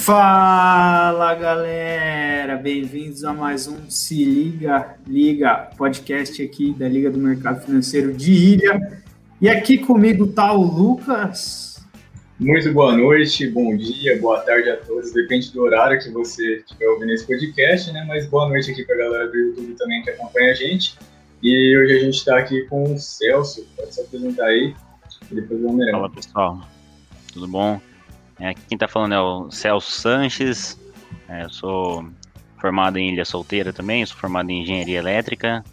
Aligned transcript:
Fala 0.00 1.34
galera, 1.34 2.56
bem-vindos 2.56 3.22
a 3.22 3.34
mais 3.34 3.68
um 3.68 3.90
Se 3.90 4.24
Liga 4.24 4.96
Liga, 5.06 5.68
podcast 5.76 6.42
aqui 6.42 6.72
da 6.72 6.88
Liga 6.88 7.10
do 7.10 7.18
Mercado 7.18 7.60
Financeiro 7.66 8.14
de 8.14 8.32
Ilha. 8.32 8.98
E 9.42 9.46
aqui 9.46 9.76
comigo 9.76 10.28
tá 10.28 10.54
o 10.54 10.62
Lucas. 10.62 11.84
Muito 12.38 12.72
boa 12.72 12.96
noite, 12.96 13.46
bom 13.50 13.76
dia, 13.76 14.18
boa 14.18 14.40
tarde 14.40 14.70
a 14.70 14.78
todos, 14.78 15.12
depende 15.12 15.52
do 15.52 15.60
horário 15.60 16.00
que 16.00 16.08
você 16.08 16.56
estiver 16.56 16.88
ouvindo 16.88 17.12
esse 17.12 17.26
podcast, 17.26 17.92
né? 17.92 18.02
Mas 18.08 18.26
boa 18.26 18.48
noite 18.48 18.70
aqui 18.70 18.82
para 18.86 18.94
a 18.94 18.98
galera 18.98 19.28
do 19.28 19.36
YouTube 19.36 19.74
também 19.74 20.02
que 20.02 20.08
acompanha 20.08 20.52
a 20.52 20.54
gente. 20.54 20.96
E 21.42 21.76
hoje 21.76 21.96
a 21.96 21.98
gente 21.98 22.14
está 22.14 22.38
aqui 22.38 22.62
com 22.70 22.94
o 22.94 22.98
Celso, 22.98 23.66
pode 23.76 23.94
se 23.94 24.00
apresentar 24.00 24.46
aí, 24.46 24.74
e 25.30 25.34
depois 25.34 25.62
o 25.62 25.68
Almirão. 25.68 25.92
Fala 25.92 26.10
pessoal, 26.10 26.60
tudo 27.34 27.46
bom? 27.46 27.78
É, 28.40 28.54
quem 28.54 28.76
está 28.76 28.88
falando 28.88 29.14
é 29.14 29.20
o 29.20 29.50
Celso 29.50 29.90
Sanches, 29.90 30.80
é, 31.28 31.46
sou 31.48 32.08
formado 32.58 32.98
em 32.98 33.12
Ilha 33.12 33.24
Solteira 33.24 33.72
também, 33.72 34.04
sou 34.04 34.16
formado 34.16 34.50
em 34.50 34.62
Engenharia 34.62 34.98
Elétrica 34.98 35.64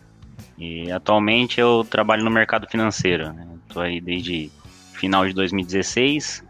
e 0.58 0.92
atualmente 0.92 1.60
eu 1.60 1.86
trabalho 1.90 2.24
no 2.24 2.32
mercado 2.32 2.68
financeiro. 2.68 3.34
Estou 3.68 3.84
né? 3.84 3.90
aí 3.90 4.02
desde 4.02 4.52
final 4.94 5.26
de 5.26 5.34
2016, 5.34 6.44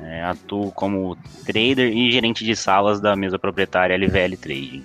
é, 0.00 0.22
atuo 0.22 0.72
como 0.72 1.16
trader 1.44 1.92
e 1.92 2.10
gerente 2.10 2.44
de 2.44 2.56
salas 2.56 3.00
da 3.00 3.14
mesa 3.14 3.38
proprietária 3.38 3.96
LVL 3.96 4.36
Trading. 4.36 4.84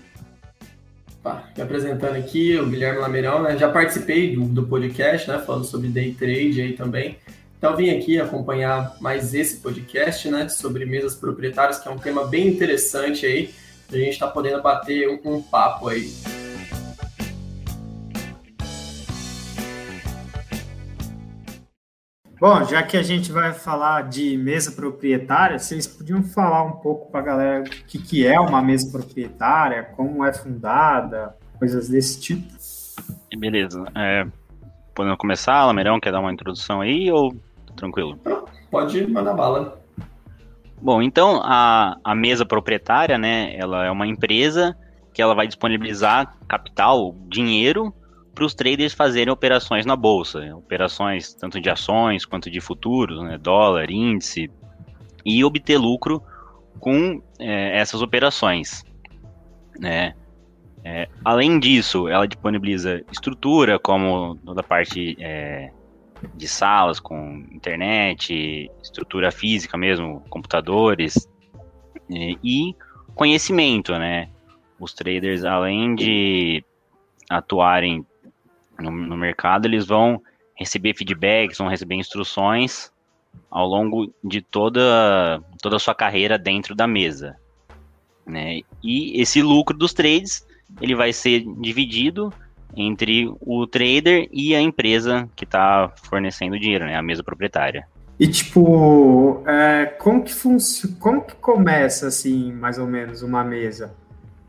Tá, 1.23 1.43
me 1.55 1.63
apresentando 1.63 2.15
aqui, 2.15 2.57
o 2.57 2.67
Guilherme 2.67 2.99
Lameirão, 2.99 3.41
né? 3.41 3.57
Já 3.57 3.69
participei 3.69 4.35
do, 4.35 4.45
do 4.45 4.63
podcast, 4.63 5.29
né? 5.29 5.39
Falando 5.39 5.65
sobre 5.65 5.89
day 5.89 6.13
trade 6.13 6.61
aí 6.61 6.73
também. 6.73 7.17
Então 7.57 7.75
vim 7.75 7.89
aqui 7.89 8.21
acompanhar 8.21 8.95
mais 9.01 9.33
esse 9.33 9.57
podcast, 9.57 10.29
né? 10.29 10.47
Sobre 10.47 10.85
mesas 10.85 11.15
proprietárias, 11.15 11.79
que 11.79 11.87
é 11.87 11.91
um 11.91 11.97
tema 11.97 12.23
bem 12.27 12.47
interessante 12.47 13.25
aí. 13.25 13.51
A 13.91 13.95
gente 13.95 14.11
está 14.11 14.27
podendo 14.27 14.61
bater 14.61 15.09
um, 15.09 15.37
um 15.37 15.41
papo 15.41 15.87
aí. 15.87 16.13
Bom, 22.39 22.63
já 22.65 22.83
que 22.83 22.95
a 22.95 23.01
gente 23.01 23.31
vai 23.31 23.51
falar 23.51 24.03
de 24.03 24.37
mesa 24.37 24.71
proprietária, 24.73 25.57
vocês 25.57 25.87
podiam 25.87 26.21
falar 26.21 26.63
um 26.63 26.73
pouco 26.73 27.11
para 27.11 27.21
a 27.21 27.23
galera 27.23 27.63
o 27.63 27.63
que, 27.63 27.97
que 27.97 28.27
é 28.27 28.39
uma 28.39 28.61
mesa 28.61 28.91
proprietária, 28.91 29.83
como 29.95 30.23
é 30.23 30.31
fundada, 30.31 31.35
coisas 31.57 31.89
desse 31.89 32.21
tipo? 32.21 32.47
Beleza. 33.35 33.83
É, 33.95 34.27
podemos 34.93 35.17
começar, 35.17 35.65
Lameirão, 35.65 35.99
quer 35.99 36.11
dar 36.11 36.19
uma 36.19 36.31
introdução 36.31 36.81
aí 36.81 37.11
ou 37.11 37.35
tranquilo? 37.77 38.19
Pode 38.69 39.07
mandar 39.07 39.33
bala. 39.33 39.81
Bom, 40.81 41.01
então 41.01 41.41
a, 41.43 41.97
a 42.03 42.13
mesa 42.13 42.45
proprietária, 42.45 43.17
né, 43.17 43.55
ela 43.55 43.85
é 43.85 43.91
uma 43.91 44.05
empresa 44.05 44.77
que 45.13 45.21
ela 45.21 45.33
vai 45.33 45.47
disponibilizar 45.47 46.37
capital, 46.47 47.15
dinheiro, 47.27 47.93
para 48.35 48.45
os 48.45 48.53
traders 48.53 48.93
fazerem 48.93 49.33
operações 49.33 49.85
na 49.85 49.95
bolsa, 49.95 50.55
operações 50.55 51.33
tanto 51.33 51.59
de 51.59 51.69
ações 51.71 52.23
quanto 52.23 52.51
de 52.51 52.61
futuros, 52.61 53.23
né, 53.23 53.37
dólar, 53.37 53.89
índice, 53.89 54.51
e 55.25 55.43
obter 55.43 55.77
lucro 55.77 56.21
com 56.79 57.21
é, 57.39 57.79
essas 57.79 58.01
operações. 58.01 58.85
Né? 59.79 60.13
É, 60.83 61.09
além 61.25 61.59
disso, 61.59 62.07
ela 62.07 62.27
disponibiliza 62.27 63.03
estrutura, 63.11 63.79
como 63.79 64.35
toda 64.45 64.61
a 64.61 64.63
parte 64.63 65.17
é, 65.19 65.71
de 66.35 66.47
salas 66.47 66.99
com 66.99 67.45
internet, 67.51 68.71
estrutura 68.81 69.31
física 69.31 69.77
mesmo, 69.77 70.21
computadores, 70.29 71.27
e 72.09 72.75
conhecimento, 73.15 73.91
né? 73.97 74.29
Os 74.79 74.93
traders, 74.93 75.43
além 75.43 75.95
de 75.95 76.63
atuarem 77.29 78.05
no, 78.79 78.91
no 78.91 79.17
mercado, 79.17 79.65
eles 79.65 79.85
vão 79.85 80.21
receber 80.55 80.95
feedbacks, 80.95 81.57
vão 81.57 81.67
receber 81.67 81.95
instruções 81.95 82.91
ao 83.49 83.67
longo 83.67 84.13
de 84.23 84.41
toda, 84.41 85.41
toda 85.61 85.75
a 85.75 85.79
sua 85.79 85.95
carreira 85.95 86.37
dentro 86.37 86.75
da 86.75 86.87
mesa. 86.87 87.35
Né? 88.25 88.61
E 88.83 89.19
esse 89.19 89.41
lucro 89.41 89.75
dos 89.75 89.93
trades 89.93 90.45
ele 90.81 90.95
vai 90.95 91.13
ser 91.13 91.43
dividido 91.59 92.33
entre 92.75 93.31
o 93.41 93.65
trader 93.65 94.27
e 94.31 94.55
a 94.55 94.61
empresa 94.61 95.27
que 95.35 95.45
está 95.45 95.91
fornecendo 96.03 96.55
o 96.55 96.59
dinheiro, 96.59 96.85
né? 96.85 96.95
a 96.95 97.01
mesa 97.01 97.23
proprietária. 97.23 97.87
E 98.19 98.27
tipo, 98.27 99.43
é, 99.45 99.85
como 99.85 100.23
que 100.23 100.33
funciona, 100.33 100.95
como 100.99 101.21
que 101.21 101.35
começa 101.35 102.07
assim, 102.07 102.51
mais 102.51 102.79
ou 102.79 102.87
menos, 102.87 103.21
uma 103.21 103.43
mesa? 103.43 103.93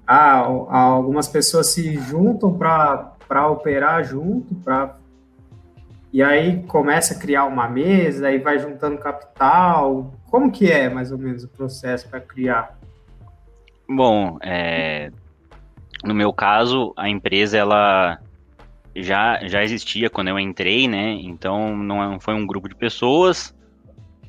Ah, 0.07 0.37
algumas 0.39 1.29
pessoas 1.29 1.67
se 1.69 1.97
juntam 1.97 2.57
para 2.57 3.47
operar 3.47 4.03
junto, 4.05 4.55
para 4.55 4.97
e 6.11 6.23
aí 6.23 6.63
começa 6.63 7.15
a 7.15 7.19
criar 7.19 7.45
uma 7.45 7.69
mesa 7.69 8.31
e 8.33 8.39
vai 8.39 8.59
juntando 8.59 8.99
capital. 8.99 10.15
Como 10.31 10.51
que 10.51 10.71
é 10.71 10.89
mais 10.89 11.13
ou 11.13 11.19
menos 11.19 11.45
o 11.45 11.49
processo 11.49 12.09
para 12.09 12.21
criar? 12.21 12.79
Bom, 13.87 14.39
é, 14.43 15.11
no 16.05 16.15
meu 16.15 16.33
caso, 16.33 16.93
a 16.97 17.09
empresa 17.09 17.57
ela 17.57 18.19
já, 18.95 19.47
já 19.47 19.63
existia 19.63 20.09
quando 20.11 20.29
eu 20.29 20.39
entrei, 20.39 20.89
né? 20.89 21.13
Então 21.21 21.77
não 21.77 22.15
é, 22.15 22.21
foi 22.21 22.35
um 22.35 22.47
grupo 22.47 22.69
de 22.69 22.75
pessoas, 22.75 23.55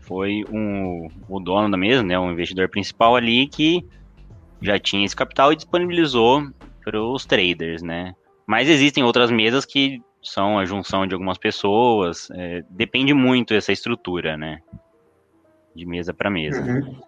foi 0.01 0.43
um, 0.51 1.07
o 1.27 1.39
dono 1.39 1.69
da 1.69 1.77
mesa, 1.77 2.03
né? 2.03 2.17
O 2.17 2.31
investidor 2.31 2.69
principal 2.69 3.15
ali 3.15 3.47
que 3.47 3.85
já 4.61 4.79
tinha 4.79 5.05
esse 5.05 5.15
capital 5.15 5.53
e 5.53 5.55
disponibilizou 5.55 6.49
para 6.83 7.01
os 7.01 7.25
traders, 7.25 7.81
né? 7.81 8.13
Mas 8.47 8.67
existem 8.67 9.03
outras 9.03 9.29
mesas 9.29 9.65
que 9.65 10.01
são 10.21 10.57
a 10.57 10.65
junção 10.65 11.07
de 11.07 11.13
algumas 11.13 11.37
pessoas. 11.37 12.29
É, 12.31 12.63
depende 12.69 13.13
muito 13.13 13.53
dessa 13.53 13.71
estrutura, 13.71 14.35
né? 14.35 14.59
De 15.75 15.85
mesa 15.85 16.13
para 16.13 16.29
mesa. 16.29 16.61
Uhum. 16.61 16.99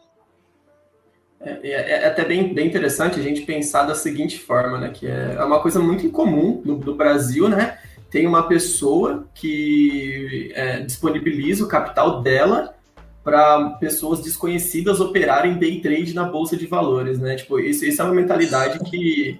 É, 1.44 1.60
é, 1.64 1.92
é, 2.04 2.08
até 2.08 2.24
bem, 2.24 2.54
bem 2.54 2.68
interessante 2.68 3.20
a 3.20 3.24
gente 3.24 3.42
pensar 3.42 3.84
da 3.84 3.96
seguinte 3.96 4.40
forma, 4.40 4.78
né? 4.78 4.90
Que 4.90 5.08
é, 5.08 5.36
é 5.40 5.44
uma 5.44 5.60
coisa 5.60 5.80
muito 5.80 6.06
incomum 6.06 6.62
no, 6.64 6.78
no 6.78 6.96
Brasil, 6.96 7.50
né? 7.50 7.80
Tem 8.10 8.28
uma 8.28 8.48
pessoa 8.48 9.28
que 9.34 10.52
é, 10.54 10.82
disponibiliza 10.82 11.64
o 11.64 11.68
capital 11.68 12.22
dela 12.22 12.76
para 13.24 13.72
pessoas 13.80 14.22
desconhecidas 14.22 15.00
operarem 15.00 15.58
day 15.58 15.80
trade 15.80 16.14
na 16.14 16.26
bolsa 16.26 16.56
de 16.58 16.68
valores, 16.68 17.20
né? 17.20 17.36
Tipo, 17.36 17.60
isso, 17.60 17.86
isso 17.86 18.02
é 18.02 18.06
uma 18.06 18.14
mentalidade 18.14 18.80
que 18.80 19.40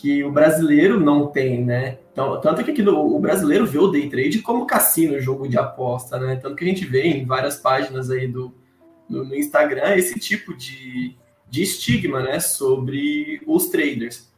que 0.00 0.22
o 0.22 0.30
brasileiro 0.30 1.00
não 1.00 1.26
tem, 1.26 1.64
né? 1.64 1.98
Então, 2.12 2.40
tanto 2.40 2.62
que 2.62 2.70
aqui 2.70 2.82
no, 2.84 3.16
o 3.16 3.18
brasileiro 3.18 3.66
vê 3.66 3.78
o 3.78 3.88
day 3.88 4.08
trade 4.08 4.40
como 4.40 4.64
cassino, 4.64 5.20
jogo 5.20 5.48
de 5.48 5.58
aposta, 5.58 6.20
né? 6.20 6.36
Tanto 6.36 6.54
que 6.54 6.64
a 6.64 6.68
gente 6.68 6.84
vê 6.84 7.02
em 7.02 7.26
várias 7.26 7.56
páginas 7.56 8.08
aí 8.08 8.28
do, 8.28 8.54
do 9.08 9.24
no 9.24 9.34
Instagram 9.34 9.94
esse 9.96 10.18
tipo 10.18 10.54
de, 10.54 11.14
de 11.48 11.62
estigma, 11.62 12.22
né, 12.22 12.40
sobre 12.40 13.40
os 13.46 13.68
traders. 13.68 14.28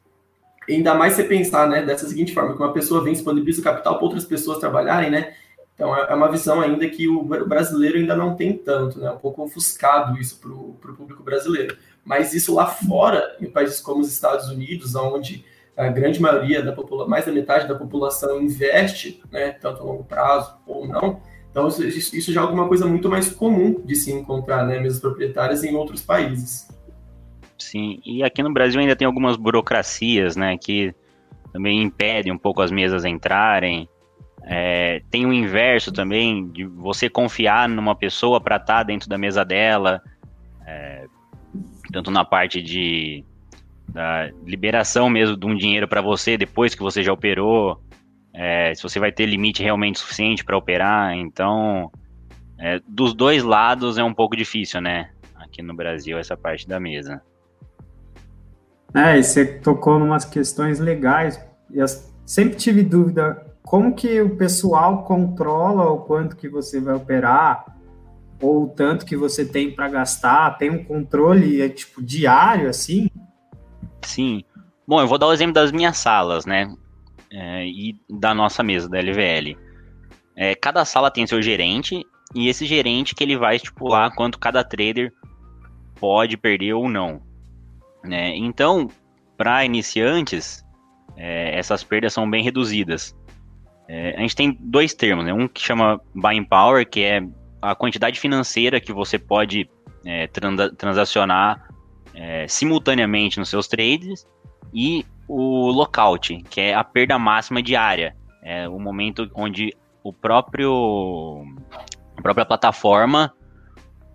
Ainda 0.69 0.95
mais 0.95 1.15
você 1.15 1.25
pensar, 1.25 1.69
né, 1.69 1.83
dessa 1.83 2.09
seguinte 2.09 2.33
forma, 2.33 2.55
que 2.55 2.63
uma 2.63 2.73
pessoa 2.73 3.03
vem 3.03 3.13
disponibiliza 3.13 3.63
capital 3.63 3.97
para 3.97 4.05
outras 4.05 4.25
pessoas 4.25 4.59
trabalharem, 4.59 5.11
né? 5.11 5.35
Então 5.75 5.97
é, 5.97 6.13
é 6.13 6.15
uma 6.15 6.31
visão 6.31 6.61
ainda 6.61 6.89
que 6.89 7.09
o 7.09 7.23
brasileiro 7.23 7.99
ainda 7.99 8.15
não 8.15 8.37
tem 8.37 8.57
tanto, 8.57 9.01
né? 9.01 9.11
Um 9.11 9.19
pouco 9.19 9.43
ofuscado 9.43 10.19
isso 10.21 10.39
para 10.39 10.53
o 10.53 10.95
público 10.95 11.23
brasileiro. 11.23 11.77
Mas 12.05 12.35
isso 12.35 12.55
lá 12.55 12.67
fora, 12.67 13.37
em 13.41 13.51
países 13.51 13.81
como 13.81 14.01
os 14.01 14.13
Estados 14.13 14.49
Unidos, 14.49 14.95
onde 14.95 15.45
a 15.77 15.89
grande 15.89 16.21
maioria 16.21 16.63
da 16.63 16.73
população, 16.73 17.09
mais 17.09 17.25
da 17.25 17.33
metade 17.33 17.67
da 17.67 17.75
população 17.75 18.41
investe, 18.43 19.23
né, 19.33 19.53
tanto 19.53 19.81
a 19.81 19.85
longo 19.85 20.05
prazo 20.05 20.55
ou 20.67 20.87
não, 20.87 21.23
então 21.51 21.67
isso, 21.69 22.33
já 22.33 22.41
é 22.41 22.45
alguma 22.45 22.69
coisa 22.69 22.87
muito 22.87 23.09
mais 23.09 23.31
comum 23.31 23.83
de 23.85 23.97
se 23.97 24.13
encontrar, 24.13 24.65
né, 24.65 24.79
mesas 24.79 25.01
proprietárias 25.01 25.65
em 25.65 25.75
outros 25.75 26.01
países. 26.01 26.69
Sim, 27.59 28.01
e 28.05 28.23
aqui 28.23 28.43
no 28.43 28.53
Brasil 28.53 28.81
ainda 28.81 28.97
tem 28.97 29.07
algumas 29.07 29.37
burocracias, 29.37 30.37
né, 30.37 30.57
que 30.57 30.95
também 31.53 31.83
impedem 31.83 32.33
um 32.33 32.39
pouco 32.39 32.63
as 32.63 32.71
mesas 32.71 33.05
entrarem. 33.05 33.89
É, 34.45 35.03
tem 35.11 35.27
o 35.27 35.33
inverso 35.33 35.93
também, 35.93 36.49
de 36.49 36.65
você 36.65 37.11
confiar 37.11 37.69
numa 37.69 37.95
pessoa 37.95 38.41
para 38.41 38.57
estar 38.57 38.79
tá 38.79 38.83
dentro 38.85 39.09
da 39.09 39.19
mesa 39.19 39.45
dela, 39.45 40.01
é, 40.65 41.07
tanto 41.93 42.11
na 42.11 42.25
parte 42.25 42.63
de 42.63 43.25
da 43.89 44.31
liberação 44.47 45.11
mesmo 45.11 45.37
de 45.37 45.45
um 45.45 45.57
dinheiro 45.57 45.89
para 45.89 46.01
você 46.01 46.37
depois 46.37 46.77
que 46.77 46.83
você 46.83 47.03
já 47.03 47.13
operou, 47.13 47.81
é, 48.33 48.75
se 48.75 48.83
você 48.83 48.99
vai 48.99 49.13
ter 49.13 49.27
limite 49.27 49.63
realmente 49.63 49.99
suficiente 49.99 50.45
para 50.45 50.57
operar. 50.57 51.15
Então, 51.15 51.91
é, 52.59 52.81
dos 52.87 53.15
dois 53.15 53.43
lados 53.43 53.99
é 53.99 54.05
um 54.05 54.15
pouco 54.15 54.37
difícil, 54.37 54.81
né? 54.81 55.11
Aqui 55.35 55.63
no 55.63 55.75
Brasil, 55.75 56.19
essa 56.19 56.37
parte 56.37 56.69
da 56.69 56.79
mesa. 56.79 57.23
É, 58.95 59.19
e 59.19 59.23
você 59.23 59.45
tocou 59.45 59.99
em 59.99 60.03
umas 60.03 60.25
questões 60.25 60.79
legais. 60.79 61.41
Eu 61.73 61.87
sempre 62.27 62.57
tive 62.57 62.83
dúvida 62.83 63.47
como 63.63 63.95
que 63.95 64.21
o 64.21 64.37
pessoal 64.37 65.05
controla 65.05 65.91
o 65.91 66.01
quanto 66.01 66.37
que 66.37 66.49
você 66.49 66.81
vai 66.81 66.95
operar 66.95 67.65
ou 68.41 68.65
o 68.65 68.69
tanto 68.69 69.05
que 69.05 69.17
você 69.17 69.45
tem 69.45 69.71
para 69.71 69.89
gastar? 69.89 70.57
Tem 70.59 70.71
um 70.71 70.83
controle 70.83 71.61
é, 71.61 71.69
tipo 71.69 72.03
diário 72.03 72.69
assim? 72.69 73.09
Sim. 74.03 74.43
Bom, 74.87 75.01
eu 75.01 75.07
vou 75.07 75.19
dar 75.19 75.29
o 75.29 75.33
exemplo 75.33 75.55
das 75.55 75.71
minhas 75.71 75.99
salas, 75.99 76.47
né? 76.47 76.73
É, 77.33 77.67
e 77.67 77.97
da 78.09 78.35
nossa 78.35 78.63
mesa, 78.63 78.89
da 78.89 78.99
LVL. 78.99 79.57
É, 80.37 80.55
cada 80.55 80.85
sala 80.85 81.11
tem 81.11 81.27
seu 81.27 81.41
gerente, 81.41 82.05
e 82.35 82.49
esse 82.49 82.65
gerente 82.67 83.15
que 83.15 83.23
ele 83.23 83.37
vai 83.37 83.57
estipular 83.57 84.15
quanto 84.15 84.39
cada 84.39 84.65
trader 84.65 85.13
pode 85.97 86.37
perder 86.37 86.75
ou 86.75 86.89
não. 86.89 87.23
Né? 88.05 88.37
Então, 88.37 88.89
para 89.37 89.65
iniciantes, 89.65 90.65
é, 91.17 91.59
essas 91.59 91.85
perdas 91.85 92.13
são 92.13 92.29
bem 92.29 92.43
reduzidas. 92.43 93.15
É, 93.89 94.17
a 94.17 94.21
gente 94.21 94.37
tem 94.37 94.57
dois 94.61 94.95
termos, 94.95 95.25
né? 95.25 95.33
um 95.33 95.49
que 95.49 95.61
chama 95.61 96.01
buying 96.15 96.45
power, 96.45 96.89
que 96.89 97.03
é 97.03 97.23
a 97.61 97.75
quantidade 97.75 98.19
financeira 98.19 98.81
que 98.81 98.93
você 98.93 99.19
pode 99.19 99.69
é, 100.05 100.27
transacionar 100.79 101.69
é, 102.15 102.47
simultaneamente 102.49 103.39
nos 103.39 103.49
seus 103.49 103.69
trades, 103.69 104.27
e 104.73 105.05
o 105.33 105.71
lockout, 105.71 106.43
que 106.51 106.61
é 106.61 106.75
a 106.75 106.83
perda 106.83 107.17
máxima 107.17 107.63
diária. 107.63 108.17
É 108.43 108.69
o 108.69 108.81
momento 108.81 109.31
onde 109.33 109.73
o 110.03 110.13
próprio 110.13 111.45
a 112.17 112.23
própria 112.23 112.45
plataforma 112.45 113.33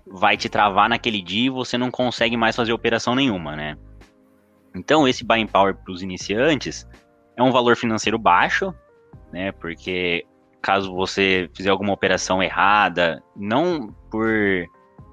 vai 0.06 0.36
te 0.36 0.50
travar 0.50 0.90
naquele 0.90 1.22
dia 1.22 1.46
e 1.46 1.50
você 1.50 1.78
não 1.78 1.90
consegue 1.90 2.36
mais 2.36 2.56
fazer 2.56 2.74
operação 2.74 3.16
nenhuma, 3.16 3.56
né? 3.56 3.78
Então, 4.76 5.08
esse 5.08 5.24
buying 5.24 5.48
power 5.48 5.74
para 5.74 5.94
os 5.94 6.04
iniciantes 6.04 6.86
é 7.38 7.42
um 7.42 7.52
valor 7.52 7.78
financeiro 7.78 8.20
baixo, 8.20 8.74
né? 9.32 9.54
Porque 9.54 10.26
caso 10.62 10.94
você 10.94 11.50
fizer 11.56 11.70
alguma 11.70 11.94
operação 11.94 12.44
errada, 12.44 13.24
não 13.36 13.96
por 14.12 14.28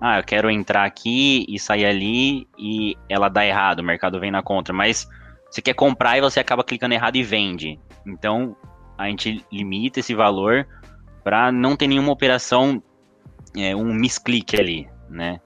ah, 0.01 0.19
eu 0.19 0.25
quero 0.25 0.51
entrar 0.51 0.85
aqui 0.85 1.47
e 1.49 1.61
sair 1.61 1.85
ali 1.85 2.49
e 2.59 2.97
ela 3.09 3.29
dá 3.29 3.47
errado, 3.47 3.79
o 3.79 3.85
mercado 3.85 4.19
vem 4.19 4.33
na 4.33 4.43
contra, 4.43 4.75
mas 4.75 5.07
você 5.53 5.61
quer 5.61 5.75
comprar 5.75 6.17
e 6.17 6.23
você 6.23 6.41
acaba 6.41 6.65
clicando 6.65 6.95
errado 6.95 7.17
e 7.17 7.23
vende. 7.23 7.79
Então, 8.07 8.57
a 8.97 9.07
gente 9.09 9.45
limita 9.53 10.01
esse 10.01 10.15
valor 10.15 10.67
para 11.23 11.53
não 11.53 11.77
ter 11.77 11.87
nenhuma 11.87 12.11
operação, 12.11 12.83
é, 13.55 13.77
um 13.77 13.93
misclick 13.93 14.59
ali, 14.59 14.89
né? 15.11 15.41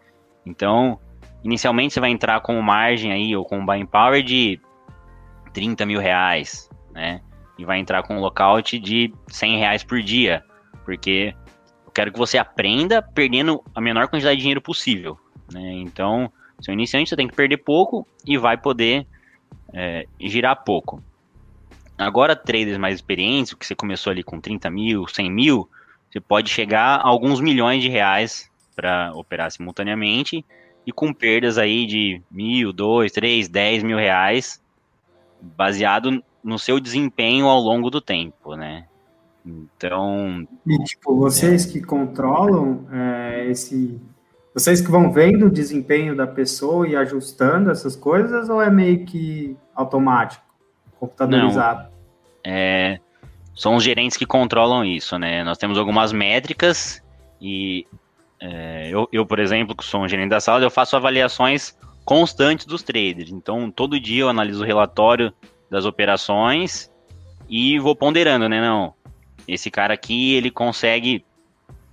Então, 0.47 1.00
inicialmente 1.43 1.93
você 1.93 1.99
vai 1.99 2.11
entrar 2.11 2.41
com 2.41 2.61
margem 2.62 3.12
aí, 3.12 3.35
ou 3.35 3.44
com 3.44 3.67
buying 3.67 3.85
power 3.85 4.23
de 4.23 4.61
30 5.53 5.85
mil 5.85 5.99
reais, 5.99 6.70
né? 6.93 7.20
E 7.59 7.64
vai 7.64 7.81
entrar 7.81 8.05
com 8.05 8.17
um 8.17 8.20
lockout 8.20 8.79
de 8.79 9.12
100 9.26 9.59
reais 9.59 9.82
por 9.82 10.00
dia, 10.00 10.44
porque 10.85 11.35
eu 11.85 11.91
quero 11.91 12.12
que 12.12 12.19
você 12.19 12.38
aprenda 12.38 13.02
perdendo 13.02 13.61
a 13.75 13.81
menor 13.81 14.06
quantidade 14.06 14.37
de 14.37 14.43
dinheiro 14.43 14.62
possível, 14.62 15.19
né? 15.52 15.73
Então, 15.73 16.31
seu 16.61 16.73
iniciante 16.73 17.11
você 17.11 17.17
tem 17.17 17.26
que 17.26 17.35
perder 17.35 17.56
pouco 17.56 18.06
e 18.25 18.38
vai 18.38 18.56
poder 18.56 19.05
é, 19.73 20.07
girar 20.21 20.65
pouco. 20.65 21.03
Agora, 21.99 22.37
traders 22.37 22.79
mais 22.79 22.97
experientes, 22.97 23.55
que 23.55 23.67
você 23.67 23.75
começou 23.75 24.11
ali 24.11 24.23
com 24.23 24.41
30 24.41 24.71
mil, 24.71 25.07
100 25.07 25.31
mil, 25.31 25.69
você 26.11 26.21
pode 26.21 26.51
chegar 26.51 26.97
a 26.97 27.09
alguns 27.09 27.41
milhões 27.41 27.83
de 27.83 27.89
reais 27.89 28.51
para 28.75 29.13
operar 29.15 29.51
simultaneamente 29.51 30.45
e 30.87 30.93
com 30.93 31.13
perdas 31.13 31.59
aí 31.59 31.87
de 31.87 32.23
mil, 32.31 32.73
dois, 32.73 33.11
três, 33.13 33.49
dez 33.49 33.83
mil 33.83 33.97
reais, 33.97 34.63
baseado 35.41 36.23
no 36.45 36.59
seu 36.59 36.79
desempenho 36.79 37.47
ao 37.47 37.61
longo 37.61 37.91
do 37.91 38.01
tempo, 38.01 38.55
né? 38.55 38.87
Então. 39.45 40.47
E 40.67 40.85
tipo, 40.85 41.17
vocês 41.17 41.67
é... 41.67 41.73
que 41.73 41.81
controlam 41.81 42.87
é, 42.93 43.47
esse 43.51 44.01
vocês 44.56 44.81
que 44.81 44.91
vão 44.91 45.12
vendo 45.12 45.47
o 45.47 45.50
desempenho 45.50 46.17
da 46.17 46.26
pessoa 46.26 46.88
e 46.88 46.97
ajustando 46.97 47.70
essas 47.70 47.94
coisas, 47.94 48.49
ou 48.49 48.62
é 48.62 48.70
meio 48.70 49.05
que 49.05 49.55
automático, 49.75 50.43
computadorizado? 50.99 51.82
Não, 51.82 51.91
é, 52.43 52.99
são 53.55 53.76
os 53.76 53.85
gerentes 53.85 54.17
que 54.17 54.25
controlam 54.25 54.82
isso, 54.82 55.19
né? 55.19 55.44
Nós 55.44 55.58
temos 55.58 55.76
algumas 55.76 56.11
métricas 56.11 57.03
e 57.38 57.87
é, 58.41 58.88
eu, 58.91 59.06
eu, 59.12 59.26
por 59.26 59.38
exemplo, 59.41 59.76
que 59.76 59.85
sou 59.85 60.00
um 60.00 60.08
gerente 60.08 60.31
da 60.31 60.41
sala, 60.41 60.64
eu 60.64 60.70
faço 60.70 60.97
avaliações 60.97 61.76
constantes 62.02 62.64
dos 62.64 62.82
traders. 62.82 63.31
Então, 63.31 63.70
todo 63.70 64.00
dia 64.00 64.23
eu 64.23 64.29
analiso 64.31 64.62
o 64.62 64.67
relatório 64.67 65.35
das 65.70 65.85
operações 65.85 66.91
e 67.47 67.79
vou 67.79 67.94
ponderando, 67.94 68.49
né? 68.49 68.59
Não, 68.62 68.94
esse 69.47 69.70
cara 69.70 69.93
aqui, 69.93 70.32
ele 70.32 70.50
consegue 70.50 71.23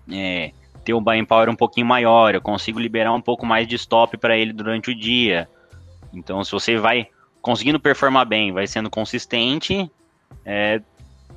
é, 0.09 0.53
ter 0.83 0.93
um 0.93 1.01
buying 1.01 1.25
power 1.25 1.49
um 1.49 1.55
pouquinho 1.55 1.87
maior, 1.87 2.35
eu 2.35 2.41
consigo 2.41 2.79
liberar 2.79 3.13
um 3.13 3.21
pouco 3.21 3.45
mais 3.45 3.67
de 3.67 3.75
stop 3.75 4.17
para 4.17 4.37
ele 4.37 4.53
durante 4.53 4.91
o 4.91 4.95
dia. 4.95 5.47
Então, 6.13 6.43
se 6.43 6.51
você 6.51 6.77
vai 6.77 7.07
conseguindo 7.41 7.79
performar 7.79 8.25
bem, 8.25 8.51
vai 8.51 8.67
sendo 8.67 8.89
consistente, 8.89 9.89
é, 10.45 10.81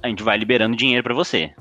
a 0.03 0.09
gente 0.09 0.23
vai 0.23 0.37
liberando 0.37 0.77
dinheiro 0.77 1.03
para 1.03 1.15
você. 1.15 1.53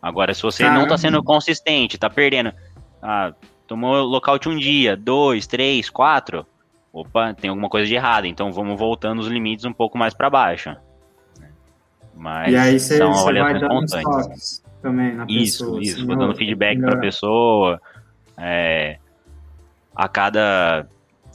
Agora, 0.00 0.34
se 0.34 0.42
você 0.42 0.64
Caramba. 0.64 0.78
não 0.78 0.84
está 0.84 0.98
sendo 0.98 1.22
consistente, 1.22 1.96
está 1.96 2.10
perdendo, 2.10 2.52
ah, 3.00 3.32
tomou 3.66 4.02
lockout 4.02 4.48
um 4.48 4.56
dia, 4.56 4.96
dois, 4.96 5.46
três, 5.46 5.88
quatro, 5.88 6.46
opa, 6.92 7.34
tem 7.34 7.50
alguma 7.50 7.68
coisa 7.68 7.86
de 7.86 7.94
errado, 7.94 8.26
então 8.26 8.52
vamos 8.52 8.78
voltando 8.78 9.20
os 9.20 9.28
limites 9.28 9.64
um 9.64 9.72
pouco 9.72 9.96
mais 9.96 10.12
para 10.12 10.28
baixo. 10.28 10.74
Mas 12.14 12.52
e 12.52 12.56
aí 12.56 12.80
cê, 12.80 12.98
são 12.98 13.12
avaliações 13.12 13.68
constantes 13.68 14.61
também 14.82 15.14
na 15.14 15.24
isso, 15.28 15.64
pessoa. 15.64 15.82
Isso, 15.82 15.98
isso, 15.98 16.06
vou 16.06 16.16
dando 16.16 16.34
feedback 16.34 16.80
para 16.80 16.94
a 16.94 17.00
pessoa. 17.00 17.80
É, 18.36 18.98
a 19.94 20.08
cada 20.08 20.86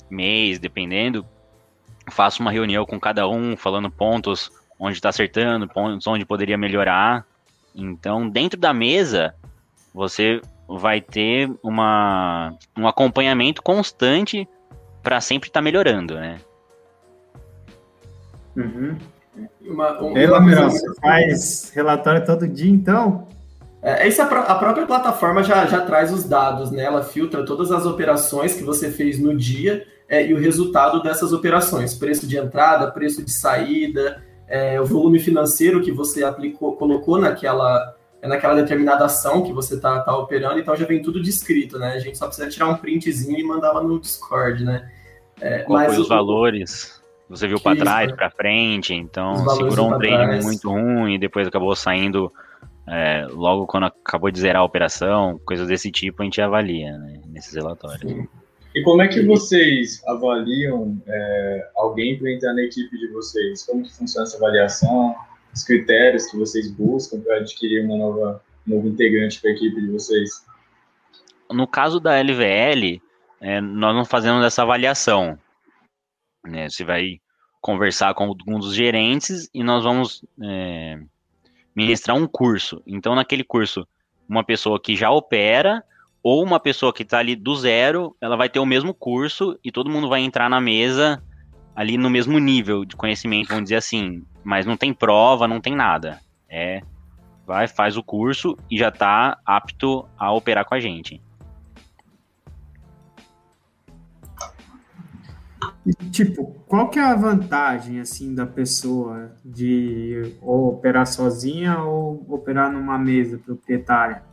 mês, 0.10 0.60
dependendo, 0.60 1.26
faço 2.12 2.42
uma 2.42 2.52
reunião 2.52 2.86
com 2.86 3.00
cada 3.00 3.28
um, 3.28 3.56
falando 3.56 3.90
pontos 3.90 4.52
onde 4.80 4.96
está 4.96 5.10
acertando, 5.10 5.68
pontos 5.68 6.06
onde 6.06 6.26
poderia 6.26 6.58
melhorar. 6.58 7.26
Então, 7.74 8.28
dentro 8.30 8.60
da 8.60 8.74
mesa, 8.74 9.34
você 9.94 10.42
vai 10.68 11.00
ter 11.00 11.50
uma, 11.64 12.54
um 12.78 12.88
acompanhamento 12.88 13.62
constante 13.62 14.48
para 15.02 15.22
sempre 15.22 15.50
estar 15.50 15.60
tá 15.60 15.64
melhorando, 15.64 16.16
né? 16.16 16.40
Uhum. 18.56 18.98
Uma, 19.62 20.02
um, 20.02 20.18
Ei, 20.18 20.26
você 20.28 20.96
faz 21.00 21.72
relatório 21.74 22.26
todo 22.26 22.48
dia, 22.48 22.72
então? 22.72 23.28
É, 23.88 24.06
essa, 24.06 24.24
a 24.24 24.56
própria 24.56 24.86
plataforma 24.86 25.42
já, 25.42 25.66
já 25.66 25.80
traz 25.80 26.12
os 26.12 26.26
dados, 26.26 26.70
né? 26.72 26.84
Ela 26.84 27.02
filtra 27.02 27.46
todas 27.46 27.72
as 27.72 27.86
operações 27.86 28.54
que 28.54 28.62
você 28.62 28.92
fez 28.92 29.18
no 29.18 29.34
dia 29.34 29.88
é, 30.10 30.28
e 30.28 30.34
o 30.34 30.38
resultado 30.38 31.02
dessas 31.02 31.32
operações. 31.32 31.94
Preço 31.94 32.28
de 32.28 32.38
entrada, 32.38 32.92
preço 32.92 33.24
de 33.24 33.32
saída, 33.32 34.22
é, 34.46 34.82
o 34.82 34.86
volume 34.86 35.22
financeiro 35.22 35.82
que 35.82 35.90
você 35.90 36.22
aplicou, 36.26 36.76
colocou 36.76 37.18
naquela, 37.18 37.96
naquela 38.22 38.56
determinada 38.56 39.06
ação 39.06 39.42
que 39.42 39.54
você 39.54 39.76
está 39.76 40.02
tá 40.02 40.18
operando, 40.18 40.60
então 40.60 40.76
já 40.76 40.86
vem 40.86 41.02
tudo 41.02 41.24
descrito, 41.24 41.80
né? 41.80 41.94
A 41.94 42.00
gente 42.00 42.18
só 42.18 42.28
precisa 42.28 42.50
tirar 42.50 42.68
um 42.68 42.76
printzinho 42.76 43.40
e 43.40 43.44
mandar 43.44 43.72
lá 43.72 43.82
no 43.82 44.02
Discord, 44.02 44.66
né? 44.66 44.92
É, 45.40 45.60
Qual 45.60 45.80
mas 45.80 45.94
foi 45.94 46.02
os 46.02 46.10
valores? 46.10 47.02
Você 47.30 47.48
viu 47.48 47.58
para 47.58 47.78
trás, 47.78 48.12
para 48.12 48.30
frente, 48.32 48.94
então 48.94 49.48
segurou 49.56 49.94
um 49.94 49.98
trade 49.98 50.44
muito 50.44 50.70
ruim 50.70 51.14
e 51.14 51.18
depois 51.18 51.48
acabou 51.48 51.74
saindo 51.74 52.30
é, 52.88 53.28
logo 53.30 53.68
quando 53.68 53.86
acabou 53.86 54.32
de 54.32 54.40
zerar 54.40 54.62
a 54.62 54.66
operação, 54.66 55.40
coisas 55.46 55.68
desse 55.68 55.92
tipo 55.92 56.22
a 56.22 56.26
gente 56.26 56.42
avalia 56.42 56.98
né, 56.98 57.22
nesses 57.28 57.54
relatórios. 57.54 58.12
Sim. 58.12 58.28
E 58.74 58.84
como 58.84 59.02
é 59.02 59.08
que 59.08 59.24
vocês 59.24 60.04
avaliam 60.08 61.02
é, 61.08 61.70
alguém 61.76 62.18
para 62.18 62.32
entrar 62.32 62.54
na 62.54 62.62
equipe 62.62 62.98
de 62.98 63.08
vocês? 63.08 63.66
Como 63.66 63.84
que 63.84 63.94
funciona 63.94 64.26
essa 64.26 64.38
avaliação? 64.38 65.16
Os 65.54 65.64
critérios 65.64 66.28
que 66.28 66.38
vocês 66.38 66.70
buscam 66.72 67.20
para 67.22 67.38
adquirir 67.38 67.84
uma 67.84 67.98
nova 67.98 68.42
um 68.68 68.76
novo 68.76 68.88
integrante 68.90 69.40
para 69.42 69.50
a 69.50 69.54
equipe 69.54 69.82
de 69.82 69.90
vocês? 69.90 70.46
No 71.50 71.66
caso 71.66 72.00
da 72.00 72.20
LVL, 72.22 73.02
é, 73.42 73.62
nós 73.62 73.96
não 73.96 74.06
fazemos 74.06 74.46
essa 74.46 74.62
avaliação. 74.62 75.40
Né? 76.46 76.70
Você 76.70 76.84
vai 76.84 77.20
conversar 77.62 78.14
com 78.14 78.36
um 78.48 78.60
dos 78.60 78.76
gerentes 78.76 79.50
e 79.54 79.64
nós 79.64 79.84
vamos 79.84 80.24
é, 80.44 81.00
ministrar 81.78 82.18
um 82.18 82.26
curso. 82.26 82.82
Então, 82.88 83.14
naquele 83.14 83.44
curso, 83.44 83.88
uma 84.28 84.44
pessoa 84.44 84.82
que 84.82 84.96
já 84.96 85.12
opera 85.12 85.84
ou 86.24 86.44
uma 86.44 86.60
pessoa 86.60 86.92
que 86.92 87.04
está 87.04 87.20
ali 87.20 87.36
do 87.36 87.56
zero, 87.56 88.16
ela 88.20 88.36
vai 88.36 88.50
ter 88.50 88.58
o 88.58 88.66
mesmo 88.66 88.96
curso 88.96 89.60
e 89.64 89.72
todo 89.72 89.88
mundo 89.88 90.10
vai 90.10 90.22
entrar 90.22 90.50
na 90.50 90.60
mesa 90.60 91.24
ali 91.76 91.96
no 91.96 92.10
mesmo 92.10 92.40
nível 92.40 92.84
de 92.84 92.96
conhecimento, 92.96 93.50
vamos 93.50 93.66
dizer 93.66 93.76
assim. 93.76 94.26
Mas 94.44 94.66
não 94.66 94.76
tem 94.76 94.92
prova, 94.92 95.48
não 95.48 95.62
tem 95.62 95.76
nada. 95.76 96.20
É, 96.50 96.82
vai, 97.46 97.68
faz 97.68 97.96
o 97.96 98.02
curso 98.02 98.58
e 98.72 98.76
já 98.76 98.88
está 98.88 99.38
apto 99.46 100.10
a 100.18 100.34
operar 100.34 100.66
com 100.66 100.74
a 100.74 100.80
gente. 100.80 101.22
Tipo, 106.12 106.46
qual 106.68 106.90
que 106.90 107.00
é 107.00 107.04
a 107.04 107.16
vantagem, 107.16 108.00
assim, 108.00 108.34
da 108.34 108.46
pessoa 108.46 109.32
de 109.44 110.36
ou 110.42 110.70
operar 110.70 111.08
sozinha 111.08 111.80
ou 111.80 112.26
operar 112.30 112.72
numa 112.72 112.98
mesa 112.98 113.38
proprietária? 113.38 114.24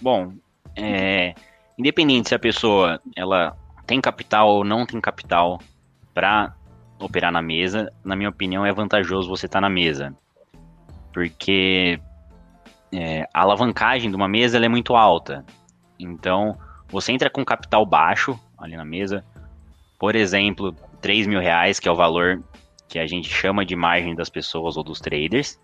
Bom, 0.00 0.32
é, 0.76 1.34
independente 1.78 2.28
se 2.28 2.34
a 2.34 2.38
pessoa 2.38 3.00
ela 3.16 3.56
tem 3.86 4.00
capital 4.00 4.48
ou 4.48 4.64
não 4.64 4.86
tem 4.86 5.00
capital 5.00 5.60
para 6.12 6.54
operar 6.98 7.32
na 7.32 7.42
mesa, 7.42 7.92
na 8.04 8.16
minha 8.16 8.30
opinião, 8.30 8.64
é 8.64 8.72
vantajoso 8.72 9.28
você 9.28 9.46
estar 9.46 9.58
tá 9.58 9.60
na 9.60 9.70
mesa. 9.70 10.14
Porque 11.12 12.00
é, 12.92 13.28
a 13.32 13.42
alavancagem 13.42 14.10
de 14.10 14.16
uma 14.16 14.28
mesa 14.28 14.58
é 14.58 14.68
muito 14.68 14.94
alta. 14.94 15.44
Então, 15.98 16.56
você 16.88 17.12
entra 17.12 17.30
com 17.30 17.44
capital 17.44 17.84
baixo 17.84 18.38
ali 18.58 18.76
na 18.76 18.84
mesa, 18.84 19.24
por 20.04 20.14
exemplo, 20.14 20.76
3 21.00 21.26
mil 21.26 21.40
reais, 21.40 21.80
que 21.80 21.88
é 21.88 21.90
o 21.90 21.96
valor 21.96 22.42
que 22.86 22.98
a 22.98 23.06
gente 23.06 23.26
chama 23.26 23.64
de 23.64 23.74
margem 23.74 24.14
das 24.14 24.28
pessoas 24.28 24.76
ou 24.76 24.84
dos 24.84 25.00
traders. 25.00 25.58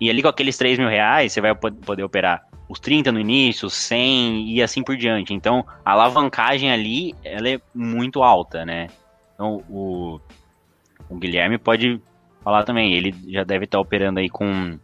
E 0.00 0.08
ali 0.08 0.22
com 0.22 0.28
aqueles 0.28 0.56
3 0.56 0.78
mil 0.78 0.88
reais, 0.88 1.34
você 1.34 1.40
vai 1.42 1.54
poder 1.54 2.02
operar 2.02 2.46
os 2.66 2.80
30 2.80 3.12
no 3.12 3.20
início, 3.20 3.66
os 3.66 3.74
100 3.74 4.52
e 4.52 4.62
assim 4.62 4.82
por 4.82 4.96
diante. 4.96 5.34
Então, 5.34 5.66
a 5.84 5.92
alavancagem 5.92 6.72
ali, 6.72 7.14
ela 7.22 7.46
é 7.46 7.60
muito 7.74 8.22
alta, 8.22 8.64
né? 8.64 8.86
Então, 9.34 9.62
o, 9.68 10.18
o 11.10 11.16
Guilherme 11.16 11.58
pode 11.58 12.00
falar 12.42 12.64
também, 12.64 12.94
ele 12.94 13.14
já 13.28 13.44
deve 13.44 13.66
estar 13.66 13.78
operando 13.78 14.18
aí 14.18 14.30
com 14.30 14.78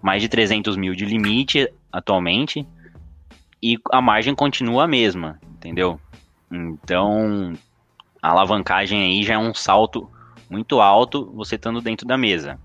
mais 0.00 0.22
de 0.22 0.28
300 0.28 0.76
mil 0.76 0.94
de 0.94 1.04
limite 1.04 1.68
atualmente 1.90 2.64
e 3.60 3.76
a 3.90 4.00
margem 4.00 4.32
continua 4.32 4.84
a 4.84 4.88
mesma, 4.88 5.40
entendeu? 5.56 5.98
Então, 6.48 7.52
a 8.22 8.30
alavancagem 8.30 9.02
aí 9.02 9.24
já 9.24 9.34
é 9.34 9.38
um 9.38 9.52
salto 9.52 10.08
muito 10.48 10.80
alto 10.80 11.32
você 11.34 11.56
estando 11.56 11.80
dentro 11.80 12.06
da 12.06 12.16
mesa. 12.16 12.58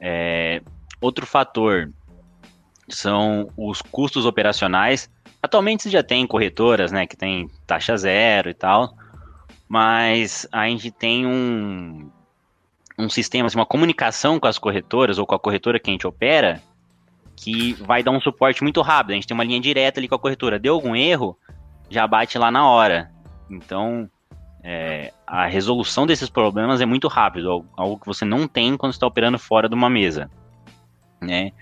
É, 0.00 0.62
outro 1.00 1.26
fator 1.26 1.92
são 2.88 3.50
os 3.56 3.82
custos 3.82 4.24
operacionais. 4.24 5.10
Atualmente 5.42 5.82
você 5.82 5.90
já 5.90 6.02
tem 6.02 6.26
corretoras, 6.26 6.90
né, 6.90 7.06
que 7.06 7.16
tem 7.16 7.50
taxa 7.66 7.96
zero 7.96 8.48
e 8.48 8.54
tal, 8.54 8.96
mas 9.68 10.48
a 10.50 10.66
gente 10.66 10.90
tem 10.90 11.26
um, 11.26 12.10
um 12.98 13.08
sistema, 13.10 13.46
assim, 13.46 13.58
uma 13.58 13.66
comunicação 13.66 14.40
com 14.40 14.46
as 14.46 14.58
corretoras 14.58 15.18
ou 15.18 15.26
com 15.26 15.34
a 15.34 15.38
corretora 15.38 15.78
que 15.78 15.90
a 15.90 15.92
gente 15.92 16.06
opera, 16.06 16.62
que 17.36 17.74
vai 17.74 18.02
dar 18.02 18.12
um 18.12 18.20
suporte 18.20 18.62
muito 18.62 18.80
rápido. 18.80 19.10
A 19.10 19.14
gente 19.14 19.26
tem 19.26 19.34
uma 19.34 19.44
linha 19.44 19.60
direta 19.60 20.00
ali 20.00 20.08
com 20.08 20.14
a 20.14 20.18
corretora. 20.18 20.58
Deu 20.58 20.74
algum 20.74 20.96
erro, 20.96 21.36
já 21.90 22.06
bate 22.06 22.38
lá 22.38 22.50
na 22.50 22.66
hora. 22.66 23.10
Então, 23.50 24.08
é, 24.66 25.12
a 25.26 25.46
resolução 25.46 26.06
desses 26.06 26.30
problemas 26.30 26.80
é 26.80 26.86
muito 26.86 27.06
rápido, 27.06 27.66
algo 27.76 28.00
que 28.00 28.06
você 28.06 28.24
não 28.24 28.48
tem 28.48 28.78
quando 28.78 28.92
está 28.92 29.06
operando 29.06 29.38
fora 29.38 29.68
de 29.68 29.74
uma 29.74 29.90
mesa, 29.90 30.30
né? 31.20 31.52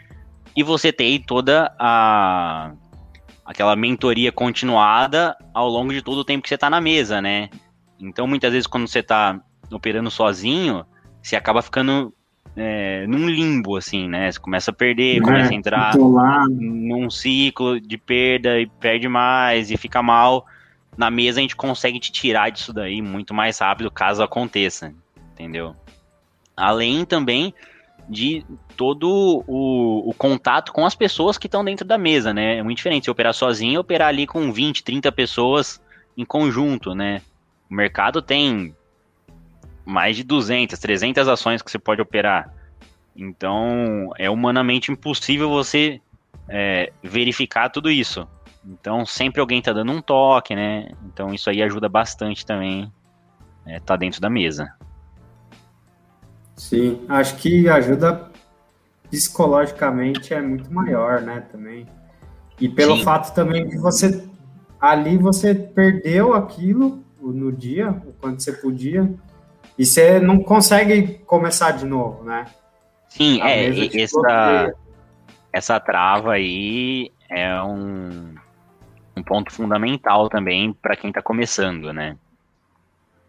E 0.55 0.63
você 0.63 0.93
tem 0.93 1.21
toda 1.21 1.75
a 1.81 2.73
aquela 3.45 3.75
mentoria 3.75 4.31
continuada 4.31 5.37
ao 5.53 5.69
longo 5.69 5.93
de 5.93 6.01
todo 6.01 6.19
o 6.19 6.25
tempo 6.25 6.45
que 6.45 6.49
você 6.49 6.55
está 6.55 6.71
na 6.71 6.81
mesa, 6.81 7.21
né? 7.21 7.51
Então, 7.99 8.25
muitas 8.27 8.53
vezes, 8.53 8.69
quando 8.69 8.87
você 8.87 9.01
está 9.01 9.41
operando 9.71 10.11
sozinho, 10.11 10.87
você 11.21 11.35
acaba 11.35 11.61
ficando 11.61 12.15
é, 12.57 13.05
num 13.09 13.29
limbo, 13.29 13.77
assim, 13.77 14.09
né? 14.09 14.31
Você 14.31 14.39
começa 14.39 14.71
a 14.71 14.75
perder, 14.75 15.19
é, 15.19 15.21
começa 15.21 15.51
a 15.51 15.55
entrar 15.55 15.97
num 15.97 17.11
ciclo 17.11 17.81
de 17.81 17.99
perda 17.99 18.61
e 18.61 18.67
perde 18.67 19.09
mais 19.09 19.73
e 19.73 19.77
fica 19.77 20.01
mal 20.03 20.47
na 20.97 21.11
mesa 21.11 21.41
a 21.41 21.43
gente 21.43 21.57
consegue 21.57 21.99
te 21.99 22.13
tirar 22.13 22.51
disso 22.51 22.73
daí 22.73 23.01
muito 23.01 23.33
mais 23.33 23.59
rápido 23.59 23.91
caso 23.91 24.23
aconteça, 24.23 24.95
entendeu? 25.33 25.75
Além 26.57 27.05
também 27.05 27.55
de 28.09 28.45
todo 28.77 29.45
o, 29.47 30.11
o 30.11 30.15
contato 30.15 30.73
com 30.73 30.85
as 30.85 30.95
pessoas 30.95 31.39
que 31.39 31.47
estão 31.47 31.65
dentro 31.65 31.87
da 31.87 31.97
mesa, 31.97 32.35
né? 32.35 32.59
É 32.59 32.63
muito 32.63 32.77
diferente 32.77 33.05
você 33.05 33.11
operar 33.11 33.33
sozinho 33.33 33.81
operar 33.81 34.09
ali 34.09 34.27
com 34.27 34.53
20, 34.53 34.83
30 34.83 35.11
pessoas 35.13 35.81
em 36.17 36.25
conjunto, 36.25 36.95
né? 36.95 37.23
O 37.71 37.75
mercado 37.75 38.21
tem 38.21 38.75
mais 39.85 40.17
de 40.17 40.25
200, 40.25 40.79
300 40.79 41.29
ações 41.29 41.63
que 41.63 41.71
você 41.71 41.79
pode 41.79 42.03
operar. 42.03 42.53
Então, 43.17 44.11
é 44.19 44.31
humanamente 44.31 44.91
impossível 44.91 45.49
você 45.49 46.01
é, 46.49 46.93
verificar 47.03 47.69
tudo 47.69 47.91
isso. 47.91 48.27
Então 48.65 49.05
sempre 49.05 49.41
alguém 49.41 49.61
tá 49.61 49.73
dando 49.73 49.93
um 49.93 50.01
toque, 50.01 50.55
né? 50.55 50.91
Então 51.07 51.35
isso 51.35 51.51
aí 51.51 51.63
ajuda 51.63 51.89
bastante 51.89 52.47
também, 52.47 52.93
né? 53.67 53.81
tá 53.81 53.97
dentro 53.97 54.21
da 54.21 54.31
mesa. 54.31 54.73
Sim, 56.57 57.05
acho 57.09 57.37
que 57.37 57.69
ajuda 57.69 58.31
psicologicamente 59.11 60.33
é 60.33 60.41
muito 60.41 60.73
maior, 60.73 61.21
né? 61.21 61.41
Também. 61.51 61.87
E 62.61 62.69
pelo 62.69 62.97
Sim. 62.97 63.05
fato 63.05 63.35
também 63.35 63.69
de 63.69 63.77
você 63.79 64.25
ali 64.81 65.17
você 65.17 65.55
perdeu 65.55 66.35
aquilo 66.35 67.03
no 67.21 67.53
dia, 67.53 67.91
o 67.91 68.13
quanto 68.15 68.43
você 68.43 68.53
podia, 68.53 69.13
e 69.79 69.87
você 69.87 70.19
não 70.19 70.43
consegue 70.43 71.19
começar 71.25 71.71
de 71.73 71.85
novo, 71.85 72.25
né? 72.25 72.47
Sim, 73.09 73.41
A 73.43 73.51
é, 73.51 74.03
essa, 74.03 74.75
essa 75.53 75.81
trava 75.81 76.33
aí 76.33 77.13
é 77.31 77.63
um, 77.63 78.35
um 79.17 79.23
ponto 79.23 79.53
fundamental 79.53 80.29
também 80.29 80.73
para 80.73 80.97
quem 80.97 81.11
está 81.11 81.23
começando, 81.23 81.93
né? 81.93 82.17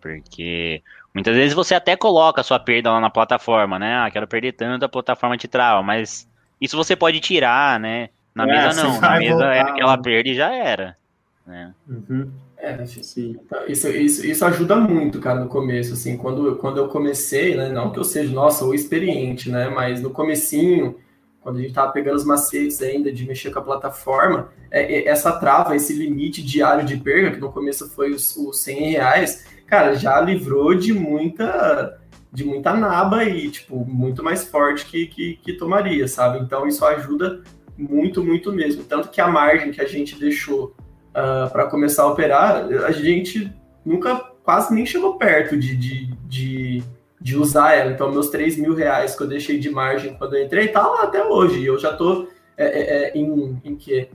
Porque 0.01 0.81
muitas 1.13 1.35
vezes 1.35 1.53
você 1.53 1.75
até 1.75 1.95
coloca 1.95 2.41
a 2.41 2.43
sua 2.43 2.59
perda 2.59 2.91
lá 2.91 2.99
na 2.99 3.09
plataforma, 3.09 3.79
né? 3.79 3.95
Ah, 3.97 4.11
quero 4.11 4.27
perder 4.27 4.53
tanto, 4.53 4.85
a 4.85 4.89
plataforma 4.89 5.37
te 5.37 5.47
trava, 5.47 5.81
mas 5.81 6.27
isso 6.59 6.77
você 6.77 6.95
pode 6.95 7.19
tirar, 7.19 7.79
né? 7.79 8.09
Na 8.33 8.43
é, 8.43 8.47
mesa 8.47 8.83
não, 8.83 8.99
na 8.99 9.19
mesa 9.19 9.33
voltar, 9.33 9.55
é 9.55 9.61
aquela 9.61 9.97
perda 9.97 10.29
e 10.29 10.35
já 10.35 10.53
era. 10.53 10.97
Né? 11.45 11.73
Uhum. 11.87 12.31
É, 12.57 12.85
sim. 12.85 13.37
Então, 13.45 13.67
isso, 13.67 13.87
isso, 13.89 14.25
isso 14.25 14.45
ajuda 14.45 14.77
muito, 14.77 15.19
cara, 15.19 15.41
no 15.41 15.49
começo, 15.49 15.93
assim, 15.93 16.15
quando, 16.17 16.55
quando 16.55 16.77
eu 16.77 16.87
comecei, 16.87 17.55
né, 17.55 17.69
não 17.69 17.91
que 17.91 17.99
eu 17.99 18.05
seja, 18.05 18.33
nossa, 18.33 18.63
o 18.63 18.73
experiente, 18.73 19.51
né, 19.51 19.67
mas 19.67 20.01
no 20.01 20.09
comecinho, 20.09 20.97
quando 21.43 21.57
a 21.57 21.59
gente 21.59 21.69
estava 21.69 21.91
pegando 21.91 22.15
os 22.15 22.25
macetes 22.25 22.81
ainda 22.81 23.11
de 23.11 23.27
mexer 23.27 23.51
com 23.51 23.59
a 23.59 23.63
plataforma, 23.63 24.49
é, 24.71 24.81
é, 24.81 25.07
essa 25.07 25.33
trava, 25.33 25.75
esse 25.75 25.93
limite 25.93 26.41
diário 26.41 26.85
de 26.85 26.97
perda, 26.97 27.31
que 27.31 27.41
no 27.41 27.51
começo 27.51 27.89
foi 27.89 28.11
os, 28.11 28.35
os 28.37 28.61
100 28.61 28.91
reais, 28.91 29.45
cara, 29.67 29.93
já 29.93 30.19
livrou 30.21 30.73
de 30.73 30.93
muita 30.93 31.99
de 32.31 32.43
muita 32.43 32.73
naba 32.73 33.23
e, 33.25 33.47
tipo, 33.51 33.85
muito 33.85 34.23
mais 34.23 34.43
forte 34.43 34.87
que, 34.87 35.05
que, 35.05 35.35
que 35.35 35.53
tomaria, 35.53 36.07
sabe? 36.07 36.39
Então 36.39 36.67
isso 36.67 36.83
ajuda 36.83 37.43
muito, 37.77 38.23
muito 38.23 38.51
mesmo. 38.51 38.83
Tanto 38.83 39.09
que 39.09 39.21
a 39.21 39.27
margem 39.27 39.71
que 39.71 39.79
a 39.79 39.85
gente 39.85 40.19
deixou 40.19 40.65
uh, 40.65 40.73
ah, 41.13 41.49
para 41.51 41.67
começar 41.67 42.01
a 42.01 42.07
operar, 42.07 42.65
a 42.87 42.91
gente 42.91 43.53
nunca 43.85 44.15
quase 44.43 44.73
nem 44.73 44.83
chegou 44.83 45.15
perto 45.15 45.55
de, 45.55 45.75
de, 45.77 46.05
de 46.27 46.83
de 47.23 47.37
usar 47.37 47.73
ela. 47.73 47.89
Então, 47.89 48.11
meus 48.11 48.29
3 48.29 48.57
mil 48.57 48.75
reais 48.75 49.15
que 49.15 49.23
eu 49.23 49.27
deixei 49.27 49.57
de 49.57 49.69
margem 49.69 50.13
quando 50.15 50.35
eu 50.35 50.43
entrei, 50.43 50.67
tá 50.67 50.85
lá 50.85 51.03
até 51.03 51.23
hoje. 51.23 51.65
Eu 51.65 51.79
já 51.79 51.93
tô 51.93 52.27
é, 52.57 52.65
é, 52.65 53.03
é, 53.07 53.17
em, 53.17 53.61
em 53.63 53.75
que? 53.77 54.09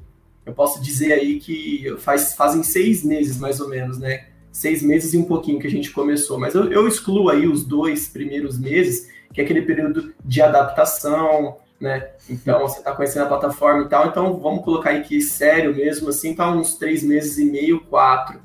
Eu 0.44 0.52
posso 0.52 0.82
dizer 0.82 1.14
aí 1.14 1.40
que 1.40 1.96
faz, 1.98 2.34
fazem 2.34 2.62
seis 2.62 3.02
meses, 3.02 3.38
mais 3.38 3.60
ou 3.60 3.68
menos, 3.68 3.98
né? 3.98 4.26
Seis 4.52 4.82
meses 4.82 5.14
e 5.14 5.16
um 5.16 5.24
pouquinho 5.24 5.58
que 5.58 5.66
a 5.66 5.70
gente 5.70 5.90
começou. 5.90 6.38
Mas 6.38 6.54
eu, 6.54 6.70
eu 6.70 6.86
excluo 6.86 7.30
aí 7.30 7.46
os 7.46 7.64
dois 7.64 8.08
primeiros 8.08 8.58
meses, 8.58 9.08
que 9.32 9.40
é 9.40 9.44
aquele 9.44 9.62
período 9.62 10.12
de 10.22 10.42
adaptação, 10.42 11.56
né? 11.80 12.10
Então, 12.28 12.60
você 12.60 12.78
está 12.78 12.92
conhecendo 12.92 13.24
a 13.24 13.28
plataforma 13.28 13.84
e 13.84 13.88
tal. 13.88 14.06
Então, 14.08 14.38
vamos 14.38 14.62
colocar 14.62 14.90
aí 14.90 15.02
que 15.02 15.18
sério 15.22 15.74
mesmo, 15.74 16.10
assim, 16.10 16.34
tá 16.34 16.50
uns 16.50 16.74
três 16.74 17.02
meses 17.02 17.38
e 17.38 17.46
meio, 17.46 17.80
quatro. 17.84 18.38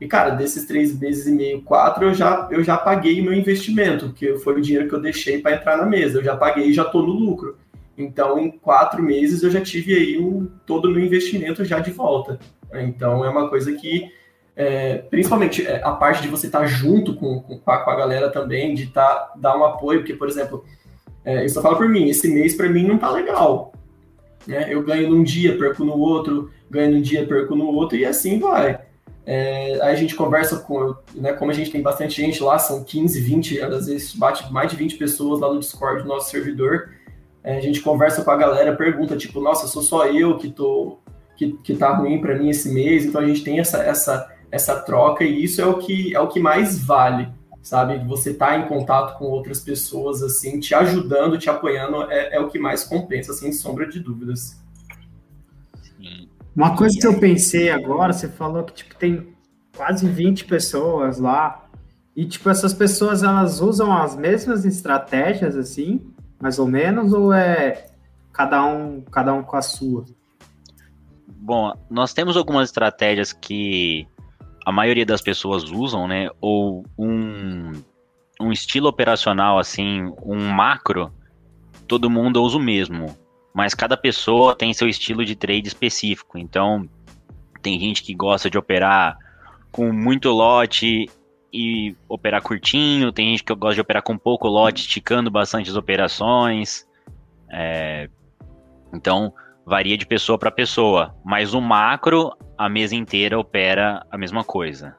E, 0.00 0.06
cara, 0.06 0.30
desses 0.30 0.64
três 0.64 0.96
meses 0.98 1.26
e 1.26 1.32
meio, 1.32 1.62
quatro, 1.62 2.04
eu 2.04 2.14
já, 2.14 2.48
eu 2.52 2.62
já 2.62 2.76
paguei 2.76 3.20
meu 3.20 3.32
investimento, 3.32 4.12
que 4.12 4.36
foi 4.38 4.54
o 4.54 4.60
dinheiro 4.60 4.88
que 4.88 4.94
eu 4.94 5.00
deixei 5.00 5.40
para 5.40 5.56
entrar 5.56 5.76
na 5.76 5.86
mesa. 5.86 6.18
Eu 6.18 6.24
já 6.24 6.36
paguei 6.36 6.68
e 6.68 6.72
já 6.72 6.82
estou 6.82 7.04
no 7.04 7.12
lucro. 7.12 7.56
Então, 7.96 8.38
em 8.38 8.48
quatro 8.50 9.02
meses, 9.02 9.42
eu 9.42 9.50
já 9.50 9.60
tive 9.60 9.92
aí 9.92 10.18
um, 10.20 10.48
todo 10.64 10.84
o 10.84 10.90
meu 10.90 11.04
investimento 11.04 11.64
já 11.64 11.80
de 11.80 11.90
volta. 11.90 12.38
Então, 12.72 13.24
é 13.24 13.28
uma 13.28 13.48
coisa 13.48 13.72
que, 13.72 14.12
é, 14.54 14.98
principalmente 14.98 15.66
é, 15.66 15.82
a 15.82 15.90
parte 15.90 16.22
de 16.22 16.28
você 16.28 16.46
estar 16.46 16.60
tá 16.60 16.66
junto 16.66 17.16
com, 17.16 17.40
com, 17.40 17.58
com, 17.58 17.70
a, 17.70 17.96
galera 17.96 18.30
também, 18.30 18.74
de 18.74 18.86
tá, 18.86 19.32
dar 19.36 19.58
um 19.58 19.64
apoio, 19.64 20.00
porque, 20.00 20.14
por 20.14 20.28
exemplo, 20.28 20.64
é, 21.24 21.44
eu 21.44 21.48
só 21.48 21.60
falo 21.60 21.76
por 21.76 21.88
mim, 21.88 22.08
esse 22.08 22.28
mês 22.32 22.54
para 22.54 22.68
mim 22.68 22.86
não 22.86 22.98
tá 22.98 23.10
legal. 23.10 23.72
Né? 24.46 24.72
Eu 24.72 24.80
ganho 24.84 25.10
num 25.10 25.24
dia, 25.24 25.58
perco 25.58 25.84
no 25.84 25.98
outro, 25.98 26.52
ganho 26.70 26.92
num 26.92 27.02
dia, 27.02 27.26
perco 27.26 27.56
no 27.56 27.66
outro, 27.66 27.98
e 27.98 28.04
assim 28.04 28.38
vai. 28.38 28.78
É, 29.30 29.78
aí 29.82 29.92
a 29.92 29.94
gente 29.94 30.14
conversa 30.14 30.56
com, 30.60 30.96
né, 31.14 31.34
como 31.34 31.50
a 31.50 31.54
gente 31.54 31.70
tem 31.70 31.82
bastante 31.82 32.16
gente 32.16 32.42
lá, 32.42 32.58
são 32.58 32.82
15, 32.82 33.20
20, 33.20 33.60
às 33.60 33.86
vezes 33.86 34.14
bate 34.14 34.50
mais 34.50 34.70
de 34.70 34.76
20 34.78 34.96
pessoas 34.96 35.38
lá 35.38 35.52
no 35.52 35.60
Discord 35.60 36.02
do 36.02 36.08
nosso 36.08 36.30
servidor. 36.30 36.94
É, 37.44 37.58
a 37.58 37.60
gente 37.60 37.82
conversa 37.82 38.24
com 38.24 38.30
a 38.30 38.36
galera, 38.38 38.74
pergunta, 38.74 39.18
tipo, 39.18 39.38
nossa, 39.38 39.66
sou 39.66 39.82
só 39.82 40.06
eu 40.06 40.38
que 40.38 40.48
tô 40.48 40.98
que, 41.36 41.52
que 41.62 41.76
tá 41.76 41.92
ruim 41.94 42.22
para 42.22 42.38
mim 42.38 42.48
esse 42.48 42.72
mês, 42.72 43.04
então 43.04 43.20
a 43.20 43.26
gente 43.26 43.44
tem 43.44 43.60
essa, 43.60 43.82
essa, 43.82 44.34
essa 44.50 44.80
troca 44.80 45.22
e 45.22 45.44
isso 45.44 45.60
é 45.60 45.66
o 45.66 45.76
que 45.76 46.16
é 46.16 46.20
o 46.20 46.28
que 46.28 46.40
mais 46.40 46.82
vale, 46.82 47.28
sabe? 47.60 47.98
Você 48.06 48.32
tá 48.32 48.56
em 48.56 48.66
contato 48.66 49.18
com 49.18 49.26
outras 49.26 49.60
pessoas, 49.60 50.22
assim, 50.22 50.58
te 50.58 50.74
ajudando, 50.74 51.36
te 51.36 51.50
apoiando, 51.50 52.10
é, 52.10 52.36
é 52.36 52.40
o 52.40 52.48
que 52.48 52.58
mais 52.58 52.82
compensa, 52.82 53.34
sem 53.34 53.52
sombra 53.52 53.86
de 53.86 54.00
dúvidas. 54.00 54.58
Sim. 55.82 56.30
Uma 56.58 56.74
coisa 56.74 56.98
que 56.98 57.06
eu 57.06 57.20
pensei 57.20 57.70
agora, 57.70 58.12
você 58.12 58.28
falou 58.28 58.64
que 58.64 58.72
tipo, 58.72 58.92
tem 58.96 59.28
quase 59.76 60.08
20 60.08 60.44
pessoas 60.46 61.20
lá. 61.20 61.68
E, 62.16 62.26
tipo, 62.26 62.50
essas 62.50 62.74
pessoas, 62.74 63.22
elas 63.22 63.60
usam 63.60 63.96
as 63.96 64.16
mesmas 64.16 64.64
estratégias, 64.64 65.54
assim, 65.54 66.00
mais 66.40 66.58
ou 66.58 66.66
menos, 66.66 67.12
ou 67.12 67.32
é 67.32 67.86
cada 68.32 68.66
um, 68.66 69.02
cada 69.02 69.32
um 69.32 69.44
com 69.44 69.56
a 69.56 69.62
sua? 69.62 70.04
Bom, 71.28 71.72
nós 71.88 72.12
temos 72.12 72.36
algumas 72.36 72.70
estratégias 72.70 73.32
que 73.32 74.08
a 74.66 74.72
maioria 74.72 75.06
das 75.06 75.22
pessoas 75.22 75.62
usam, 75.70 76.08
né? 76.08 76.28
Ou 76.40 76.84
um, 76.98 77.70
um 78.40 78.50
estilo 78.50 78.88
operacional, 78.88 79.60
assim, 79.60 80.12
um 80.24 80.48
macro, 80.48 81.12
todo 81.86 82.10
mundo 82.10 82.42
usa 82.42 82.56
o 82.56 82.60
mesmo. 82.60 83.16
Mas 83.58 83.74
cada 83.74 83.96
pessoa 83.96 84.54
tem 84.54 84.72
seu 84.72 84.88
estilo 84.88 85.24
de 85.24 85.34
trade 85.34 85.66
específico. 85.66 86.38
Então, 86.38 86.88
tem 87.60 87.80
gente 87.80 88.04
que 88.04 88.14
gosta 88.14 88.48
de 88.48 88.56
operar 88.56 89.18
com 89.72 89.92
muito 89.92 90.30
lote 90.30 91.10
e 91.52 91.96
operar 92.08 92.40
curtinho, 92.40 93.10
tem 93.10 93.30
gente 93.32 93.42
que 93.42 93.52
gosta 93.52 93.74
de 93.74 93.80
operar 93.80 94.04
com 94.04 94.16
pouco 94.16 94.46
lote, 94.46 94.82
esticando 94.82 95.28
bastante 95.28 95.68
as 95.68 95.74
operações. 95.74 96.86
É, 97.50 98.08
então, 98.94 99.34
varia 99.66 99.98
de 99.98 100.06
pessoa 100.06 100.38
para 100.38 100.52
pessoa, 100.52 101.16
mas 101.24 101.52
o 101.52 101.60
macro, 101.60 102.32
a 102.56 102.68
mesa 102.68 102.94
inteira 102.94 103.36
opera 103.36 104.06
a 104.08 104.16
mesma 104.16 104.44
coisa. 104.44 104.96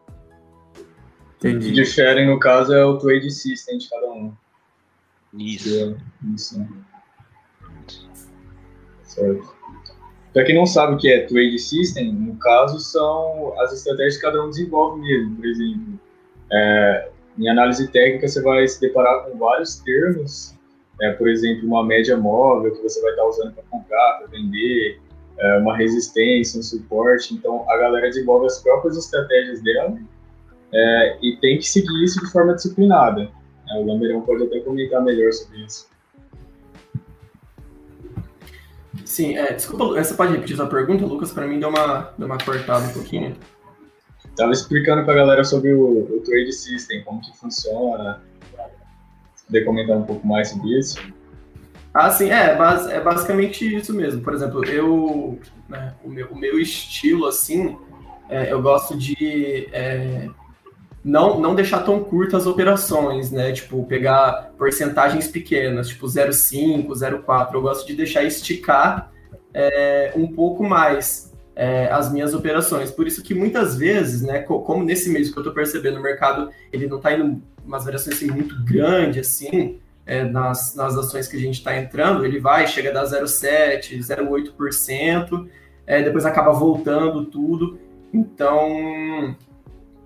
Entendi. 1.37 1.55
O 1.55 1.69
que 1.69 1.71
difere, 1.71 2.25
no 2.25 2.37
caso, 2.37 2.73
é 2.73 2.83
o 2.83 2.97
trade 2.97 3.31
system 3.31 3.77
de 3.77 3.89
cada 3.89 4.11
um. 4.11 4.33
Isso. 5.33 5.73
É, 5.73 5.95
isso. 6.35 6.88
Certo. 9.19 9.59
Para 10.33 10.43
quem 10.43 10.55
não 10.55 10.65
sabe 10.65 10.93
o 10.93 10.97
que 10.97 11.11
é 11.11 11.25
trade 11.25 11.57
system, 11.57 12.13
no 12.13 12.35
caso, 12.35 12.79
são 12.79 13.53
as 13.59 13.73
estratégias 13.73 14.17
que 14.17 14.21
cada 14.21 14.43
um 14.43 14.49
desenvolve 14.49 15.01
mesmo. 15.01 15.35
Por 15.35 15.45
exemplo, 15.45 15.99
é, 16.51 17.09
em 17.37 17.49
análise 17.49 17.87
técnica, 17.91 18.27
você 18.27 18.41
vai 18.41 18.67
se 18.67 18.79
deparar 18.79 19.23
com 19.23 19.37
vários 19.37 19.75
termos 19.79 20.57
é, 21.01 21.13
por 21.13 21.29
exemplo, 21.29 21.67
uma 21.67 21.85
média 21.85 22.17
móvel 22.17 22.75
que 22.75 22.81
você 22.83 23.01
vai 23.01 23.11
estar 23.11 23.25
usando 23.25 23.53
para 23.53 23.63
comprar, 23.69 24.19
para 24.19 24.27
vender, 24.27 24.99
é, 25.37 25.57
uma 25.57 25.75
resistência, 25.75 26.59
um 26.59 26.63
suporte. 26.63 27.33
Então, 27.33 27.69
a 27.69 27.77
galera 27.77 28.07
desenvolve 28.07 28.45
as 28.45 28.61
próprias 28.61 28.97
estratégias 28.97 29.61
dela 29.61 29.97
é, 30.73 31.17
e 31.21 31.37
tem 31.37 31.57
que 31.57 31.67
seguir 31.67 32.03
isso 32.03 32.19
de 32.19 32.31
forma 32.31 32.53
disciplinada. 32.53 33.29
É, 33.69 33.79
o 33.79 33.85
Lamberão 33.85 34.21
pode 34.21 34.43
até 34.43 34.59
comentar 34.59 35.01
melhor 35.01 35.31
sobre 35.31 35.59
isso. 35.59 35.87
Sim, 39.09 39.35
é, 39.35 39.53
desculpa, 39.53 39.85
você 39.85 40.13
pode 40.13 40.33
repetir 40.33 40.55
sua 40.55 40.67
pergunta, 40.67 41.03
Lucas? 41.03 41.31
Para 41.31 41.47
mim 41.47 41.59
deu 41.59 41.69
uma, 41.69 42.13
deu 42.15 42.27
uma 42.27 42.37
cortada 42.37 42.85
um 42.85 42.93
pouquinho. 42.93 43.35
Estava 44.23 44.51
explicando 44.51 45.03
para 45.03 45.13
a 45.13 45.17
galera 45.17 45.43
sobre 45.43 45.73
o, 45.73 46.15
o 46.15 46.21
Trade 46.21 46.53
System, 46.53 47.03
como 47.03 47.19
que 47.19 47.35
funciona, 47.35 48.21
poder 49.47 49.65
comentar 49.65 49.97
um 49.97 50.03
pouco 50.03 50.27
mais 50.27 50.49
sobre 50.49 50.77
isso? 50.77 50.99
Ah, 51.91 52.11
sim, 52.11 52.29
é, 52.29 52.51
é 52.51 53.01
basicamente 53.01 53.75
isso 53.75 53.95
mesmo. 53.95 54.21
Por 54.21 54.31
exemplo, 54.31 54.63
eu, 54.65 55.39
né, 55.67 55.95
o, 56.03 56.09
meu, 56.09 56.27
o 56.27 56.37
meu 56.37 56.59
estilo, 56.59 57.25
assim, 57.25 57.75
é, 58.29 58.53
eu 58.53 58.61
gosto 58.61 58.95
de 58.95 59.67
é, 59.71 60.29
não, 61.03 61.39
não 61.39 61.55
deixar 61.55 61.79
tão 61.79 62.03
curtas 62.03 62.41
as 62.41 62.47
operações, 62.47 63.31
né? 63.31 63.51
Tipo, 63.51 63.85
pegar 63.85 64.51
porcentagens 64.57 65.27
pequenas, 65.27 65.87
tipo 65.87 66.05
0,5, 66.05 66.87
0,4. 66.87 67.53
Eu 67.53 67.61
gosto 67.61 67.87
de 67.87 67.95
deixar 67.95 68.23
esticar 68.23 69.11
é, 69.53 70.11
um 70.15 70.27
pouco 70.27 70.63
mais 70.63 71.33
é, 71.55 71.89
as 71.91 72.11
minhas 72.11 72.33
operações. 72.33 72.91
Por 72.91 73.07
isso 73.07 73.23
que 73.23 73.33
muitas 73.33 73.77
vezes, 73.77 74.21
né, 74.21 74.39
como 74.39 74.83
nesse 74.83 75.09
mês 75.09 75.29
que 75.31 75.37
eu 75.37 75.41
estou 75.41 75.53
percebendo, 75.53 75.99
o 75.99 76.03
mercado 76.03 76.49
ele 76.71 76.87
não 76.87 76.97
está 76.97 77.13
indo 77.13 77.41
umas 77.65 77.85
variações 77.85 78.15
assim, 78.15 78.27
muito 78.27 78.63
grandes, 78.63 79.27
assim, 79.27 79.79
é, 80.05 80.23
nas, 80.23 80.75
nas 80.75 80.97
ações 80.97 81.27
que 81.27 81.37
a 81.37 81.39
gente 81.39 81.55
está 81.59 81.77
entrando, 81.77 82.25
ele 82.25 82.39
vai, 82.39 82.65
chega 82.65 82.89
a 82.89 82.93
dar 82.93 83.03
0,7%, 83.03 83.99
0,8%, 83.99 85.47
é, 85.85 86.01
depois 86.01 86.25
acaba 86.25 86.51
voltando 86.51 87.25
tudo. 87.25 87.77
Então, 88.13 89.35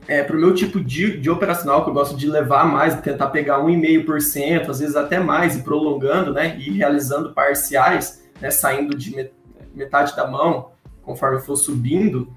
é, 0.08 0.24
para 0.24 0.36
o 0.36 0.40
meu 0.40 0.54
tipo 0.54 0.80
de, 0.80 1.18
de 1.18 1.30
operacional, 1.30 1.84
que 1.84 1.90
eu 1.90 1.94
gosto 1.94 2.16
de 2.16 2.28
levar 2.28 2.66
mais, 2.66 3.00
tentar 3.02 3.28
pegar 3.28 3.60
1,5%, 3.60 4.70
às 4.70 4.80
vezes 4.80 4.96
até 4.96 5.20
mais, 5.20 5.58
e 5.58 5.64
prolongando, 5.64 6.34
né, 6.34 6.58
e 6.58 6.72
realizando 6.72 7.34
parciais, 7.34 8.24
né, 8.42 8.52
saindo 8.52 8.96
de 8.96 9.32
metade 9.74 10.16
da 10.16 10.28
mão, 10.28 10.72
conforme 11.04 11.40
for 11.40 11.56
subindo, 11.56 12.32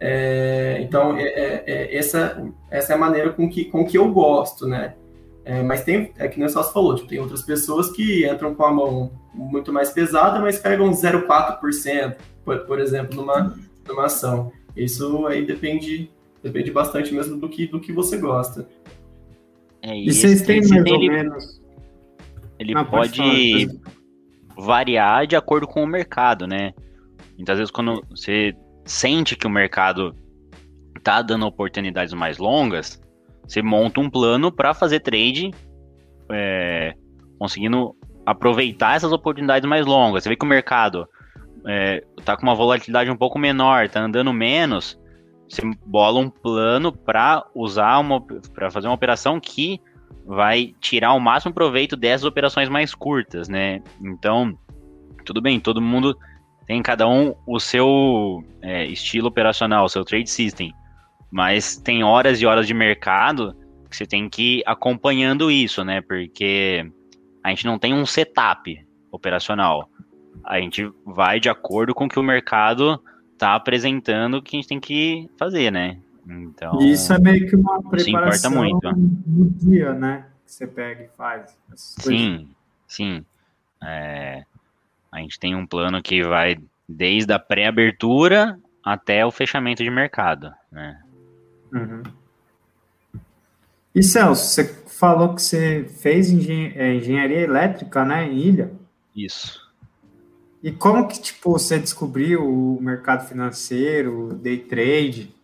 é, 0.00 0.78
então, 0.80 1.14
é, 1.18 1.24
é, 1.24 1.64
é, 1.66 1.96
essa, 1.96 2.42
essa 2.70 2.94
é 2.94 2.96
a 2.96 2.98
maneira 2.98 3.30
com 3.30 3.48
que, 3.48 3.66
com 3.66 3.84
que 3.84 3.98
eu 3.98 4.10
gosto, 4.10 4.66
né? 4.66 4.94
É, 5.44 5.62
mas 5.62 5.84
tem, 5.84 6.12
é 6.16 6.26
que 6.26 6.38
nem 6.38 6.48
só 6.48 6.64
falou, 6.64 6.94
tipo, 6.94 7.08
tem 7.08 7.18
outras 7.18 7.42
pessoas 7.42 7.90
que 7.90 8.26
entram 8.26 8.54
com 8.54 8.64
a 8.64 8.72
mão 8.72 9.12
muito 9.34 9.72
mais 9.72 9.90
pesada, 9.90 10.38
mas 10.38 10.58
pegam 10.58 10.90
0,4%, 10.90 12.16
por, 12.44 12.58
por 12.60 12.80
exemplo, 12.80 13.16
numa, 13.16 13.54
numa 13.86 14.06
ação. 14.06 14.50
Isso 14.74 15.26
aí 15.26 15.44
depende, 15.44 16.10
depende 16.42 16.70
bastante 16.70 17.12
mesmo 17.14 17.38
do 17.38 17.48
que, 17.48 17.66
do 17.66 17.80
que 17.80 17.92
você 17.92 18.18
gosta. 18.18 18.68
É, 19.82 19.96
e, 19.96 20.08
e 20.08 20.12
vocês 20.12 20.42
têm 20.42 20.60
mais 20.60 20.70
ele, 20.70 20.92
ou 20.92 21.00
menos... 21.00 21.60
Ele 22.58 22.74
Não, 22.74 22.84
pode, 22.84 23.18
pode 23.18 23.80
variar 24.56 25.26
de 25.26 25.34
acordo 25.34 25.66
com 25.66 25.82
o 25.82 25.86
mercado, 25.86 26.46
né? 26.46 26.74
Muitas 27.36 27.56
vezes 27.56 27.70
quando 27.70 28.04
você 28.10 28.54
sente 28.84 29.34
que 29.34 29.46
o 29.46 29.50
mercado 29.50 30.14
tá 31.02 31.22
dando 31.22 31.46
oportunidades 31.46 32.12
mais 32.12 32.36
longas, 32.36 33.00
você 33.48 33.62
monta 33.62 33.98
um 34.00 34.10
plano 34.10 34.52
para 34.52 34.74
fazer 34.74 35.00
trade, 35.00 35.50
é, 36.30 36.94
conseguindo 37.38 37.96
aproveitar 38.26 38.94
essas 38.94 39.10
oportunidades 39.10 39.66
mais 39.66 39.86
longas. 39.86 40.22
Você 40.22 40.28
vê 40.28 40.36
que 40.36 40.44
o 40.44 40.48
mercado 40.48 41.08
é, 41.66 42.04
tá 42.22 42.36
com 42.36 42.42
uma 42.42 42.54
volatilidade 42.54 43.10
um 43.10 43.16
pouco 43.16 43.38
menor, 43.38 43.88
tá 43.88 44.00
andando 44.02 44.32
menos, 44.34 44.99
você 45.50 45.62
bola 45.84 46.20
um 46.20 46.30
plano 46.30 46.92
para 46.92 47.44
usar 47.54 47.98
uma 47.98 48.20
para 48.54 48.70
fazer 48.70 48.86
uma 48.86 48.94
operação 48.94 49.40
que 49.40 49.80
vai 50.24 50.74
tirar 50.80 51.12
o 51.12 51.20
máximo 51.20 51.52
proveito 51.52 51.96
dessas 51.96 52.24
operações 52.24 52.68
mais 52.68 52.94
curtas, 52.94 53.48
né? 53.48 53.82
Então, 54.00 54.56
tudo 55.24 55.40
bem, 55.40 55.58
todo 55.58 55.82
mundo 55.82 56.16
tem 56.66 56.80
cada 56.82 57.08
um 57.08 57.34
o 57.46 57.58
seu 57.58 58.44
é, 58.62 58.86
estilo 58.86 59.26
operacional, 59.26 59.84
o 59.84 59.88
seu 59.88 60.04
trade 60.04 60.30
system. 60.30 60.72
Mas 61.32 61.76
tem 61.76 62.04
horas 62.04 62.40
e 62.40 62.46
horas 62.46 62.66
de 62.66 62.74
mercado 62.74 63.56
que 63.88 63.96
você 63.96 64.06
tem 64.06 64.28
que 64.28 64.58
ir 64.58 64.62
acompanhando 64.64 65.50
isso, 65.50 65.84
né? 65.84 66.00
Porque 66.00 66.88
a 67.42 67.50
gente 67.50 67.66
não 67.66 67.76
tem 67.76 67.92
um 67.92 68.06
setup 68.06 68.86
operacional. 69.10 69.90
A 70.44 70.60
gente 70.60 70.88
vai 71.04 71.40
de 71.40 71.48
acordo 71.48 71.92
com 71.92 72.04
o 72.04 72.08
que 72.08 72.18
o 72.18 72.22
mercado 72.22 73.02
está 73.40 73.54
apresentando 73.54 74.42
que 74.42 74.54
a 74.54 74.58
gente 74.58 74.68
tem 74.68 74.78
que 74.78 75.30
fazer, 75.38 75.72
né? 75.72 75.98
Então, 76.28 76.78
isso 76.80 77.10
é 77.12 77.18
meio 77.18 77.48
que 77.48 77.56
uma 77.56 77.82
preparação 77.82 78.52
muito. 78.52 78.92
do 78.94 79.48
dia, 79.58 79.94
né? 79.94 80.26
Que 80.44 80.52
você 80.52 80.66
pega 80.66 81.04
e 81.04 81.08
faz. 81.16 81.56
Sim, 81.74 82.50
sim. 82.86 83.24
É, 83.82 84.44
a 85.10 85.18
gente 85.20 85.40
tem 85.40 85.56
um 85.56 85.66
plano 85.66 86.02
que 86.02 86.22
vai 86.22 86.58
desde 86.86 87.32
a 87.32 87.38
pré-abertura 87.38 88.60
até 88.84 89.24
o 89.24 89.30
fechamento 89.30 89.82
de 89.82 89.90
mercado, 89.90 90.52
né? 90.70 91.00
Uhum. 91.72 92.02
E 93.94 94.02
Celso, 94.02 94.44
você 94.44 94.64
falou 94.86 95.34
que 95.34 95.42
você 95.42 95.84
fez 95.84 96.30
engen 96.30 96.72
é, 96.76 96.94
engenharia 96.94 97.40
elétrica, 97.40 98.04
né, 98.04 98.28
em 98.28 98.38
Ilha? 98.38 98.70
Isso. 99.16 99.69
E 100.62 100.70
como 100.70 101.08
que, 101.08 101.20
tipo, 101.20 101.52
você 101.52 101.78
descobriu 101.78 102.46
o 102.46 102.80
mercado 102.82 103.26
financeiro, 103.26 104.34
day 104.34 104.58
trade? 104.58 105.34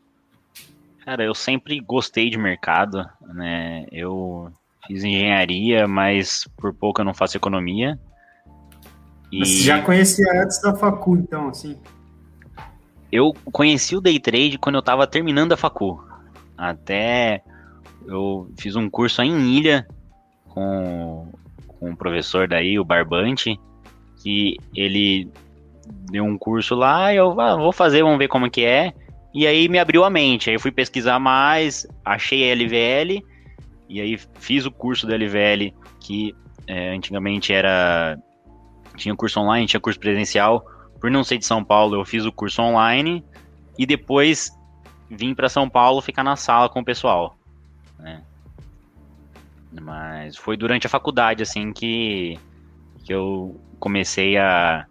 Cara, 1.05 1.24
eu 1.24 1.35
sempre 1.35 1.81
gostei 1.81 2.29
de 2.29 2.37
mercado, 2.37 3.09
né? 3.33 3.87
Eu 3.90 4.52
fiz 4.87 5.05
engenharia, 5.05 5.88
mas 5.88 6.46
por 6.57 6.74
pouco 6.74 7.00
eu 7.00 7.05
não 7.05 7.14
faço 7.14 7.37
economia. 7.37 7.98
E... 9.33 9.38
Você 9.38 9.62
já 9.62 9.81
conhecia 9.81 10.26
antes 10.42 10.61
da 10.61 10.74
facu, 10.74 11.16
então, 11.16 11.48
assim? 11.48 11.76
Eu 13.11 13.33
conheci 13.52 13.96
o 13.96 14.00
day 14.00 14.20
trade 14.20 14.59
quando 14.59 14.74
eu 14.74 14.81
estava 14.81 15.07
terminando 15.07 15.52
a 15.52 15.57
facu. 15.57 16.05
Até 16.59 17.42
eu 18.07 18.50
fiz 18.59 18.76
um 18.76 18.90
curso 18.90 19.22
em 19.22 19.57
Ilha 19.57 19.87
com, 20.48 21.33
com 21.66 21.90
um 21.90 21.96
professor 21.96 22.48
daí, 22.48 22.79
o 22.79 22.85
Barbante, 22.85 23.59
que 24.22 24.57
ele 24.74 25.31
deu 26.11 26.24
um 26.24 26.37
curso 26.37 26.74
lá, 26.74 27.14
eu 27.14 27.38
ah, 27.40 27.57
vou 27.57 27.72
fazer, 27.72 28.02
vamos 28.02 28.18
ver 28.18 28.29
como 28.29 28.50
que 28.50 28.64
é. 28.64 28.92
E 29.35 29.46
aí 29.46 29.68
me 29.68 29.79
abriu 29.79 30.05
a 30.05 30.11
mente. 30.11 30.48
Aí 30.48 30.57
eu 30.57 30.61
fui 30.61 30.70
pesquisar 30.70 31.18
mais, 31.18 31.87
achei 32.05 32.50
a 32.50 32.55
LVL, 32.55 33.22
e 33.88 34.00
aí 34.00 34.18
fiz 34.38 34.64
o 34.66 34.70
curso 34.70 35.07
da 35.07 35.14
LVL, 35.14 35.74
que 36.00 36.35
é, 36.66 36.94
antigamente 36.94 37.52
era 37.52 38.18
tinha 38.96 39.14
curso 39.14 39.38
online, 39.40 39.66
tinha 39.66 39.81
curso 39.81 40.00
presencial. 40.00 40.64
por 41.00 41.11
não 41.11 41.22
ser 41.22 41.38
de 41.38 41.44
São 41.44 41.62
Paulo, 41.62 41.94
eu 41.94 42.05
fiz 42.05 42.24
o 42.24 42.33
curso 42.33 42.62
online 42.62 43.22
e 43.79 43.85
depois 43.85 44.50
vim 45.11 45.35
para 45.35 45.48
São 45.48 45.68
Paulo 45.68 46.00
ficar 46.00 46.24
na 46.24 46.37
sala 46.37 46.68
com 46.68 46.81
o 46.81 46.85
pessoal. 46.85 47.37
Né? 47.98 48.22
Mas 49.81 50.37
foi 50.37 50.57
durante 50.57 50.87
a 50.87 50.90
faculdade, 50.90 51.42
assim, 51.42 51.72
que, 51.72 52.38
que 53.05 53.12
eu 53.12 53.61
comecei 53.87 54.37
a 54.37 54.85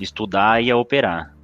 estudar 0.00 0.62
e 0.62 0.70
a 0.70 0.76
operar. 0.76 1.34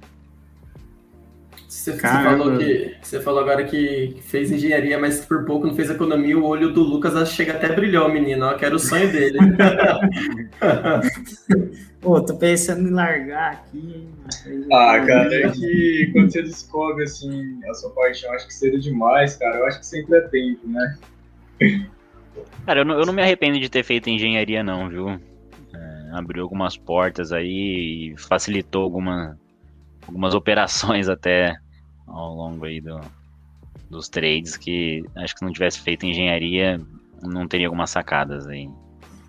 Você, 1.67 1.91
você, 1.91 1.99
falou 1.99 2.57
que, 2.57 2.95
você 3.01 3.19
falou 3.19 3.41
agora 3.41 3.65
que 3.65 4.15
fez 4.21 4.49
engenharia, 4.49 4.97
mas 4.97 5.25
por 5.25 5.43
pouco 5.43 5.67
não 5.67 5.75
fez 5.75 5.89
economia. 5.89 6.37
O 6.37 6.45
olho 6.45 6.71
do 6.71 6.81
Lucas 6.81 7.29
chega 7.33 7.55
até 7.55 7.75
brilhou, 7.75 8.07
menino. 8.07 8.45
Ó, 8.45 8.53
que 8.53 8.63
era 8.63 8.73
o 8.73 8.79
sonho 8.79 9.11
dele. 9.11 9.37
Pô, 11.99 12.21
tô 12.21 12.37
pensando 12.37 12.87
em 12.87 12.91
largar 12.91 13.51
aqui. 13.51 14.07
Ah, 14.71 15.03
cara, 15.05 15.35
é 15.35 15.49
que 15.49 16.09
quando 16.13 16.31
você 16.31 16.41
descobre 16.41 17.03
assim 17.03 17.59
a 17.69 17.73
sua 17.73 17.89
paixão, 17.89 18.31
acho 18.31 18.47
que 18.47 18.53
cedo 18.53 18.79
demais, 18.79 19.35
cara. 19.35 19.57
Eu 19.57 19.65
acho 19.65 19.79
que 19.79 19.85
sempre 19.85 20.19
é 20.19 20.21
tempo, 20.21 20.65
né? 20.65 20.97
Cara, 22.65 22.79
eu 22.79 22.85
não, 22.85 22.97
eu 22.97 23.05
não 23.05 23.11
me 23.11 23.21
arrependo 23.21 23.59
de 23.59 23.67
ter 23.67 23.83
feito 23.83 24.09
engenharia, 24.09 24.63
não, 24.63 24.87
viu? 24.87 25.19
É, 26.13 26.17
abriu 26.17 26.43
algumas 26.43 26.77
portas 26.77 27.31
aí 27.31 28.13
e 28.13 28.17
facilitou 28.17 28.83
alguma, 28.83 29.37
algumas 30.07 30.33
operações 30.33 31.09
até 31.09 31.55
ao 32.07 32.35
longo 32.35 32.65
aí 32.65 32.79
do, 32.79 32.99
dos 33.89 34.07
trades 34.09 34.57
que 34.57 35.03
acho 35.15 35.33
que 35.33 35.39
se 35.39 35.45
não 35.45 35.51
tivesse 35.51 35.79
feito 35.79 36.05
engenharia 36.05 36.79
não 37.23 37.47
teria 37.47 37.67
algumas 37.67 37.89
sacadas 37.89 38.47
aí. 38.47 38.69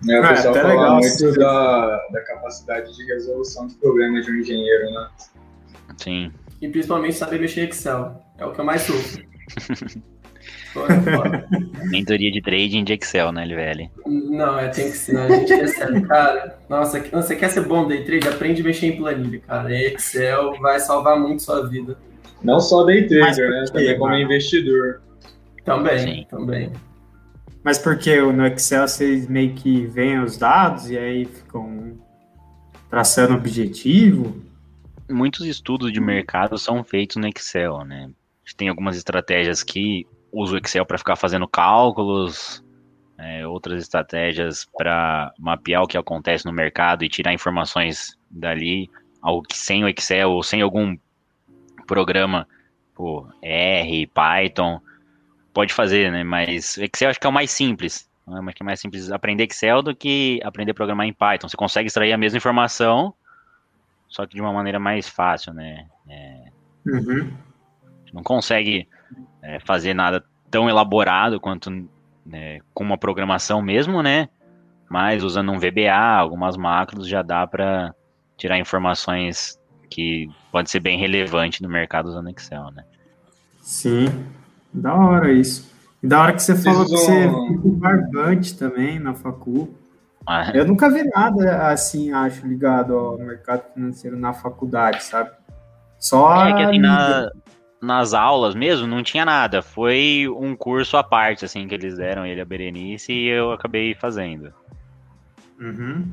É, 0.09 0.19
o 0.19 0.27
pessoal 0.27 0.53
fala 0.53 0.67
legal, 0.67 0.99
muito 0.99 1.39
da, 1.39 2.07
da 2.11 2.21
capacidade 2.25 2.93
de 2.93 3.05
resolução 3.05 3.65
dos 3.65 3.75
problemas 3.75 4.25
de 4.25 4.31
um 4.31 4.35
engenheiro, 4.35 4.91
né? 4.91 5.09
Sim. 5.97 6.31
E 6.61 6.67
principalmente 6.67 7.15
saber 7.15 7.39
mexer 7.39 7.61
em 7.61 7.69
Excel. 7.69 8.21
É 8.37 8.45
o 8.45 8.51
que 8.51 8.59
eu 8.59 8.65
mais 8.65 8.81
sofro. 8.81 9.25
Mentoria 11.89 12.31
de 12.31 12.41
trading 12.41 12.83
de 12.83 12.93
Excel, 12.93 13.31
né, 13.31 13.45
LVL? 13.45 13.89
Não, 14.05 14.59
é, 14.59 14.67
tem 14.67 14.91
que 14.91 14.97
ser. 14.97 15.17
A 15.17 15.29
gente 15.29 15.53
recebe, 15.53 16.01
cara. 16.01 16.57
Nossa, 16.69 16.99
você 17.11 17.35
quer 17.35 17.49
ser 17.49 17.61
bom 17.61 17.87
day 17.87 18.03
trade? 18.03 18.27
Aprende 18.27 18.61
a 18.61 18.65
mexer 18.65 18.87
em 18.87 18.97
planilha, 18.97 19.39
cara. 19.39 19.73
Excel 19.73 20.59
vai 20.59 20.79
salvar 20.79 21.19
muito 21.19 21.43
sua 21.43 21.67
vida. 21.67 21.97
Não 22.43 22.59
só 22.59 22.83
day 22.83 23.07
trader, 23.07 23.49
né? 23.49 23.65
Também 23.71 23.97
como 23.97 24.15
investidor. 24.15 25.01
Também, 25.63 25.99
Sim. 25.99 26.27
também. 26.29 26.71
Mas 27.63 27.79
porque 27.79 28.21
no 28.21 28.45
Excel 28.45 28.87
vocês 28.87 29.27
meio 29.27 29.53
que 29.55 29.87
veem 29.87 30.19
os 30.19 30.37
dados 30.37 30.89
e 30.91 30.97
aí 30.97 31.25
ficam 31.25 31.97
traçando 32.89 33.33
objetivo? 33.33 34.39
Muitos 35.09 35.45
estudos 35.45 35.91
de 35.91 35.99
mercado 35.99 36.57
são 36.57 36.83
feitos 36.83 37.15
no 37.15 37.27
Excel, 37.27 37.83
né? 37.83 38.09
Tem 38.55 38.69
algumas 38.69 38.95
estratégias 38.95 39.63
que 39.63 40.05
usam 40.35 40.55
o 40.55 40.61
Excel 40.63 40.85
para 40.85 40.97
ficar 40.97 41.15
fazendo 41.15 41.47
cálculos, 41.47 42.63
é, 43.17 43.47
outras 43.47 43.81
estratégias 43.81 44.65
para 44.77 45.33
mapear 45.39 45.81
o 45.81 45.87
que 45.87 45.97
acontece 45.97 46.45
no 46.45 46.51
mercado 46.51 47.03
e 47.03 47.09
tirar 47.09 47.33
informações 47.33 48.17
dali, 48.29 48.89
algo 49.21 49.41
que 49.41 49.57
sem 49.57 49.83
o 49.83 49.87
Excel 49.87 50.29
ou 50.29 50.43
sem 50.43 50.61
algum 50.61 50.97
programa, 51.87 52.47
pô, 52.93 53.25
R, 53.41 54.07
Python, 54.07 54.81
pode 55.53 55.73
fazer, 55.73 56.11
né? 56.11 56.23
Mas 56.23 56.77
Excel 56.77 57.09
acho 57.09 57.19
que 57.19 57.25
é 57.25 57.29
o 57.29 57.33
mais 57.33 57.49
simples. 57.49 58.09
Né? 58.27 58.41
Mas 58.41 58.53
que 58.53 58.63
é 58.63 58.65
mais 58.65 58.79
simples 58.79 59.09
aprender 59.11 59.45
Excel 59.45 59.81
do 59.81 59.95
que 59.95 60.41
aprender 60.43 60.71
a 60.71 60.75
programar 60.75 61.07
em 61.07 61.13
Python. 61.13 61.47
Você 61.47 61.55
consegue 61.55 61.87
extrair 61.87 62.11
a 62.11 62.17
mesma 62.17 62.37
informação, 62.37 63.13
só 64.09 64.25
que 64.25 64.35
de 64.35 64.41
uma 64.41 64.51
maneira 64.51 64.79
mais 64.79 65.07
fácil, 65.07 65.53
né? 65.53 65.87
É, 66.09 66.51
uhum. 66.85 67.31
Não 68.11 68.23
consegue 68.23 68.87
é, 69.45 69.59
fazer 69.59 69.93
nada 69.93 70.23
tão 70.49 70.67
elaborado 70.67 71.39
quanto 71.39 71.69
né, 72.25 72.59
com 72.73 72.83
uma 72.83 72.97
programação 72.97 73.61
mesmo, 73.61 74.01
né? 74.01 74.27
Mas 74.89 75.23
usando 75.23 75.51
um 75.51 75.59
VBA, 75.59 75.91
algumas 75.91 76.57
macros, 76.57 77.07
já 77.07 77.21
dá 77.21 77.45
para 77.45 77.93
tirar 78.37 78.57
informações 78.57 79.59
que 79.89 80.27
pode 80.51 80.69
ser 80.69 80.79
bem 80.79 80.97
relevante 80.97 81.61
no 81.61 81.69
mercado 81.69 82.07
usando 82.07 82.29
Excel, 82.29 82.71
né? 82.71 82.83
Sim, 83.61 84.07
da 84.73 84.95
hora 84.95 85.31
isso. 85.31 85.71
E 86.01 86.07
da 86.07 86.21
hora 86.21 86.33
que 86.33 86.41
você 86.41 86.55
falou 86.55 86.85
que 86.85 86.91
você 86.91 87.29
ficou 87.47 87.71
barbante 87.71 88.57
também 88.57 88.99
na 88.99 89.13
facu. 89.13 89.73
Ah. 90.25 90.51
Eu 90.53 90.65
nunca 90.65 90.89
vi 90.89 91.03
nada 91.03 91.69
assim, 91.69 92.11
acho, 92.11 92.47
ligado 92.47 92.95
ao 92.95 93.17
mercado 93.17 93.63
financeiro 93.73 94.17
na 94.17 94.33
faculdade, 94.33 95.03
sabe? 95.03 95.31
Só 95.99 96.47
é 96.47 96.53
que 96.53 96.63
assim, 96.63 96.79
na, 96.79 97.31
nas 97.81 98.13
aulas 98.13 98.55
mesmo 98.55 98.87
não 98.87 99.03
tinha 99.03 99.25
nada. 99.25 99.61
Foi 99.61 100.27
um 100.27 100.55
curso 100.55 100.97
à 100.97 101.03
parte, 101.03 101.45
assim, 101.45 101.67
que 101.67 101.75
eles 101.75 101.97
deram 101.97 102.25
ele 102.25 102.41
a 102.41 102.45
Berenice 102.45 103.11
e 103.11 103.27
eu 103.27 103.51
acabei 103.51 103.93
fazendo. 103.93 104.53
Uhum. 105.59 106.05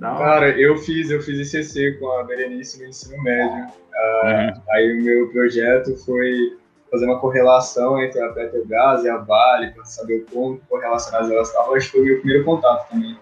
Cara, 0.00 0.50
eu 0.58 0.76
fiz, 0.76 1.10
eu 1.10 1.20
fiz 1.20 1.52
ICC 1.52 1.98
com 1.98 2.10
a 2.18 2.24
Berenice 2.24 2.80
no 2.80 2.88
ensino 2.88 3.22
médio. 3.22 3.64
Uh, 3.64 4.26
uhum. 4.26 4.62
Aí 4.70 4.98
o 4.98 5.04
meu 5.04 5.28
projeto 5.30 5.96
foi 6.04 6.56
fazer 6.90 7.06
uma 7.06 7.18
correlação 7.18 8.00
entre 8.00 8.20
a 8.20 8.28
Petrobras 8.30 9.04
e 9.04 9.08
a 9.08 9.18
Vale, 9.18 9.72
para 9.72 9.84
saber 9.84 10.24
o 10.28 10.32
como 10.32 10.60
correlacionadas 10.68 11.30
elas 11.30 11.48
estavam. 11.48 11.74
Acho 11.74 11.86
que 11.86 11.92
foi 11.92 12.00
o 12.00 12.04
meu 12.04 12.18
primeiro 12.18 12.44
contato 12.44 12.88
também. 12.90 13.16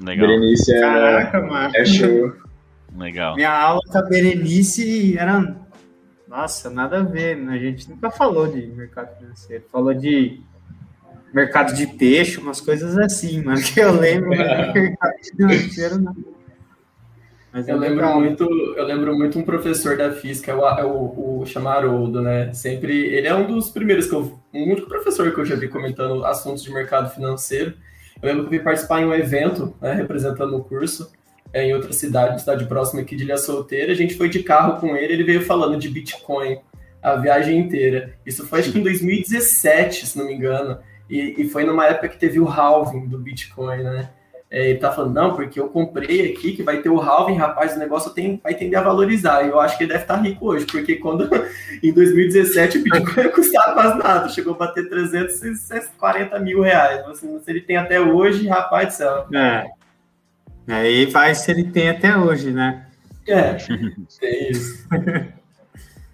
Legal. 0.00 0.26
Berenice 0.26 0.74
era, 0.74 0.86
Caraca, 0.86 1.40
mano. 1.42 1.72
é 1.74 1.84
show. 1.84 2.32
Legal. 2.96 3.34
Minha 3.36 3.52
aula 3.52 3.80
com 3.90 3.98
a 3.98 4.02
Berenice 4.02 5.16
era. 5.18 5.56
Nossa, 6.32 6.70
nada 6.70 7.00
a 7.00 7.02
ver, 7.02 7.36
né? 7.36 7.52
A 7.52 7.58
gente 7.58 7.90
nunca 7.90 8.10
falou 8.10 8.48
de 8.48 8.66
mercado 8.68 9.14
financeiro. 9.18 9.64
Falou 9.70 9.92
de 9.92 10.40
mercado 11.30 11.74
de 11.74 11.86
peixe, 11.86 12.40
umas 12.40 12.58
coisas 12.58 12.96
assim, 12.96 13.42
mas 13.44 13.68
que 13.68 13.78
eu 13.78 13.92
lembro 13.92 14.30
mercado 14.30 15.12
financeiro 15.36 16.00
não. 16.00 16.16
Mas 17.52 17.68
eu 17.68 17.76
é 17.76 17.78
lembro 17.78 18.18
muito, 18.18 18.44
eu 18.44 18.84
lembro 18.86 19.14
muito 19.14 19.38
um 19.38 19.42
professor 19.42 19.94
da 19.94 20.10
física, 20.10 20.52
é 20.52 20.54
o, 20.54 20.66
é 20.66 20.84
o, 20.86 21.40
o 21.40 21.44
Chamaroldo, 21.44 22.22
né? 22.22 22.50
Sempre, 22.54 23.08
ele 23.08 23.26
é 23.26 23.34
um 23.34 23.46
dos 23.46 23.68
primeiros 23.68 24.06
que 24.06 24.14
eu, 24.14 24.40
um 24.54 24.72
único 24.72 24.88
professor 24.88 25.30
que 25.34 25.38
eu 25.38 25.44
já 25.44 25.54
vi 25.54 25.68
comentando 25.68 26.24
assuntos 26.24 26.62
de 26.62 26.72
mercado 26.72 27.10
financeiro. 27.10 27.74
Eu 28.22 28.28
lembro 28.30 28.44
que 28.44 28.54
eu 28.54 28.58
vi 28.58 28.64
participar 28.64 29.02
em 29.02 29.04
um 29.04 29.12
evento, 29.12 29.74
né, 29.82 29.92
representando 29.92 30.56
o 30.56 30.64
curso, 30.64 31.12
é, 31.52 31.64
em 31.64 31.74
outra 31.74 31.92
cidade, 31.92 32.40
cidade 32.40 32.64
próxima 32.66 33.02
aqui 33.02 33.14
de 33.14 33.24
Ilha 33.24 33.36
Solteira. 33.36 33.92
A 33.92 33.96
gente 33.96 34.14
foi 34.14 34.28
de 34.28 34.42
carro 34.42 34.80
com 34.80 34.96
ele, 34.96 35.12
ele 35.12 35.24
veio 35.24 35.42
falando 35.42 35.78
de 35.78 35.88
Bitcoin 35.88 36.58
a 37.02 37.16
viagem 37.16 37.58
inteira. 37.58 38.14
Isso 38.24 38.46
foi 38.46 38.60
acho 38.60 38.72
que 38.72 38.78
em 38.78 38.82
2017, 38.82 40.06
se 40.06 40.16
não 40.16 40.26
me 40.26 40.34
engano. 40.34 40.78
E, 41.10 41.42
e 41.42 41.48
foi 41.48 41.64
numa 41.64 41.86
época 41.86 42.08
que 42.08 42.16
teve 42.16 42.38
o 42.38 42.48
halving 42.48 43.06
do 43.06 43.18
Bitcoin, 43.18 43.82
né? 43.82 44.10
É, 44.48 44.68
ele 44.68 44.78
tá 44.78 44.92
falando, 44.92 45.14
não, 45.14 45.34
porque 45.34 45.58
eu 45.58 45.68
comprei 45.68 46.30
aqui 46.30 46.52
que 46.52 46.62
vai 46.62 46.82
ter 46.82 46.90
o 46.90 47.00
halving, 47.00 47.36
rapaz, 47.36 47.74
o 47.74 47.78
negócio 47.78 48.12
tem, 48.12 48.38
vai 48.42 48.54
tender 48.54 48.78
a 48.78 48.82
valorizar. 48.82 49.42
E 49.42 49.48
eu 49.48 49.58
acho 49.58 49.78
que 49.78 49.84
ele 49.84 49.92
deve 49.92 50.04
estar 50.04 50.16
tá 50.16 50.20
rico 50.20 50.46
hoje, 50.46 50.66
porque 50.66 50.96
quando 50.96 51.28
em 51.82 51.90
2017 51.90 52.78
o 52.78 52.82
Bitcoin 52.82 53.28
custava 53.30 53.72
quase 53.72 53.98
nada, 53.98 54.28
chegou 54.28 54.52
a 54.52 54.58
bater 54.58 54.90
340 54.90 56.38
mil 56.38 56.60
reais. 56.60 57.00
Assim, 57.06 57.38
se 57.40 57.50
ele 57.50 57.62
tem 57.62 57.78
até 57.78 57.98
hoje, 57.98 58.46
rapaz 58.46 58.88
do 58.88 58.92
céu. 58.92 59.26
É. 59.34 59.81
Aí 60.66 61.06
vai 61.06 61.34
se 61.34 61.50
ele 61.50 61.64
tem 61.64 61.88
até 61.88 62.16
hoje, 62.16 62.50
né? 62.50 62.86
É, 63.26 63.54
tem 64.20 64.50
isso. 64.50 64.86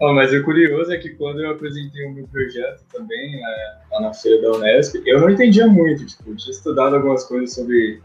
Oh, 0.01 0.13
mas 0.13 0.33
o 0.33 0.45
curioso 0.45 0.93
é 0.93 0.97
que 0.97 1.11
quando 1.11 1.43
eu 1.43 1.51
apresentei 1.51 2.07
o 2.07 2.13
meu 2.13 2.25
projeto 2.29 2.85
também, 2.93 3.33
né, 3.33 3.79
lá 3.91 4.01
na 4.01 4.15
feira 4.15 4.41
da 4.41 4.53
Unesp, 4.53 5.03
eu 5.05 5.21
não 5.21 5.29
entendia 5.29 5.67
muito, 5.67 6.07
tipo, 6.07 6.37
tinha 6.37 6.53
estudado 6.53 6.95
algumas 6.95 7.25
coisas 7.25 7.53
sobre 7.53 8.01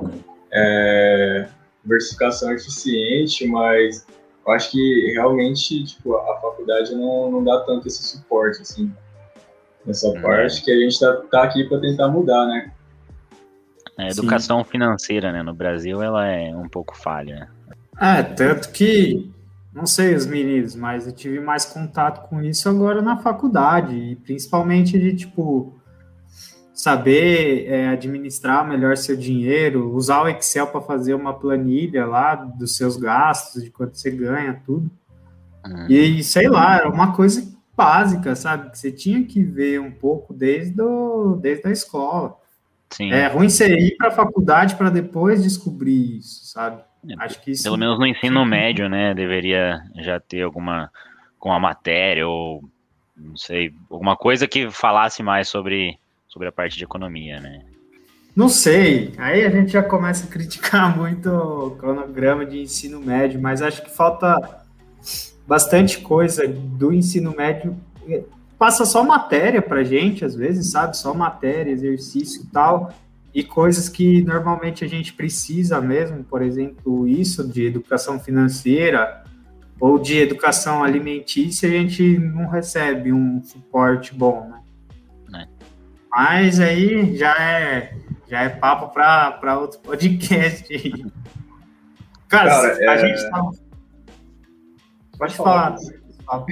é, 0.51 1.47
diversificação 1.83 2.51
eficiente, 2.51 3.45
mas 3.45 4.07
eu 4.43 4.53
acho 4.53 4.71
que 4.71 5.11
realmente, 5.13 5.83
tipo, 5.83 6.15
a 6.15 6.41
faculdade 6.41 6.95
não, 6.95 7.29
não 7.29 7.43
dá 7.43 7.59
tanto 7.59 7.87
esse 7.87 8.01
suporte, 8.01 8.63
assim, 8.63 8.91
nessa 9.85 10.07
uhum. 10.07 10.19
parte, 10.19 10.63
que 10.65 10.71
a 10.71 10.79
gente 10.79 10.99
tá, 10.99 11.13
tá 11.29 11.43
aqui 11.43 11.63
para 11.65 11.79
tentar 11.79 12.07
mudar, 12.07 12.47
né? 12.47 12.72
A 13.97 14.09
educação 14.09 14.63
Sim. 14.63 14.71
financeira, 14.71 15.31
né, 15.31 15.43
no 15.43 15.53
Brasil, 15.53 16.01
ela 16.01 16.25
é 16.25 16.55
um 16.55 16.67
pouco 16.67 16.97
falha. 16.97 17.49
É, 17.99 18.23
tanto 18.23 18.71
que 18.71 19.31
não 19.73 19.85
sei 19.85 20.13
os 20.13 20.25
meninos, 20.25 20.75
mas 20.75 21.07
eu 21.07 21.13
tive 21.13 21.39
mais 21.39 21.65
contato 21.65 22.27
com 22.29 22.41
isso 22.41 22.69
agora 22.69 23.01
na 23.01 23.17
faculdade, 23.17 23.95
e 23.95 24.15
principalmente 24.15 24.99
de 24.99 25.15
tipo 25.15 25.73
saber 26.73 27.67
é, 27.67 27.89
administrar 27.89 28.67
melhor 28.67 28.97
seu 28.97 29.15
dinheiro, 29.15 29.93
usar 29.93 30.23
o 30.23 30.27
Excel 30.27 30.67
para 30.67 30.81
fazer 30.81 31.13
uma 31.13 31.33
planilha 31.33 32.05
lá 32.05 32.35
dos 32.35 32.75
seus 32.75 32.97
gastos, 32.97 33.63
de 33.63 33.71
quanto 33.71 33.97
você 33.97 34.11
ganha, 34.11 34.61
tudo. 34.65 34.89
Uhum. 35.65 35.87
E 35.87 36.23
sei 36.23 36.49
lá, 36.49 36.75
era 36.75 36.89
uma 36.89 37.15
coisa 37.15 37.47
básica, 37.75 38.35
sabe? 38.35 38.69
Que 38.71 38.77
você 38.77 38.91
tinha 38.91 39.23
que 39.23 39.41
ver 39.41 39.79
um 39.79 39.91
pouco 39.91 40.33
desde, 40.33 40.73
do, 40.73 41.35
desde 41.37 41.67
a 41.67 41.71
escola. 41.71 42.35
Sim. 42.93 43.11
É 43.11 43.27
ruim 43.27 43.49
você 43.49 43.75
ir 43.75 43.95
para 43.97 44.09
a 44.09 44.11
faculdade 44.11 44.75
para 44.75 44.89
depois 44.89 45.43
descobrir 45.43 46.17
isso, 46.17 46.45
sabe? 46.45 46.81
É, 47.09 47.15
Acho 47.17 47.41
que 47.41 47.51
isso... 47.51 47.63
Pelo 47.63 47.77
menos 47.77 47.97
no 47.97 48.05
ensino 48.05 48.45
médio, 48.45 48.87
né? 48.87 49.13
Deveria 49.13 49.81
já 49.97 50.19
ter 50.19 50.43
alguma 50.43 50.91
com 51.39 51.51
a 51.51 51.59
matéria 51.59 52.27
ou 52.27 52.63
não 53.15 53.35
sei, 53.35 53.73
alguma 53.89 54.15
coisa 54.15 54.47
que 54.47 54.69
falasse 54.69 55.21
mais 55.21 55.47
sobre, 55.47 55.99
sobre 56.27 56.47
a 56.47 56.51
parte 56.51 56.77
de 56.77 56.83
economia, 56.83 57.39
né? 57.39 57.61
Não 58.35 58.49
sei. 58.49 59.13
Aí 59.17 59.45
a 59.45 59.49
gente 59.49 59.71
já 59.71 59.83
começa 59.83 60.25
a 60.25 60.29
criticar 60.29 60.93
muito 60.97 61.29
o 61.29 61.71
cronograma 61.71 62.45
de 62.45 62.61
ensino 62.61 62.99
médio, 62.99 63.41
mas 63.41 63.61
acho 63.61 63.83
que 63.83 63.89
falta 63.89 64.63
bastante 65.47 65.99
coisa 65.99 66.47
do 66.47 66.93
ensino 66.93 67.35
médio 67.35 67.75
passa 68.63 68.85
só 68.85 69.03
matéria 69.03 69.61
pra 69.61 69.83
gente, 69.83 70.23
às 70.23 70.35
vezes, 70.35 70.71
sabe? 70.71 70.95
Só 70.95 71.13
matéria, 71.13 71.69
exercício 71.69 72.43
e 72.43 72.47
tal. 72.47 72.93
E 73.33 73.43
coisas 73.43 73.89
que 73.89 74.23
normalmente 74.23 74.85
a 74.85 74.87
gente 74.87 75.11
precisa 75.11 75.81
mesmo, 75.81 76.23
por 76.23 76.41
exemplo, 76.41 77.05
isso 77.05 77.45
de 77.45 77.65
educação 77.65 78.17
financeira 78.21 79.21
ou 79.81 79.99
de 79.99 80.17
educação 80.17 80.81
alimentícia, 80.81 81.67
a 81.67 81.73
gente 81.73 82.17
não 82.17 82.47
recebe 82.47 83.11
um 83.11 83.43
suporte 83.43 84.15
bom, 84.15 84.49
né? 85.29 85.41
É. 85.41 85.65
Mas 86.09 86.61
aí 86.61 87.17
já 87.17 87.35
é, 87.37 87.97
já 88.29 88.43
é 88.43 88.49
papo 88.49 88.93
para 88.93 89.59
outro 89.59 89.81
podcast. 89.81 90.63
Cara, 92.29 92.77
Cara 92.77 92.91
a 92.91 92.95
é... 92.95 92.97
gente 92.97 93.29
tá... 93.29 93.49
Pode 95.17 95.35
falar. 95.35 95.75
falar. 96.25 96.45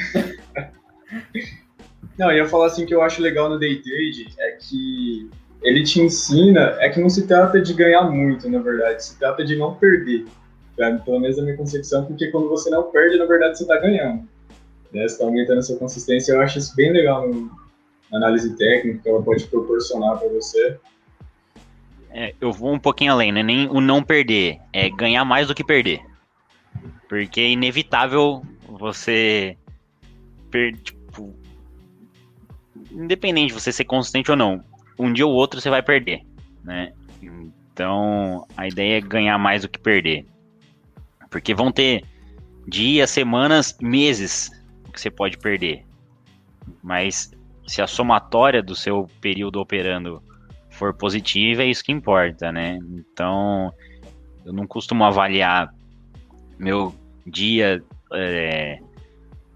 Não, 2.21 2.29
eu 2.29 2.37
ia 2.37 2.47
falar 2.47 2.67
assim 2.67 2.85
que 2.85 2.93
eu 2.93 3.01
acho 3.01 3.19
legal 3.19 3.49
no 3.49 3.57
day 3.57 3.81
trade 3.81 4.27
é 4.37 4.51
que 4.51 5.27
ele 5.63 5.81
te 5.83 5.99
ensina, 5.99 6.77
é 6.77 6.87
que 6.87 6.99
não 6.99 7.09
se 7.09 7.25
trata 7.25 7.59
de 7.59 7.73
ganhar 7.73 8.03
muito, 8.03 8.47
na 8.47 8.59
verdade, 8.59 9.03
se 9.03 9.17
trata 9.17 9.43
de 9.43 9.55
não 9.55 9.73
perder. 9.73 10.25
Pra, 10.75 10.99
pelo 10.99 11.19
menos 11.19 11.39
a 11.39 11.41
minha 11.41 11.57
concepção, 11.57 12.05
porque 12.05 12.27
quando 12.27 12.47
você 12.47 12.69
não 12.69 12.83
perde, 12.91 13.17
na 13.17 13.25
verdade 13.25 13.57
você 13.57 13.63
está 13.63 13.75
ganhando. 13.77 14.19
Né? 14.93 15.01
Você 15.01 15.15
está 15.15 15.25
aumentando 15.25 15.57
a 15.57 15.61
sua 15.63 15.77
consistência, 15.77 16.33
eu 16.33 16.41
acho 16.41 16.59
isso 16.59 16.75
bem 16.75 16.93
legal 16.93 17.27
na 18.11 18.17
análise 18.19 18.55
técnica, 18.55 19.09
ela 19.09 19.23
pode 19.23 19.47
proporcionar 19.47 20.19
para 20.19 20.29
você. 20.29 20.77
É, 22.11 22.35
eu 22.39 22.51
vou 22.53 22.71
um 22.71 22.79
pouquinho 22.79 23.13
além, 23.13 23.31
né? 23.31 23.41
Nem 23.41 23.67
o 23.67 23.81
não 23.81 24.03
perder, 24.03 24.59
é 24.71 24.91
ganhar 24.91 25.25
mais 25.25 25.47
do 25.47 25.55
que 25.55 25.63
perder. 25.63 26.01
Porque 27.09 27.41
é 27.41 27.49
inevitável 27.49 28.43
você 28.69 29.57
per, 30.51 30.75
tipo, 30.75 31.00
independente 32.91 33.47
de 33.47 33.53
você 33.53 33.71
ser 33.71 33.85
consistente 33.85 34.31
ou 34.31 34.37
não, 34.37 34.63
um 34.97 35.11
dia 35.11 35.25
ou 35.25 35.33
outro 35.33 35.59
você 35.59 35.69
vai 35.69 35.81
perder, 35.81 36.21
né? 36.63 36.93
Então, 37.21 38.45
a 38.55 38.67
ideia 38.67 38.97
é 38.97 39.01
ganhar 39.01 39.37
mais 39.37 39.61
do 39.61 39.69
que 39.69 39.79
perder. 39.79 40.25
Porque 41.29 41.53
vão 41.53 41.71
ter 41.71 42.03
dias, 42.67 43.09
semanas, 43.09 43.77
meses 43.81 44.51
que 44.91 44.99
você 44.99 45.09
pode 45.09 45.37
perder. 45.37 45.85
Mas 46.83 47.31
se 47.65 47.81
a 47.81 47.87
somatória 47.87 48.61
do 48.61 48.75
seu 48.75 49.07
período 49.21 49.59
operando 49.59 50.21
for 50.69 50.93
positiva, 50.93 51.63
é 51.63 51.67
isso 51.67 51.83
que 51.83 51.91
importa, 51.91 52.51
né? 52.51 52.77
Então, 52.81 53.73
eu 54.45 54.51
não 54.51 54.67
costumo 54.67 55.03
avaliar 55.03 55.73
meu 56.59 56.93
dia, 57.25 57.83
é, 58.13 58.79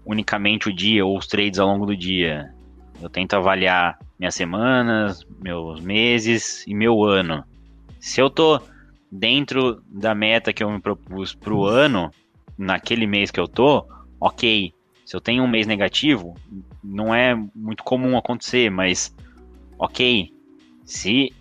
unicamente 0.04 0.68
o 0.68 0.74
dia 0.74 1.04
ou 1.04 1.16
os 1.16 1.26
trades 1.26 1.58
ao 1.58 1.68
longo 1.68 1.86
do 1.86 1.96
dia. 1.96 2.52
Eu 3.00 3.08
tento 3.10 3.34
avaliar 3.34 3.98
minhas 4.18 4.34
semanas, 4.34 5.26
meus 5.40 5.80
meses 5.80 6.66
e 6.66 6.74
meu 6.74 7.04
ano. 7.04 7.44
Se 8.00 8.20
eu 8.20 8.30
tô 8.30 8.60
dentro 9.10 9.82
da 9.86 10.14
meta 10.14 10.52
que 10.52 10.62
eu 10.62 10.70
me 10.70 10.80
propus 10.80 11.34
pro 11.34 11.64
ano, 11.64 12.10
naquele 12.56 13.06
mês 13.06 13.30
que 13.30 13.40
eu 13.40 13.46
tô, 13.46 13.86
ok. 14.20 14.72
Se 15.04 15.14
eu 15.14 15.20
tenho 15.20 15.44
um 15.44 15.48
mês 15.48 15.66
negativo, 15.66 16.34
não 16.82 17.14
é 17.14 17.34
muito 17.54 17.84
comum 17.84 18.16
acontecer, 18.16 18.70
mas 18.70 19.14
ok. 19.78 20.32
Se 20.84 21.32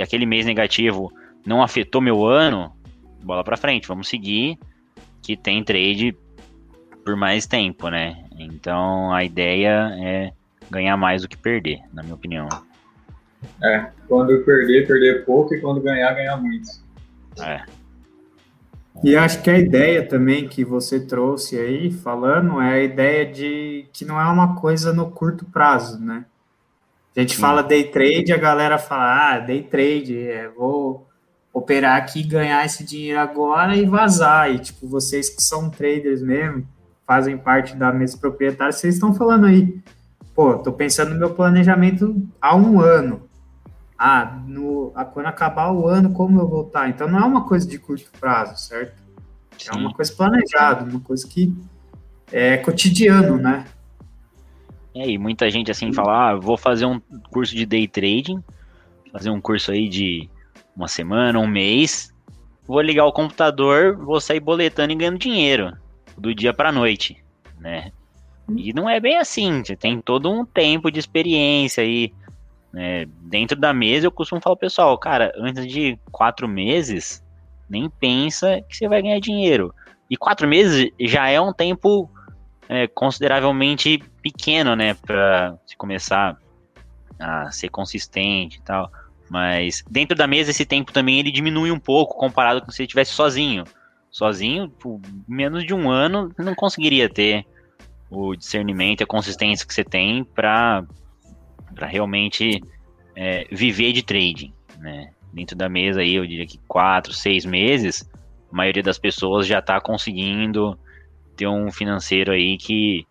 aquele 0.00 0.26
mês 0.26 0.44
negativo 0.44 1.12
não 1.46 1.62
afetou 1.62 2.00
meu 2.00 2.26
ano, 2.26 2.72
bola 3.22 3.42
para 3.42 3.56
frente, 3.56 3.88
vamos 3.88 4.08
seguir 4.08 4.58
que 5.22 5.36
tem 5.36 5.62
trade 5.62 6.16
por 7.04 7.16
mais 7.16 7.46
tempo, 7.46 7.88
né? 7.88 8.24
Então 8.38 9.12
a 9.12 9.24
ideia 9.24 9.90
é 9.98 10.32
ganhar 10.70 10.96
mais 10.96 11.22
do 11.22 11.28
que 11.28 11.36
perder, 11.36 11.80
na 11.92 12.02
minha 12.02 12.14
opinião. 12.14 12.48
É, 13.62 13.90
quando 14.08 14.44
perder, 14.44 14.86
perder 14.86 15.24
pouco 15.24 15.54
e 15.54 15.60
quando 15.60 15.80
ganhar, 15.80 16.12
ganhar 16.14 16.36
muito. 16.36 16.68
É. 17.40 17.64
E 19.02 19.16
acho 19.16 19.42
que 19.42 19.50
a 19.50 19.58
ideia 19.58 20.06
também 20.06 20.48
que 20.48 20.64
você 20.64 20.98
trouxe 20.98 21.56
aí, 21.56 21.92
falando, 21.92 22.60
é 22.60 22.74
a 22.74 22.82
ideia 22.82 23.24
de 23.24 23.86
que 23.92 24.04
não 24.04 24.20
é 24.20 24.24
uma 24.24 24.56
coisa 24.56 24.92
no 24.92 25.10
curto 25.10 25.44
prazo, 25.44 26.00
né? 26.00 26.24
A 27.16 27.20
gente 27.20 27.34
Sim. 27.34 27.40
fala 27.40 27.62
day 27.62 27.84
trade, 27.84 28.32
a 28.32 28.36
galera 28.36 28.78
fala, 28.78 29.34
ah, 29.34 29.38
day 29.38 29.62
trade, 29.62 30.18
é, 30.18 30.48
vou 30.48 31.06
operar 31.52 31.96
aqui, 31.96 32.22
ganhar 32.22 32.64
esse 32.64 32.84
dinheiro 32.84 33.18
agora 33.18 33.76
e 33.76 33.84
vazar. 33.84 34.50
E, 34.52 34.58
tipo, 34.58 34.86
vocês 34.86 35.28
que 35.28 35.42
são 35.42 35.70
traders 35.70 36.22
mesmo, 36.22 36.66
fazem 37.06 37.36
parte 37.36 37.74
da 37.74 37.92
mesa 37.92 38.16
proprietária, 38.18 38.72
vocês 38.72 38.94
estão 38.94 39.14
falando 39.14 39.46
aí, 39.46 39.80
pô, 40.38 40.56
tô 40.56 40.72
pensando 40.72 41.14
no 41.14 41.18
meu 41.18 41.34
planejamento 41.34 42.14
há 42.40 42.54
um 42.54 42.80
ano. 42.80 43.28
Ah, 43.98 44.40
no, 44.46 44.92
quando 45.12 45.26
acabar 45.26 45.72
o 45.72 45.88
ano, 45.88 46.12
como 46.12 46.40
eu 46.40 46.46
vou 46.46 46.64
estar? 46.64 46.88
Então 46.88 47.08
não 47.08 47.18
é 47.18 47.24
uma 47.24 47.44
coisa 47.44 47.68
de 47.68 47.76
curto 47.76 48.08
prazo, 48.20 48.56
certo? 48.56 49.02
Sim. 49.58 49.70
É 49.74 49.76
uma 49.76 49.92
coisa 49.92 50.12
planejada, 50.12 50.88
uma 50.88 51.00
coisa 51.00 51.26
que 51.26 51.52
é 52.30 52.56
cotidiano, 52.56 53.36
né? 53.36 53.64
É, 54.94 55.10
e 55.10 55.18
muita 55.18 55.50
gente 55.50 55.72
assim 55.72 55.92
fala, 55.92 56.30
ah, 56.30 56.34
vou 56.36 56.56
fazer 56.56 56.86
um 56.86 57.00
curso 57.32 57.56
de 57.56 57.66
day 57.66 57.88
trading, 57.88 58.40
fazer 59.10 59.30
um 59.30 59.40
curso 59.40 59.72
aí 59.72 59.88
de 59.88 60.30
uma 60.76 60.86
semana, 60.86 61.40
um 61.40 61.48
mês, 61.48 62.14
vou 62.64 62.80
ligar 62.80 63.06
o 63.06 63.12
computador, 63.12 63.96
vou 63.96 64.20
sair 64.20 64.38
boletando 64.38 64.92
e 64.92 64.96
ganhando 64.96 65.18
dinheiro 65.18 65.76
do 66.16 66.32
dia 66.32 66.54
para 66.54 66.70
noite, 66.70 67.16
né? 67.58 67.90
E 68.56 68.72
não 68.72 68.88
é 68.88 68.98
bem 68.98 69.18
assim, 69.18 69.62
você 69.64 69.76
tem 69.76 70.00
todo 70.00 70.30
um 70.30 70.44
tempo 70.44 70.90
de 70.90 70.98
experiência 70.98 71.82
aí. 71.82 72.12
Né? 72.72 73.06
Dentro 73.22 73.58
da 73.58 73.72
mesa 73.72 74.06
eu 74.06 74.12
costumo 74.12 74.40
falar 74.40 74.56
pessoal, 74.56 74.96
cara, 74.98 75.32
antes 75.36 75.66
de 75.66 75.98
quatro 76.10 76.48
meses, 76.48 77.22
nem 77.68 77.90
pensa 77.90 78.62
que 78.68 78.76
você 78.76 78.88
vai 78.88 79.02
ganhar 79.02 79.20
dinheiro. 79.20 79.74
E 80.10 80.16
quatro 80.16 80.48
meses 80.48 80.90
já 80.98 81.28
é 81.28 81.40
um 81.40 81.52
tempo 81.52 82.10
é, 82.68 82.86
consideravelmente 82.86 84.02
pequeno, 84.22 84.74
né, 84.74 84.94
para 84.94 85.58
se 85.66 85.76
começar 85.76 86.36
a 87.18 87.50
ser 87.50 87.68
consistente 87.68 88.58
e 88.58 88.62
tal. 88.62 88.90
Mas 89.30 89.84
dentro 89.90 90.16
da 90.16 90.26
mesa 90.26 90.50
esse 90.50 90.64
tempo 90.64 90.92
também 90.92 91.18
ele 91.18 91.30
diminui 91.30 91.70
um 91.70 91.78
pouco 91.78 92.16
comparado 92.16 92.62
com 92.62 92.70
se 92.70 92.80
ele 92.80 92.86
estivesse 92.86 93.12
sozinho. 93.12 93.64
Sozinho, 94.10 94.70
por 94.70 95.00
menos 95.28 95.66
de 95.66 95.74
um 95.74 95.90
ano, 95.90 96.32
não 96.38 96.54
conseguiria 96.54 97.10
ter 97.10 97.46
o 98.10 98.34
discernimento, 98.34 99.02
a 99.02 99.06
consistência 99.06 99.66
que 99.66 99.74
você 99.74 99.84
tem 99.84 100.24
para 100.24 100.86
realmente 101.82 102.62
é, 103.14 103.46
viver 103.50 103.92
de 103.92 104.02
trading, 104.02 104.52
né? 104.78 105.10
Dentro 105.32 105.56
da 105.56 105.68
mesa 105.68 106.00
aí, 106.00 106.14
eu 106.14 106.26
diria 106.26 106.46
que 106.46 106.58
quatro, 106.66 107.12
seis 107.12 107.44
meses, 107.44 108.08
a 108.50 108.56
maioria 108.56 108.82
das 108.82 108.98
pessoas 108.98 109.46
já 109.46 109.58
está 109.58 109.80
conseguindo 109.80 110.78
ter 111.36 111.46
um 111.46 111.70
financeiro 111.70 112.32
aí 112.32 112.56
que 112.56 113.06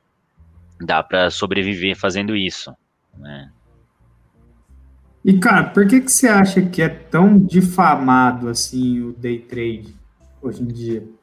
dá 0.79 1.03
para 1.03 1.29
sobreviver 1.29 1.95
fazendo 1.95 2.35
isso, 2.35 2.73
né? 3.17 3.51
E 5.23 5.37
cara, 5.37 5.65
por 5.65 5.87
que 5.87 6.01
que 6.01 6.11
você 6.11 6.27
acha 6.27 6.61
que 6.61 6.81
é 6.81 6.87
tão 6.87 7.37
difamado 7.37 8.47
assim 8.47 9.01
o 9.01 9.13
day 9.13 9.39
trade 9.39 9.93
hoje 10.41 10.63
em 10.63 10.67
dia? 10.67 11.16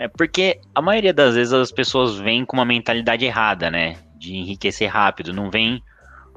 É 0.00 0.08
porque 0.08 0.58
a 0.74 0.80
maioria 0.80 1.12
das 1.12 1.34
vezes 1.34 1.52
as 1.52 1.70
pessoas 1.70 2.16
vêm 2.16 2.42
com 2.46 2.56
uma 2.56 2.64
mentalidade 2.64 3.22
errada, 3.22 3.70
né? 3.70 3.98
De 4.16 4.34
enriquecer 4.34 4.88
rápido, 4.88 5.30
não 5.30 5.50
vem 5.50 5.82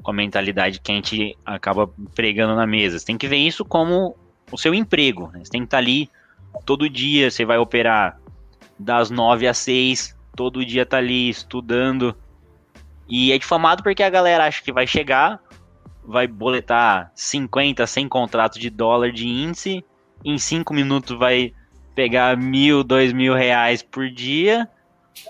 com 0.02 0.10
a 0.10 0.14
mentalidade 0.14 0.78
que 0.78 0.92
a 0.92 0.94
gente 0.94 1.34
acaba 1.46 1.88
pregando 2.14 2.54
na 2.54 2.66
mesa. 2.66 2.98
Você 2.98 3.06
tem 3.06 3.16
que 3.16 3.26
ver 3.26 3.38
isso 3.38 3.64
como 3.64 4.14
o 4.52 4.58
seu 4.58 4.74
emprego. 4.74 5.30
Né? 5.32 5.40
Você 5.42 5.50
tem 5.50 5.62
que 5.62 5.68
estar 5.68 5.78
ali 5.78 6.10
todo 6.66 6.90
dia, 6.90 7.30
você 7.30 7.46
vai 7.46 7.56
operar 7.56 8.20
das 8.78 9.08
nove 9.10 9.48
às 9.48 9.56
seis, 9.56 10.14
todo 10.36 10.62
dia 10.62 10.84
tá 10.84 10.98
ali 10.98 11.30
estudando. 11.30 12.14
E 13.08 13.32
é 13.32 13.38
difamado 13.38 13.82
porque 13.82 14.02
a 14.02 14.10
galera 14.10 14.44
acha 14.44 14.62
que 14.62 14.74
vai 14.74 14.86
chegar, 14.86 15.40
vai 16.06 16.26
boletar 16.26 17.10
50, 17.14 17.86
100 17.86 18.08
contratos 18.10 18.60
de 18.60 18.68
dólar 18.68 19.10
de 19.10 19.26
índice, 19.26 19.82
em 20.22 20.36
cinco 20.36 20.74
minutos 20.74 21.16
vai 21.16 21.54
pegar 21.94 22.36
mil, 22.36 22.82
dois 22.82 23.12
mil 23.12 23.34
reais 23.34 23.82
por 23.82 24.10
dia 24.10 24.68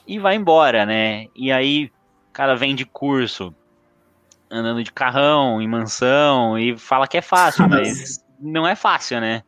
e 0.06 0.18
vai 0.18 0.36
embora, 0.36 0.86
né? 0.86 1.26
E 1.34 1.52
aí, 1.52 1.90
cara 2.34 2.56
vende 2.56 2.84
curso 2.84 3.54
andando 4.50 4.84
de 4.84 4.92
carrão, 4.92 5.60
em 5.60 5.66
mansão, 5.66 6.58
e 6.58 6.76
fala 6.76 7.08
que 7.08 7.16
é 7.16 7.22
fácil, 7.22 7.68
mas 7.68 8.24
não 8.38 8.66
é 8.66 8.76
fácil, 8.76 9.20
né? 9.20 9.42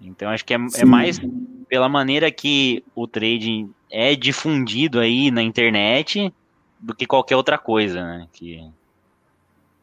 Então 0.00 0.30
acho 0.30 0.44
que 0.44 0.54
é, 0.54 0.58
é, 0.76 0.84
mais 0.84 1.20
pela 1.68 1.88
maneira 1.88 2.30
que 2.30 2.82
o 2.94 3.06
trading 3.06 3.70
é 3.90 4.14
difundido 4.14 5.00
aí 5.00 5.30
na 5.30 5.42
internet 5.42 6.32
do 6.78 6.94
que 6.94 7.06
qualquer 7.06 7.36
outra 7.36 7.58
coisa, 7.58 8.02
né? 8.02 8.26
Que... 8.32 8.64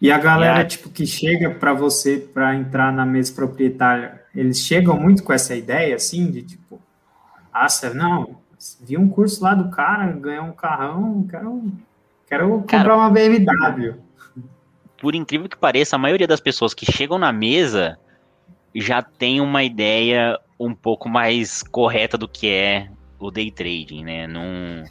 E 0.01 0.11
a 0.11 0.17
galera, 0.17 0.59
e 0.59 0.61
a... 0.61 0.65
tipo, 0.65 0.89
que 0.89 1.05
chega 1.05 1.51
para 1.51 1.73
você 1.73 2.17
para 2.17 2.55
entrar 2.55 2.91
na 2.91 3.05
mesa 3.05 3.33
proprietária, 3.33 4.23
eles 4.37 4.59
chegam 4.59 4.99
muito 4.99 5.23
com 5.23 5.33
essa 5.33 5.55
ideia, 5.55 5.95
assim, 5.95 6.29
de 6.29 6.43
tipo, 6.43 6.79
ah, 7.51 7.65
não, 7.95 8.37
vi 8.79 8.95
um 8.95 9.09
curso 9.09 9.43
lá 9.43 9.55
do 9.55 9.71
cara, 9.71 10.11
ganhou 10.11 10.45
um 10.45 10.51
carrão, 10.51 11.25
quero, 11.27 11.71
quero 12.27 12.49
comprar 12.49 12.83
cara, 12.83 12.95
uma 12.97 13.09
BMW. 13.09 13.95
Por 15.01 15.15
incrível 15.15 15.49
que 15.49 15.57
pareça, 15.57 15.95
a 15.95 15.99
maioria 15.99 16.27
das 16.27 16.39
pessoas 16.39 16.75
que 16.75 16.85
chegam 16.85 17.17
na 17.17 17.31
mesa 17.31 17.97
já 18.75 19.01
tem 19.01 19.41
uma 19.41 19.63
ideia 19.63 20.39
um 20.59 20.73
pouco 20.73 21.09
mais 21.09 21.63
correta 21.63 22.15
do 22.15 22.27
que 22.27 22.47
é 22.47 22.91
o 23.17 23.31
day 23.31 23.49
trading, 23.49 24.03
né? 24.03 24.27
Não, 24.27 24.83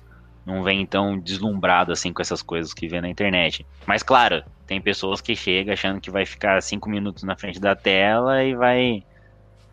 não 0.45 0.65
vem 0.65 0.85
tão 0.85 1.17
deslumbrado 1.17 1.93
assim 1.93 2.13
com 2.13 2.21
essas 2.21 2.43
coisas 2.43 2.75
que 2.75 2.89
vê 2.89 3.01
na 3.01 3.09
internet. 3.09 3.65
Mas 3.87 4.03
claro, 4.03 4.43
tem 4.67 4.81
pessoas 4.81 5.21
que 5.21 5.37
chegam 5.37 5.73
achando 5.73 6.01
que 6.01 6.11
vai 6.11 6.27
ficar 6.27 6.61
cinco 6.63 6.91
minutos 6.91 7.23
na 7.23 7.37
frente 7.37 7.61
da 7.61 7.77
tela 7.77 8.43
e 8.43 8.53
vai 8.53 9.05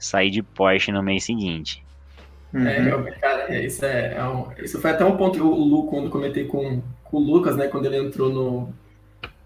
sair 0.05 0.29
de 0.29 0.43
Porsche 0.43 0.91
no 0.91 1.01
mês 1.01 1.23
seguinte. 1.23 1.83
Uhum. 2.53 2.67
É, 2.67 3.11
cara, 3.19 3.53
é, 3.53 3.65
isso, 3.65 3.83
é, 3.83 4.13
é 4.15 4.23
um, 4.23 4.51
isso 4.59 4.79
foi 4.79 4.91
até 4.91 5.03
um 5.03 5.17
ponto 5.17 5.39
que 5.39 5.43
o 5.43 5.55
Lu, 5.55 5.87
quando 5.87 6.09
comentei 6.09 6.45
com, 6.45 6.81
com 7.03 7.17
o 7.17 7.19
Lucas, 7.19 7.55
né, 7.55 7.67
quando 7.67 7.87
ele 7.87 7.97
entrou 7.97 8.29
no, 8.29 8.73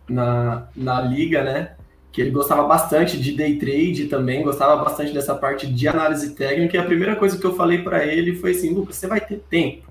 na, 0.09 0.67
na 0.75 0.99
liga, 1.01 1.41
né, 1.41 1.71
que 2.11 2.19
ele 2.19 2.31
gostava 2.31 2.67
bastante 2.67 3.17
de 3.17 3.31
day 3.31 3.57
trade 3.57 4.07
também, 4.07 4.43
gostava 4.43 4.83
bastante 4.83 5.13
dessa 5.13 5.33
parte 5.35 5.67
de 5.67 5.87
análise 5.87 6.35
técnica, 6.35 6.75
e 6.75 6.79
a 6.79 6.85
primeira 6.85 7.15
coisa 7.15 7.37
que 7.37 7.45
eu 7.45 7.55
falei 7.55 7.81
para 7.81 8.05
ele 8.05 8.35
foi 8.35 8.51
assim, 8.51 8.73
Lucas, 8.73 8.97
você 8.97 9.07
vai 9.07 9.21
ter 9.21 9.37
tempo 9.49 9.87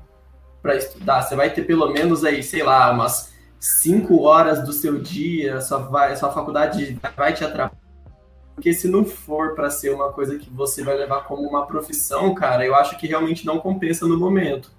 para 0.60 0.76
estudar, 0.76 1.22
você 1.22 1.34
vai 1.34 1.48
ter 1.48 1.62
pelo 1.62 1.90
menos 1.90 2.22
aí, 2.22 2.42
sei 2.42 2.62
lá, 2.62 2.90
umas 2.90 3.34
cinco 3.58 4.24
horas 4.24 4.62
do 4.62 4.72
seu 4.74 5.00
dia, 5.00 5.62
sua, 5.62 5.78
vai, 5.78 6.14
sua 6.16 6.30
faculdade 6.30 6.98
vai 7.16 7.32
te 7.32 7.44
atrapalhar 7.44 7.85
porque 8.56 8.72
se 8.72 8.88
não 8.88 9.04
for 9.04 9.54
para 9.54 9.68
ser 9.68 9.90
uma 9.90 10.10
coisa 10.10 10.38
que 10.38 10.48
você 10.48 10.82
vai 10.82 10.96
levar 10.96 11.24
como 11.24 11.46
uma 11.46 11.66
profissão, 11.66 12.34
cara, 12.34 12.64
eu 12.64 12.74
acho 12.74 12.98
que 12.98 13.06
realmente 13.06 13.44
não 13.44 13.58
compensa 13.58 14.06
no 14.06 14.18
momento, 14.18 14.72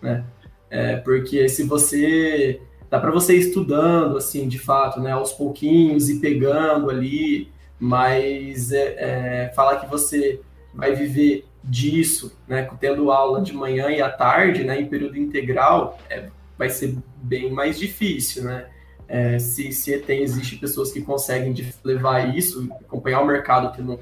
né? 0.00 0.24
É, 0.70 0.96
porque 0.96 1.46
se 1.46 1.64
você 1.64 2.62
dá 2.88 2.98
para 2.98 3.10
você 3.10 3.36
ir 3.36 3.40
estudando 3.40 4.16
assim, 4.16 4.48
de 4.48 4.58
fato, 4.58 5.00
né, 5.00 5.12
aos 5.12 5.34
pouquinhos 5.34 6.08
e 6.08 6.18
pegando 6.18 6.88
ali, 6.88 7.52
mas 7.78 8.72
é, 8.72 9.48
é, 9.48 9.52
falar 9.54 9.76
que 9.76 9.86
você 9.86 10.40
vai 10.72 10.94
viver 10.94 11.44
disso, 11.62 12.34
né, 12.48 12.70
tendo 12.80 13.10
aula 13.12 13.42
de 13.42 13.52
manhã 13.52 13.90
e 13.90 14.00
à 14.00 14.10
tarde, 14.10 14.64
né, 14.64 14.80
em 14.80 14.86
período 14.86 15.18
integral, 15.18 15.98
é, 16.08 16.30
vai 16.56 16.70
ser 16.70 16.96
bem 17.16 17.50
mais 17.50 17.78
difícil, 17.78 18.44
né? 18.44 18.66
É, 19.12 19.40
se, 19.40 19.72
se 19.72 19.98
tem, 19.98 20.22
existe 20.22 20.54
pessoas 20.54 20.92
que 20.92 21.02
conseguem 21.02 21.52
levar 21.82 22.32
isso, 22.32 22.68
acompanhar 22.86 23.20
o 23.20 23.26
mercado 23.26 23.76
tendo 23.76 23.98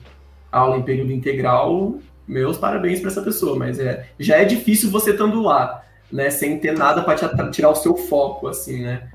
aula 0.52 0.76
em 0.76 0.82
período 0.82 1.10
integral, 1.10 1.94
meus 2.26 2.58
parabéns 2.58 3.00
para 3.00 3.08
essa 3.08 3.22
pessoa, 3.22 3.56
mas 3.56 3.78
é, 3.78 4.06
já 4.18 4.36
é 4.36 4.44
difícil 4.44 4.90
você 4.90 5.12
estando 5.12 5.40
lá, 5.40 5.82
né, 6.12 6.28
sem 6.28 6.60
ter 6.60 6.76
nada 6.76 7.02
para 7.02 7.50
tirar 7.50 7.70
o 7.70 7.74
seu 7.74 7.96
foco, 7.96 8.48
assim, 8.48 8.82
né, 8.82 9.10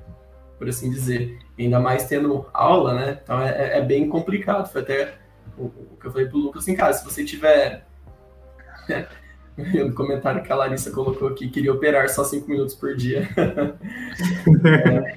por 0.57 0.67
assim 0.67 0.89
dizer. 0.89 1.37
Ainda 1.59 1.79
mais 1.79 2.07
tendo 2.07 2.43
aula, 2.51 2.95
né, 2.95 3.19
então 3.23 3.39
é, 3.39 3.49
é, 3.51 3.77
é 3.77 3.81
bem 3.81 4.09
complicado. 4.09 4.71
Foi 4.71 4.81
até 4.81 5.13
o, 5.55 5.65
o, 5.65 5.97
que 6.01 6.07
eu 6.07 6.11
falei 6.11 6.25
pro 6.25 6.39
Lucas, 6.39 6.63
assim, 6.63 6.75
cara, 6.75 6.91
se 6.93 7.05
você 7.05 7.23
tiver... 7.23 7.85
no 9.55 9.93
comentário 9.93 10.41
que 10.41 10.51
a 10.51 10.55
Larissa 10.55 10.89
colocou 10.89 11.27
aqui, 11.27 11.47
queria 11.47 11.71
operar 11.71 12.09
só 12.09 12.23
cinco 12.23 12.49
minutos 12.49 12.73
por 12.73 12.95
dia. 12.95 13.29
é, 14.65 15.15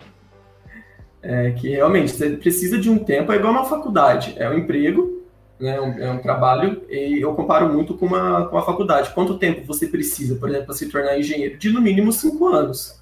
é, 1.26 1.50
que 1.50 1.70
realmente 1.70 2.12
você 2.12 2.30
precisa 2.30 2.78
de 2.78 2.88
um 2.88 2.98
tempo, 2.98 3.32
é 3.32 3.36
igual 3.36 3.52
uma 3.52 3.64
faculdade, 3.64 4.34
é 4.36 4.48
um 4.48 4.54
emprego, 4.54 5.24
né, 5.58 5.74
é 5.74 5.80
um, 5.80 5.98
é 5.98 6.10
um 6.12 6.18
trabalho, 6.18 6.82
e 6.88 7.20
eu 7.20 7.34
comparo 7.34 7.68
muito 7.68 7.94
com 7.94 8.06
uma, 8.06 8.46
com 8.46 8.54
uma 8.54 8.64
faculdade. 8.64 9.10
Quanto 9.10 9.36
tempo 9.36 9.66
você 9.66 9.88
precisa, 9.88 10.36
por 10.36 10.48
exemplo, 10.48 10.66
para 10.66 10.76
se 10.76 10.88
tornar 10.88 11.18
engenheiro? 11.18 11.58
De 11.58 11.70
no 11.70 11.80
mínimo 11.80 12.12
cinco 12.12 12.46
anos. 12.46 13.00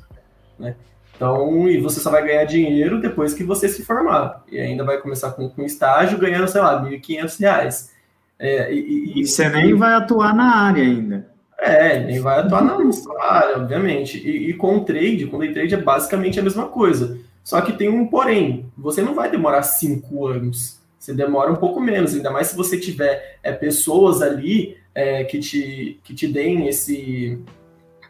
Né? 0.59 0.75
Então, 1.15 1.69
e 1.69 1.79
você 1.79 2.01
só 2.01 2.11
vai 2.11 2.25
ganhar 2.25 2.45
dinheiro 2.45 3.01
depois 3.01 3.35
que 3.35 3.45
você 3.45 3.69
se 3.69 3.85
formar. 3.85 4.43
E 4.51 4.59
ainda 4.59 4.85
vai 4.85 4.99
começar 4.99 5.33
com, 5.33 5.49
com 5.51 5.63
estágio 5.63 6.19
ganhando, 6.19 6.49
sei 6.49 6.63
lá, 6.63 6.83
R$ 6.83 6.99
1.500. 6.99 7.91
É, 8.39 8.73
e, 8.73 9.21
e, 9.21 9.27
você 9.27 9.49
nem 9.51 9.75
vai 9.75 9.93
atuar 9.93 10.35
na 10.35 10.57
área 10.65 10.83
ainda. 10.83 11.29
É, 11.59 12.01
nem 12.01 12.21
vai 12.21 12.41
atuar 12.41 12.65
na 12.65 12.79
área, 13.21 13.59
obviamente. 13.59 14.19
E, 14.19 14.51
e 14.51 14.55
com 14.55 14.79
o 14.79 14.85
trade, 14.85 15.27
com 15.27 15.37
o 15.37 15.41
day 15.41 15.53
trade 15.53 15.75
é 15.75 15.79
basicamente 15.79 16.41
a 16.41 16.43
mesma 16.43 16.67
coisa. 16.69 17.19
Só 17.45 17.61
que 17.61 17.75
tem 17.75 17.91
um 17.91 18.09
porém, 18.09 18.73
você 18.77 19.03
não 19.03 19.15
vai 19.15 19.31
demorar 19.31 19.63
cinco 19.63 20.27
anos, 20.27 20.81
você 20.99 21.13
demora 21.13 21.53
um 21.53 21.57
pouco 21.57 21.79
menos, 21.79 22.15
ainda 22.15 22.31
mais 22.31 22.49
se 22.49 22.57
você 22.57 22.81
tiver 22.81 23.39
é, 23.43 23.53
pessoas 23.53 24.23
ali 24.23 24.79
é, 24.95 25.23
que, 25.25 25.39
te, 25.39 26.01
que 26.03 26.15
te 26.15 26.27
deem 26.27 26.67
esse, 26.67 27.39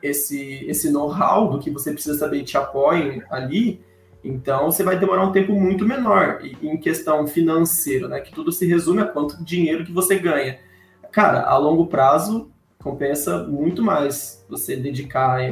esse, 0.00 0.64
esse 0.68 0.90
know-how 0.92 1.50
do 1.50 1.58
que 1.58 1.68
você 1.68 1.92
precisa 1.92 2.16
saber 2.16 2.38
e 2.38 2.44
te 2.44 2.56
apoiem 2.56 3.24
ali, 3.28 3.80
então 4.22 4.70
você 4.70 4.84
vai 4.84 4.98
demorar 4.98 5.24
um 5.24 5.32
tempo 5.32 5.52
muito 5.52 5.84
menor 5.84 6.40
e, 6.42 6.56
em 6.66 6.78
questão 6.78 7.26
financeira, 7.26 8.06
né? 8.06 8.20
Que 8.20 8.32
tudo 8.32 8.52
se 8.52 8.66
resume 8.66 9.02
a 9.02 9.06
quanto 9.06 9.44
dinheiro 9.44 9.84
que 9.84 9.92
você 9.92 10.16
ganha. 10.18 10.58
Cara, 11.10 11.42
a 11.42 11.58
longo 11.58 11.86
prazo 11.86 12.50
compensa 12.78 13.42
muito 13.44 13.82
mais 13.82 14.44
você 14.48 14.76
dedicar 14.76 15.42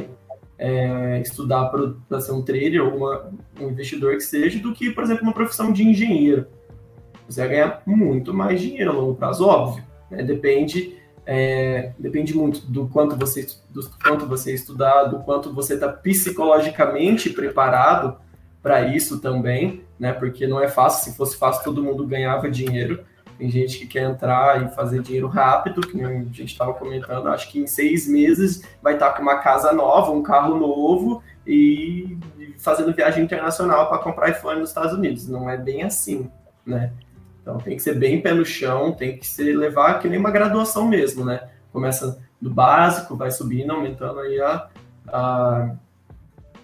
é, 0.63 1.19
estudar 1.19 1.65
para 1.65 2.21
ser 2.21 2.31
um 2.31 2.41
trader 2.41 2.81
ou 2.81 2.95
uma, 2.95 3.29
um 3.59 3.67
investidor 3.67 4.13
que 4.15 4.21
seja, 4.21 4.57
do 4.59 4.73
que, 4.73 4.91
por 4.91 5.03
exemplo, 5.03 5.23
uma 5.23 5.33
profissão 5.33 5.73
de 5.73 5.83
engenheiro. 5.83 6.47
Você 7.27 7.41
vai 7.41 7.49
ganhar 7.49 7.81
muito 7.85 8.33
mais 8.33 8.61
dinheiro 8.61 8.91
a 8.91 8.93
longo 8.93 9.13
prazo, 9.13 9.45
óbvio. 9.45 9.83
Né? 10.09 10.23
Depende, 10.23 10.95
é, 11.25 11.91
depende 11.99 12.33
muito 12.33 12.65
do 12.65 12.87
quanto 12.87 13.17
você 13.17 13.45
do 13.69 13.89
quanto 14.01 14.25
você 14.25 14.53
estudar, 14.53 15.03
do 15.05 15.19
quanto 15.19 15.53
você 15.53 15.73
está 15.73 15.89
psicologicamente 15.89 17.29
preparado 17.29 18.15
para 18.61 18.87
isso 18.87 19.19
também, 19.19 19.83
né? 19.99 20.13
Porque 20.13 20.47
não 20.47 20.61
é 20.61 20.69
fácil. 20.69 21.11
Se 21.11 21.17
fosse 21.17 21.37
fácil, 21.37 21.65
todo 21.65 21.83
mundo 21.83 22.07
ganhava 22.07 22.49
dinheiro. 22.49 23.03
Tem 23.37 23.49
gente 23.49 23.79
que 23.79 23.87
quer 23.87 24.03
entrar 24.09 24.63
e 24.63 24.75
fazer 24.75 25.01
dinheiro 25.01 25.27
rápido, 25.27 25.81
que 25.81 26.01
a 26.01 26.07
gente 26.09 26.45
estava 26.45 26.73
comentando. 26.73 27.27
Acho 27.27 27.51
que 27.51 27.59
em 27.59 27.67
seis 27.67 28.07
meses 28.07 28.63
vai 28.81 28.93
estar 28.93 29.11
com 29.13 29.21
uma 29.21 29.39
casa 29.39 29.73
nova, 29.73 30.11
um 30.11 30.23
carro 30.23 30.57
novo 30.57 31.23
e 31.45 32.17
fazendo 32.59 32.93
viagem 32.93 33.23
internacional 33.23 33.89
para 33.89 33.97
comprar 33.97 34.29
iPhone 34.29 34.59
nos 34.59 34.69
Estados 34.69 34.93
Unidos. 34.93 35.27
Não 35.27 35.49
é 35.49 35.57
bem 35.57 35.83
assim, 35.83 36.29
né? 36.65 36.93
Então 37.41 37.57
tem 37.57 37.75
que 37.75 37.83
ser 37.83 37.99
bem 37.99 38.21
pé 38.21 38.33
no 38.33 38.45
chão, 38.45 38.93
tem 38.93 39.17
que 39.17 39.27
ser 39.27 39.55
levar 39.55 39.99
que 39.99 40.07
nem 40.07 40.17
uma 40.17 40.31
graduação 40.31 40.87
mesmo, 40.87 41.25
né? 41.25 41.49
Começa 41.71 42.21
do 42.39 42.49
básico, 42.49 43.15
vai 43.15 43.31
subindo, 43.31 43.71
aumentando 43.71 44.19
aí 44.19 44.39
a, 44.39 44.69
a, 45.07 45.75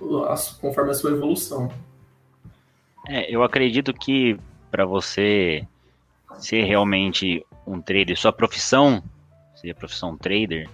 a 0.02 0.36
conforme 0.62 0.92
a 0.92 0.94
sua 0.94 1.12
evolução. 1.12 1.70
É, 3.08 3.34
eu 3.34 3.44
acredito 3.44 3.94
que 3.94 4.40
para 4.72 4.86
você 4.86 5.68
ser 6.40 6.64
realmente 6.64 7.46
um 7.66 7.82
trader, 7.82 8.18
sua 8.18 8.34
profissão 8.34 9.04
ser 9.60 9.72
a 9.72 9.76
profissão 9.76 10.18
trader, 10.18 10.70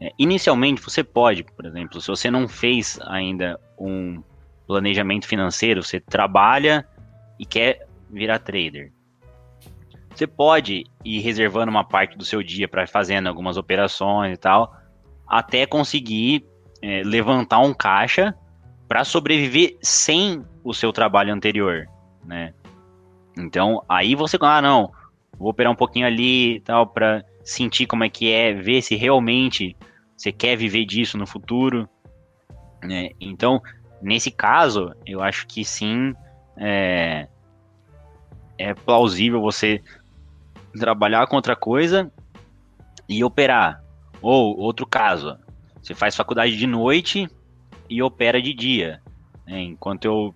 é, 0.00 0.12
inicialmente 0.18 0.80
você 0.80 1.02
pode, 1.02 1.42
por 1.42 1.66
exemplo, 1.66 2.00
se 2.00 2.06
você 2.06 2.30
não 2.30 2.48
fez 2.48 2.98
ainda 3.02 3.60
um 3.78 4.22
planejamento 4.66 5.26
financeiro, 5.26 5.82
você 5.82 5.98
trabalha 5.98 6.86
e 7.38 7.44
quer 7.44 7.86
virar 8.08 8.38
trader. 8.38 8.92
Você 10.14 10.26
pode 10.26 10.84
ir 11.04 11.20
reservando 11.20 11.70
uma 11.70 11.84
parte 11.84 12.16
do 12.16 12.24
seu 12.24 12.42
dia 12.42 12.68
para 12.68 12.86
fazendo 12.86 13.26
algumas 13.26 13.56
operações 13.56 14.34
e 14.34 14.36
tal, 14.36 14.74
até 15.26 15.66
conseguir 15.66 16.44
é, 16.82 17.02
levantar 17.04 17.58
um 17.60 17.74
caixa 17.74 18.34
para 18.88 19.04
sobreviver 19.04 19.76
sem 19.80 20.44
o 20.64 20.74
seu 20.74 20.92
trabalho 20.92 21.32
anterior, 21.32 21.86
né? 22.24 22.52
Então, 23.38 23.82
aí 23.88 24.14
você, 24.14 24.36
ah, 24.40 24.60
não, 24.60 24.92
vou 25.38 25.50
operar 25.50 25.72
um 25.72 25.76
pouquinho 25.76 26.06
ali 26.06 26.60
tal, 26.60 26.86
para 26.86 27.24
sentir 27.42 27.86
como 27.86 28.04
é 28.04 28.08
que 28.08 28.30
é, 28.30 28.52
ver 28.52 28.82
se 28.82 28.94
realmente 28.94 29.76
você 30.16 30.30
quer 30.30 30.56
viver 30.56 30.84
disso 30.84 31.16
no 31.16 31.26
futuro, 31.26 31.88
né? 32.82 33.10
Então, 33.20 33.62
nesse 34.02 34.30
caso, 34.30 34.94
eu 35.06 35.22
acho 35.22 35.46
que 35.46 35.64
sim, 35.64 36.14
é, 36.56 37.26
é 38.58 38.74
plausível 38.74 39.40
você 39.40 39.82
trabalhar 40.78 41.26
com 41.26 41.36
outra 41.36 41.56
coisa 41.56 42.10
e 43.08 43.24
operar. 43.24 43.82
Ou, 44.20 44.58
outro 44.58 44.86
caso, 44.86 45.38
você 45.82 45.94
faz 45.94 46.14
faculdade 46.14 46.56
de 46.56 46.66
noite 46.66 47.28
e 47.88 48.02
opera 48.02 48.40
de 48.40 48.52
dia. 48.52 49.00
Né? 49.46 49.62
Enquanto 49.62 50.04
eu 50.04 50.34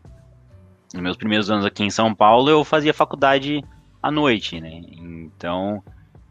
nos 0.92 1.02
meus 1.02 1.16
primeiros 1.16 1.50
anos 1.50 1.66
aqui 1.66 1.82
em 1.82 1.90
São 1.90 2.14
Paulo, 2.14 2.48
eu 2.48 2.64
fazia 2.64 2.94
faculdade 2.94 3.62
à 4.04 4.10
noite, 4.10 4.60
né? 4.60 4.82
Então, 4.92 5.82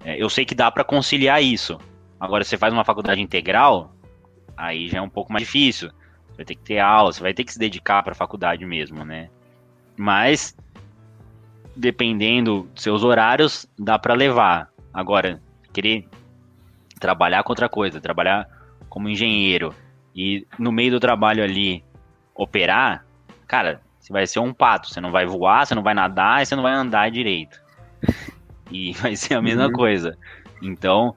é, 0.05 0.21
eu 0.21 0.29
sei 0.29 0.45
que 0.45 0.53
dá 0.53 0.69
para 0.69 0.83
conciliar 0.83 1.41
isso. 1.41 1.79
Agora, 2.19 2.43
você 2.43 2.55
faz 2.55 2.71
uma 2.71 2.85
faculdade 2.85 3.19
integral, 3.19 3.95
aí 4.55 4.87
já 4.87 4.99
é 4.99 5.01
um 5.01 5.09
pouco 5.09 5.33
mais 5.33 5.43
difícil. 5.43 5.89
Você 5.89 6.37
vai 6.37 6.45
ter 6.45 6.55
que 6.55 6.61
ter 6.61 6.77
aula, 6.77 7.11
você 7.11 7.19
vai 7.19 7.33
ter 7.33 7.43
que 7.43 7.51
se 7.51 7.57
dedicar 7.57 8.03
para 8.03 8.11
a 8.11 8.15
faculdade 8.15 8.63
mesmo, 8.63 9.03
né? 9.03 9.27
Mas, 9.97 10.55
dependendo 11.75 12.69
dos 12.75 12.83
seus 12.83 13.03
horários, 13.03 13.65
dá 13.77 13.97
para 13.97 14.13
levar. 14.13 14.69
Agora, 14.93 15.41
querer 15.73 16.07
trabalhar 16.99 17.41
com 17.41 17.53
outra 17.53 17.67
coisa, 17.67 17.99
trabalhar 17.99 18.47
como 18.87 19.09
engenheiro 19.09 19.73
e 20.15 20.45
no 20.59 20.71
meio 20.71 20.91
do 20.91 20.99
trabalho 20.99 21.43
ali 21.43 21.83
operar, 22.35 23.03
cara, 23.47 23.81
você 23.99 24.13
vai 24.13 24.27
ser 24.27 24.39
um 24.39 24.53
pato, 24.53 24.89
você 24.89 25.01
não 25.01 25.11
vai 25.11 25.25
voar, 25.25 25.65
você 25.65 25.73
não 25.73 25.81
vai 25.81 25.95
nadar 25.95 26.43
e 26.43 26.45
você 26.45 26.55
não 26.55 26.61
vai 26.61 26.73
andar 26.73 27.09
direito. 27.09 27.62
E 28.71 28.93
vai 28.99 29.15
ser 29.15 29.35
a 29.35 29.41
mesma 29.41 29.67
uhum. 29.67 29.73
coisa. 29.73 30.17
Então, 30.61 31.15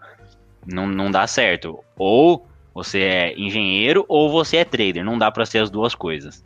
não, 0.67 0.87
não 0.87 1.11
dá 1.11 1.27
certo. 1.27 1.79
Ou 1.97 2.47
você 2.75 3.01
é 3.01 3.39
engenheiro 3.39 4.05
ou 4.09 4.31
você 4.31 4.59
é 4.59 4.65
trader. 4.65 5.05
Não 5.05 5.19
dá 5.19 5.31
para 5.31 5.47
ser 5.47 5.59
as 5.59 5.71
duas 5.71 5.95
coisas. 5.95 6.43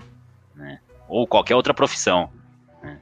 Né? 0.55 0.79
Ou 1.09 1.27
qualquer 1.27 1.57
outra 1.57 1.75
profissão. 1.75 2.31
Né? 2.83 2.99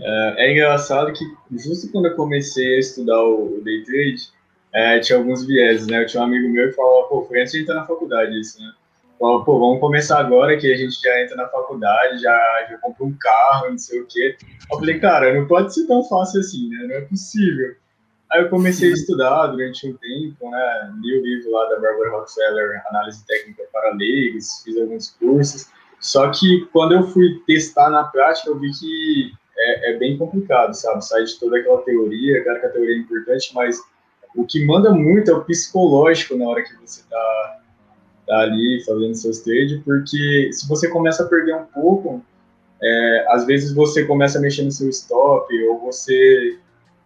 É, 0.00 0.46
é, 0.46 0.52
engraçado 0.52 1.12
que 1.12 1.24
justo 1.58 1.90
quando 1.90 2.06
eu 2.06 2.16
comecei 2.16 2.76
a 2.76 2.78
estudar 2.78 3.22
o, 3.22 3.58
o 3.58 3.64
day 3.64 3.82
trade, 3.84 4.30
é, 4.72 5.00
tinha 5.00 5.18
alguns 5.18 5.44
vieses, 5.44 5.86
né? 5.88 6.02
Eu 6.02 6.06
tinha 6.06 6.22
um 6.22 6.26
amigo 6.26 6.48
meu 6.48 6.68
que 6.68 6.76
falava, 6.76 7.08
pô, 7.08 7.24
foi 7.26 7.40
antes 7.40 7.52
de 7.52 7.62
entrar 7.62 7.74
na 7.74 7.86
faculdade 7.86 8.38
isso, 8.38 8.60
né? 8.60 8.72
Falava, 9.20 9.44
pô, 9.44 9.58
vamos 9.60 9.80
começar 9.80 10.18
agora 10.18 10.56
que 10.56 10.72
a 10.72 10.74
gente 10.74 10.98
já 10.98 11.22
entra 11.22 11.36
na 11.36 11.46
faculdade, 11.48 12.22
já, 12.22 12.66
já 12.70 12.78
compra 12.78 13.04
um 13.04 13.12
carro, 13.12 13.68
não 13.70 13.76
sei 13.76 14.00
o 14.00 14.06
quê. 14.06 14.34
Eu 14.72 14.78
falei, 14.78 14.98
cara, 14.98 15.34
não 15.34 15.46
pode 15.46 15.74
ser 15.74 15.86
tão 15.86 16.02
fácil 16.04 16.40
assim, 16.40 16.70
né? 16.70 16.86
Não 16.88 16.94
é 16.94 17.00
possível. 17.02 17.74
Aí 18.32 18.40
eu 18.40 18.48
comecei 18.48 18.90
a 18.90 18.94
estudar 18.94 19.48
durante 19.48 19.86
um 19.86 19.92
tempo, 19.92 20.50
né? 20.50 20.94
Li 21.02 21.18
o 21.18 21.22
livro 21.22 21.50
lá 21.50 21.68
da 21.68 21.78
Barbara 21.78 22.12
Rockefeller, 22.12 22.82
Análise 22.88 23.26
Técnica 23.26 23.62
para 23.70 23.94
Leigos, 23.94 24.62
fiz 24.64 24.80
alguns 24.80 25.10
cursos. 25.10 25.66
Só 26.00 26.30
que 26.30 26.66
quando 26.72 26.92
eu 26.92 27.02
fui 27.08 27.42
testar 27.46 27.90
na 27.90 28.04
prática, 28.04 28.48
eu 28.48 28.58
vi 28.58 28.70
que 28.70 29.32
é, 29.58 29.90
é 29.90 29.98
bem 29.98 30.16
complicado, 30.16 30.72
sabe? 30.72 31.04
Sai 31.04 31.24
de 31.24 31.38
toda 31.38 31.58
aquela 31.58 31.82
teoria, 31.82 32.42
claro 32.42 32.60
que 32.60 32.66
a 32.66 32.70
teoria 32.70 32.94
é 32.94 32.98
importante, 32.98 33.54
mas 33.54 33.78
o 34.34 34.46
que 34.46 34.64
manda 34.64 34.92
muito 34.92 35.30
é 35.30 35.34
o 35.34 35.44
psicológico 35.44 36.38
na 36.38 36.48
hora 36.48 36.62
que 36.62 36.74
você 36.76 37.02
está 37.02 37.59
tá 38.30 38.38
ali 38.42 38.80
fazendo 38.84 39.14
seus 39.14 39.40
trades, 39.40 39.82
porque 39.82 40.50
se 40.52 40.68
você 40.68 40.88
começa 40.88 41.24
a 41.24 41.26
perder 41.26 41.56
um 41.56 41.64
pouco, 41.64 42.24
é, 42.80 43.26
às 43.28 43.44
vezes 43.44 43.72
você 43.72 44.04
começa 44.04 44.38
a 44.38 44.40
mexer 44.40 44.62
no 44.62 44.70
seu 44.70 44.88
stop, 44.88 45.52
ou 45.64 45.80
você, 45.80 46.56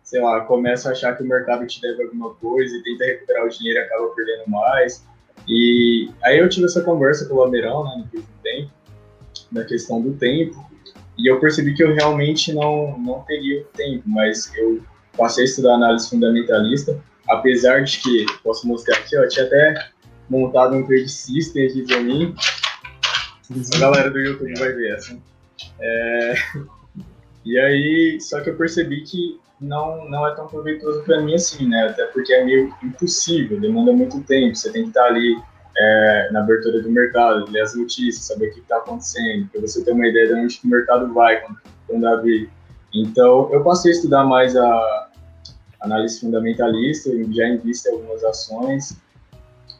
sei 0.03 0.21
lá, 0.21 0.43
começa 0.43 0.91
a 0.91 0.93
achar 0.93 1.17
que 1.17 1.23
o 1.23 1.27
mercado 1.27 1.67
te 1.67 1.81
deve 1.81 2.03
alguma 2.03 2.35
coisa 2.35 2.77
e 2.77 2.83
tenta 2.83 3.07
recuperar 3.07 3.47
o 3.47 3.49
dinheiro 3.49 3.81
e 3.81 3.83
acaba 3.83 4.07
perdendo 4.09 4.51
mais. 4.51 5.03
E 5.49 6.11
aí 6.23 6.39
eu 6.39 6.49
tive 6.49 6.67
essa 6.67 6.83
conversa 6.83 7.27
com 7.27 7.37
o 7.37 7.39
Lameirão, 7.39 7.85
né, 7.85 8.05
no 8.13 8.23
tempo, 8.43 8.71
da 9.51 9.65
questão 9.65 10.03
do 10.03 10.13
tempo, 10.13 10.63
e 11.17 11.31
eu 11.31 11.41
percebi 11.41 11.73
que 11.73 11.83
eu 11.83 11.95
realmente 11.95 12.53
não, 12.53 12.99
não 12.99 13.21
teria 13.21 13.63
o 13.63 13.65
tempo, 13.65 14.03
mas 14.07 14.53
eu 14.57 14.83
passei 15.17 15.45
a 15.45 15.47
estudar 15.47 15.75
análise 15.77 16.11
fundamentalista, 16.11 17.03
apesar 17.29 17.83
de 17.83 17.99
que, 17.99 18.27
posso 18.43 18.69
mostrar 18.69 18.99
aqui, 18.99 19.17
ó, 19.17 19.27
tinha 19.27 19.47
até 19.47 19.94
montado 20.29 20.75
um 20.77 20.87
trade 20.87 21.09
system 21.09 21.67
aqui 21.67 21.83
pra 21.87 22.01
mim, 22.01 22.35
a 23.75 23.79
galera 23.79 24.11
do 24.11 24.19
YouTube 24.19 24.59
vai 24.59 24.73
ver 24.73 24.95
essa. 24.95 25.19
É... 25.81 26.35
E 27.45 27.59
aí, 27.59 28.19
só 28.21 28.41
que 28.41 28.49
eu 28.49 28.57
percebi 28.57 29.03
que 29.03 29.39
não, 29.61 30.09
não 30.09 30.27
é 30.27 30.35
tão 30.35 30.47
proveitoso 30.47 31.03
para 31.03 31.21
mim 31.21 31.35
assim, 31.35 31.69
né? 31.69 31.89
Até 31.89 32.07
porque 32.07 32.33
é 32.33 32.45
meio 32.45 32.75
impossível, 32.83 33.61
demanda 33.61 33.93
muito 33.93 34.23
tempo. 34.23 34.55
Você 34.55 34.73
tem 34.73 34.85
que 34.85 34.89
estar 34.89 35.05
ali 35.05 35.37
é, 35.77 36.29
na 36.33 36.41
abertura 36.41 36.81
do 36.83 36.91
mercado, 36.91 37.51
ler 37.51 37.63
as 37.63 37.75
notícias, 37.75 38.25
saber 38.25 38.49
o 38.49 38.55
que 38.55 38.61
está 38.61 38.79
acontecendo, 38.79 39.49
para 39.49 39.61
você 39.61 39.85
ter 39.85 39.93
uma 39.93 40.07
ideia 40.07 40.29
de 40.29 40.35
onde 40.35 40.61
o 40.65 40.69
mercado 40.69 41.13
vai 41.13 41.41
quando, 41.41 41.59
quando 41.87 42.07
abrir. 42.07 42.49
Então, 42.95 43.51
eu 43.53 43.63
passei 43.63 43.93
a 43.93 43.95
estudar 43.95 44.25
mais 44.25 44.57
a 44.57 45.09
análise 45.81 46.21
fundamentalista, 46.21 47.11
já 47.33 47.49
invisto 47.49 47.89
em 47.89 47.93
algumas 47.93 48.25
ações, 48.25 48.97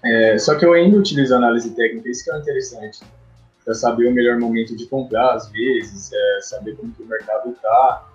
é, 0.05 0.39
só 0.39 0.55
que 0.55 0.65
eu 0.65 0.73
ainda 0.73 0.99
utilizo 0.99 1.35
análise 1.35 1.75
técnica, 1.75 2.09
isso 2.09 2.25
que 2.25 2.31
é 2.31 2.39
interessante, 2.39 3.01
para 3.65 3.75
saber 3.75 4.07
o 4.09 4.13
melhor 4.13 4.39
momento 4.39 4.77
de 4.77 4.87
comprar, 4.87 5.35
às 5.35 5.51
vezes, 5.51 6.13
é, 6.13 6.41
saber 6.43 6.77
como 6.77 6.93
que 6.93 7.03
o 7.03 7.07
mercado 7.07 7.51
está. 7.51 8.07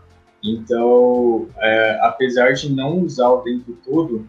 Então, 0.44 1.50
é, 1.58 2.00
apesar 2.02 2.54
de 2.54 2.72
não 2.72 3.00
usar 3.00 3.30
o 3.30 3.40
tempo 3.40 3.76
todo, 3.84 4.26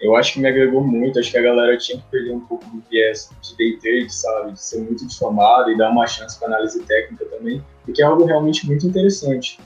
eu 0.00 0.14
acho 0.14 0.34
que 0.34 0.40
me 0.40 0.48
agregou 0.48 0.84
muito. 0.84 1.18
Acho 1.18 1.30
que 1.30 1.38
a 1.38 1.42
galera 1.42 1.76
tinha 1.76 1.98
que 1.98 2.04
perder 2.10 2.32
um 2.32 2.40
pouco 2.40 2.64
do 2.66 2.82
viés 2.90 3.30
de 3.42 3.56
day 3.56 3.78
trade, 3.78 4.14
sabe? 4.14 4.52
De 4.52 4.60
ser 4.60 4.80
muito 4.80 5.06
difamado 5.06 5.70
e 5.70 5.76
dar 5.76 5.90
uma 5.90 6.06
chance 6.06 6.38
para 6.38 6.48
análise 6.48 6.80
técnica 6.84 7.24
também, 7.26 7.64
porque 7.84 8.02
é 8.02 8.04
algo 8.04 8.24
realmente 8.24 8.66
muito 8.66 8.86
interessante. 8.86 9.58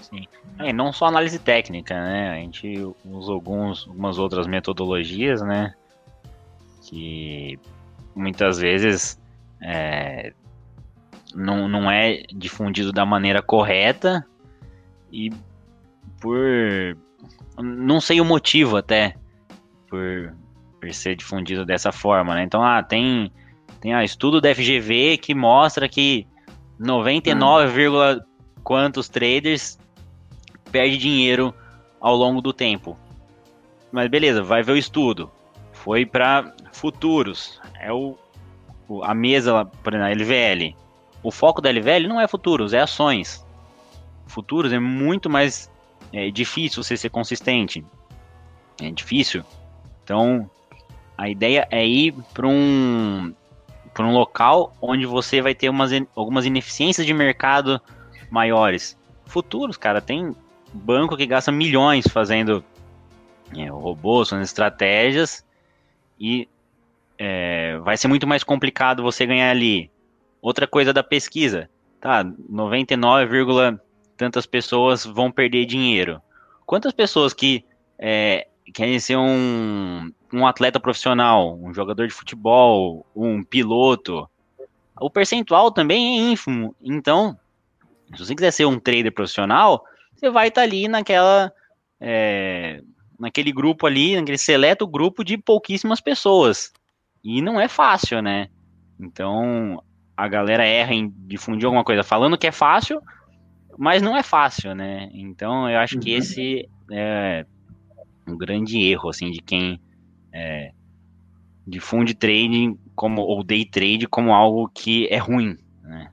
Sim. 0.00 0.24
É, 0.58 0.72
não 0.72 0.92
só 0.92 1.06
análise 1.06 1.38
técnica, 1.38 1.94
né? 1.94 2.30
A 2.30 2.36
gente 2.36 2.94
usa 3.04 3.32
alguns, 3.32 3.86
algumas 3.86 4.18
outras 4.18 4.46
metodologias, 4.46 5.42
né? 5.42 5.74
Que 6.88 7.58
muitas 8.14 8.58
vezes 8.58 9.20
é, 9.60 10.32
não, 11.34 11.68
não 11.68 11.90
é 11.90 12.22
difundido 12.34 12.92
da 12.92 13.04
maneira 13.04 13.42
correta 13.42 14.24
e 15.12 15.30
por 16.20 16.96
não 17.58 18.00
sei 18.00 18.20
o 18.20 18.24
motivo 18.24 18.76
até 18.76 19.14
por, 19.88 20.34
por 20.80 20.92
ser 20.92 21.16
difundido 21.16 21.64
dessa 21.64 21.90
forma, 21.92 22.34
né? 22.34 22.42
Então, 22.42 22.62
ah, 22.62 22.82
tem 22.82 23.30
tem 23.80 23.94
ah, 23.94 24.04
estudo 24.04 24.40
da 24.40 24.54
FGV 24.54 25.18
que 25.18 25.34
mostra 25.34 25.88
que 25.88 26.26
99, 26.78 27.88
hum. 27.88 28.20
quantos 28.62 29.08
traders 29.08 29.78
perde 30.70 30.96
dinheiro 30.98 31.54
ao 32.00 32.16
longo 32.16 32.40
do 32.40 32.52
tempo. 32.52 32.98
Mas 33.92 34.08
beleza, 34.08 34.42
vai 34.42 34.62
ver 34.62 34.72
o 34.72 34.76
estudo. 34.76 35.30
Foi 35.72 36.04
para 36.04 36.52
futuros. 36.76 37.60
É 37.80 37.92
o, 37.92 38.16
a 39.02 39.14
mesa, 39.14 39.64
por 39.64 39.94
exemplo, 39.94 40.08
a 40.08 40.12
LVL. 40.12 40.76
O 41.22 41.30
foco 41.30 41.60
da 41.60 41.70
LVL 41.70 42.06
não 42.06 42.20
é 42.20 42.28
futuros, 42.28 42.72
é 42.72 42.80
ações. 42.80 43.44
Futuros 44.26 44.72
é 44.72 44.78
muito 44.78 45.28
mais 45.30 45.70
é 46.12 46.30
difícil 46.30 46.82
você 46.82 46.96
ser 46.96 47.10
consistente. 47.10 47.84
É 48.80 48.90
difícil. 48.90 49.42
Então, 50.04 50.48
a 51.16 51.28
ideia 51.28 51.66
é 51.70 51.84
ir 51.86 52.12
para 52.32 52.46
um, 52.46 53.34
para 53.92 54.06
um 54.06 54.12
local 54.12 54.72
onde 54.80 55.06
você 55.06 55.40
vai 55.40 55.54
ter 55.54 55.68
umas, 55.68 55.90
algumas 56.14 56.44
ineficiências 56.44 57.06
de 57.06 57.14
mercado 57.14 57.80
maiores. 58.30 58.96
Futuros, 59.24 59.76
cara, 59.76 60.00
tem 60.00 60.34
banco 60.72 61.16
que 61.16 61.26
gasta 61.26 61.50
milhões 61.50 62.06
fazendo 62.06 62.62
é, 63.56 63.66
robôs, 63.66 64.28
fazendo 64.28 64.44
estratégias 64.44 65.44
e 66.20 66.48
é, 67.18 67.78
vai 67.78 67.96
ser 67.96 68.08
muito 68.08 68.26
mais 68.26 68.44
complicado 68.44 69.02
você 69.02 69.26
ganhar 69.26 69.50
ali. 69.50 69.90
Outra 70.40 70.66
coisa 70.66 70.92
da 70.92 71.02
pesquisa, 71.02 71.68
tá? 72.00 72.24
99, 72.48 73.78
tantas 74.16 74.46
pessoas 74.46 75.04
vão 75.04 75.30
perder 75.30 75.66
dinheiro. 75.66 76.20
Quantas 76.64 76.92
pessoas 76.92 77.32
que 77.32 77.64
é, 77.98 78.46
querem 78.72 78.98
ser 78.98 79.16
um, 79.16 80.12
um 80.32 80.46
atleta 80.46 80.80
profissional, 80.80 81.58
um 81.58 81.72
jogador 81.72 82.06
de 82.06 82.14
futebol, 82.14 83.06
um 83.14 83.42
piloto? 83.42 84.28
O 85.00 85.10
percentual 85.10 85.70
também 85.70 86.18
é 86.18 86.32
ínfimo. 86.32 86.74
Então, 86.82 87.38
se 88.14 88.24
você 88.24 88.34
quiser 88.34 88.50
ser 88.50 88.66
um 88.66 88.78
trader 88.78 89.12
profissional, 89.12 89.84
você 90.14 90.30
vai 90.30 90.48
estar 90.48 90.62
tá 90.62 90.66
ali 90.66 90.88
naquela. 90.88 91.52
É, 92.00 92.82
naquele 93.18 93.50
grupo 93.50 93.86
ali, 93.86 94.14
naquele 94.14 94.36
seleto 94.36 94.86
grupo 94.86 95.24
de 95.24 95.38
pouquíssimas 95.38 96.00
pessoas. 96.00 96.72
E 97.28 97.42
não 97.42 97.60
é 97.60 97.66
fácil, 97.66 98.22
né? 98.22 98.46
Então, 99.00 99.82
a 100.16 100.28
galera 100.28 100.64
erra 100.64 100.94
em 100.94 101.12
difundir 101.26 101.66
alguma 101.66 101.82
coisa 101.82 102.04
falando 102.04 102.38
que 102.38 102.46
é 102.46 102.52
fácil, 102.52 103.02
mas 103.76 104.00
não 104.00 104.16
é 104.16 104.22
fácil, 104.22 104.76
né? 104.76 105.10
Então 105.12 105.68
eu 105.68 105.76
acho 105.80 105.98
que 105.98 106.12
uhum. 106.12 106.18
esse 106.18 106.68
é 106.88 107.44
um 108.28 108.38
grande 108.38 108.80
erro, 108.80 109.08
assim, 109.08 109.32
de 109.32 109.42
quem 109.42 109.80
é, 110.32 110.70
difunde 111.66 112.14
trading 112.14 112.78
como, 112.94 113.22
ou 113.22 113.42
day 113.42 113.64
trade 113.64 114.06
como 114.06 114.32
algo 114.32 114.70
que 114.72 115.08
é 115.08 115.18
ruim, 115.18 115.56
né? 115.82 116.12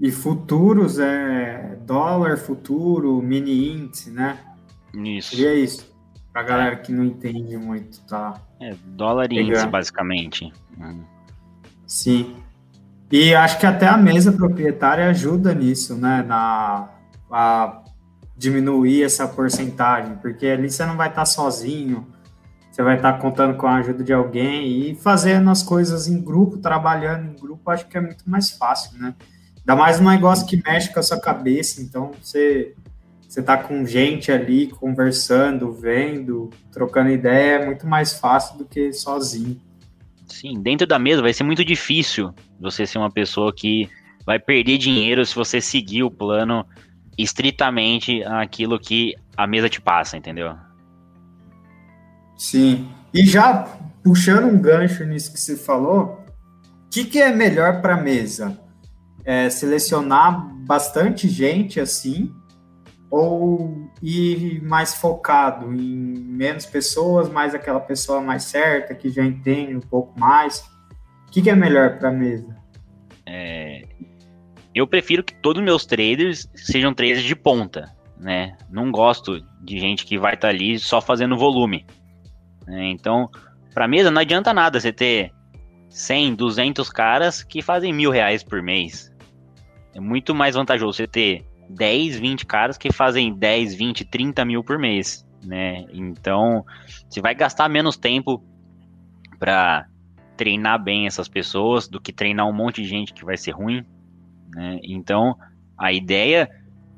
E 0.00 0.10
futuros 0.10 0.98
é 0.98 1.78
dólar 1.86 2.38
futuro, 2.38 3.22
mini 3.22 3.68
índice, 3.68 4.10
né? 4.10 4.36
Isso. 4.92 5.40
E 5.40 5.46
é 5.46 5.54
isso. 5.54 5.91
Pra 6.32 6.42
galera 6.42 6.76
que 6.76 6.92
não 6.92 7.04
entende 7.04 7.56
muito, 7.56 8.00
tá? 8.02 8.40
É, 8.60 8.74
dólar 8.86 9.30
e 9.30 9.40
índice, 9.40 9.66
basicamente. 9.66 10.52
Sim. 11.86 12.36
E 13.10 13.34
acho 13.34 13.58
que 13.58 13.66
até 13.66 13.86
a 13.86 13.98
mesa 13.98 14.32
proprietária 14.32 15.10
ajuda 15.10 15.54
nisso, 15.54 15.94
né? 15.94 16.24
Na, 16.26 16.88
a 17.30 17.82
diminuir 18.36 19.04
essa 19.04 19.28
porcentagem, 19.28 20.16
porque 20.16 20.46
ali 20.46 20.70
você 20.70 20.84
não 20.86 20.96
vai 20.96 21.08
estar 21.08 21.26
sozinho, 21.26 22.06
você 22.70 22.82
vai 22.82 22.96
estar 22.96 23.12
contando 23.18 23.56
com 23.56 23.66
a 23.66 23.76
ajuda 23.76 24.02
de 24.02 24.12
alguém 24.12 24.90
e 24.90 24.94
fazendo 24.94 25.50
as 25.50 25.62
coisas 25.62 26.08
em 26.08 26.20
grupo, 26.20 26.56
trabalhando 26.56 27.26
em 27.26 27.36
grupo, 27.38 27.70
acho 27.70 27.86
que 27.86 27.98
é 27.98 28.00
muito 28.00 28.28
mais 28.28 28.50
fácil, 28.50 28.98
né? 28.98 29.14
Ainda 29.58 29.76
mais 29.76 30.00
um 30.00 30.08
negócio 30.08 30.46
que 30.46 30.60
mexe 30.60 30.92
com 30.92 30.98
a 30.98 31.02
sua 31.02 31.20
cabeça, 31.20 31.80
então 31.82 32.10
você 32.20 32.74
você 33.32 33.42
tá 33.42 33.56
com 33.56 33.86
gente 33.86 34.30
ali 34.30 34.66
conversando, 34.66 35.72
vendo, 35.72 36.50
trocando 36.70 37.08
ideia, 37.08 37.62
é 37.62 37.64
muito 37.64 37.86
mais 37.86 38.12
fácil 38.12 38.58
do 38.58 38.66
que 38.66 38.92
sozinho. 38.92 39.58
Sim, 40.26 40.60
dentro 40.60 40.86
da 40.86 40.98
mesa 40.98 41.22
vai 41.22 41.32
ser 41.32 41.42
muito 41.42 41.64
difícil 41.64 42.34
você 42.60 42.86
ser 42.86 42.98
uma 42.98 43.10
pessoa 43.10 43.50
que 43.50 43.88
vai 44.26 44.38
perder 44.38 44.76
dinheiro 44.76 45.24
se 45.24 45.34
você 45.34 45.62
seguir 45.62 46.02
o 46.02 46.10
plano 46.10 46.66
estritamente 47.16 48.22
aquilo 48.22 48.78
que 48.78 49.14
a 49.34 49.46
mesa 49.46 49.66
te 49.66 49.80
passa, 49.80 50.14
entendeu? 50.18 50.54
Sim. 52.36 52.86
E 53.14 53.24
já 53.24 53.66
puxando 54.04 54.44
um 54.44 54.60
gancho 54.60 55.06
nisso 55.06 55.32
que 55.32 55.40
você 55.40 55.56
falou, 55.56 56.22
o 56.86 56.90
que, 56.90 57.06
que 57.06 57.18
é 57.18 57.34
melhor 57.34 57.80
para 57.80 57.94
a 57.94 58.02
mesa? 58.02 58.60
É 59.24 59.48
selecionar 59.48 60.54
bastante 60.66 61.30
gente 61.30 61.80
assim 61.80 62.30
ou 63.12 63.90
ir 64.02 64.62
mais 64.62 64.94
focado 64.94 65.70
em 65.74 65.78
menos 65.78 66.64
pessoas, 66.64 67.28
mais 67.28 67.54
aquela 67.54 67.78
pessoa 67.78 68.22
mais 68.22 68.44
certa, 68.44 68.94
que 68.94 69.10
já 69.10 69.22
entende 69.22 69.76
um 69.76 69.80
pouco 69.80 70.18
mais? 70.18 70.60
O 71.28 71.30
que, 71.30 71.42
que 71.42 71.50
é 71.50 71.54
melhor 71.54 71.98
para 71.98 72.08
a 72.08 72.12
mesa? 72.12 72.56
É, 73.26 73.82
eu 74.74 74.86
prefiro 74.86 75.22
que 75.22 75.34
todos 75.34 75.60
os 75.60 75.64
meus 75.64 75.84
traders 75.84 76.48
sejam 76.54 76.94
traders 76.94 77.22
de 77.22 77.36
ponta, 77.36 77.94
né? 78.18 78.56
Não 78.70 78.90
gosto 78.90 79.44
de 79.60 79.78
gente 79.78 80.06
que 80.06 80.18
vai 80.18 80.32
estar 80.32 80.48
tá 80.48 80.54
ali 80.54 80.78
só 80.78 80.98
fazendo 80.98 81.36
volume. 81.36 81.84
Né? 82.66 82.86
Então, 82.92 83.28
para 83.74 83.86
mesa 83.86 84.10
não 84.10 84.22
adianta 84.22 84.54
nada 84.54 84.80
você 84.80 84.90
ter 84.90 85.30
100, 85.90 86.34
200 86.34 86.88
caras 86.88 87.42
que 87.42 87.60
fazem 87.60 87.92
mil 87.92 88.10
reais 88.10 88.42
por 88.42 88.62
mês. 88.62 89.12
É 89.94 90.00
muito 90.00 90.34
mais 90.34 90.54
vantajoso 90.54 90.96
você 90.96 91.06
ter 91.06 91.44
10, 91.72 92.18
20 92.18 92.46
caras 92.46 92.78
que 92.78 92.92
fazem 92.92 93.34
10, 93.34 93.74
20, 93.74 94.04
30 94.04 94.44
mil 94.44 94.62
por 94.62 94.78
mês, 94.78 95.26
né? 95.44 95.84
Então, 95.92 96.64
você 97.08 97.20
vai 97.20 97.34
gastar 97.34 97.68
menos 97.68 97.96
tempo 97.96 98.42
para 99.38 99.86
treinar 100.36 100.82
bem 100.82 101.06
essas 101.06 101.28
pessoas 101.28 101.88
do 101.88 102.00
que 102.00 102.12
treinar 102.12 102.46
um 102.48 102.52
monte 102.52 102.82
de 102.82 102.88
gente 102.88 103.12
que 103.12 103.24
vai 103.24 103.36
ser 103.36 103.52
ruim, 103.52 103.84
né? 104.54 104.78
Então, 104.82 105.36
a 105.76 105.92
ideia, 105.92 106.48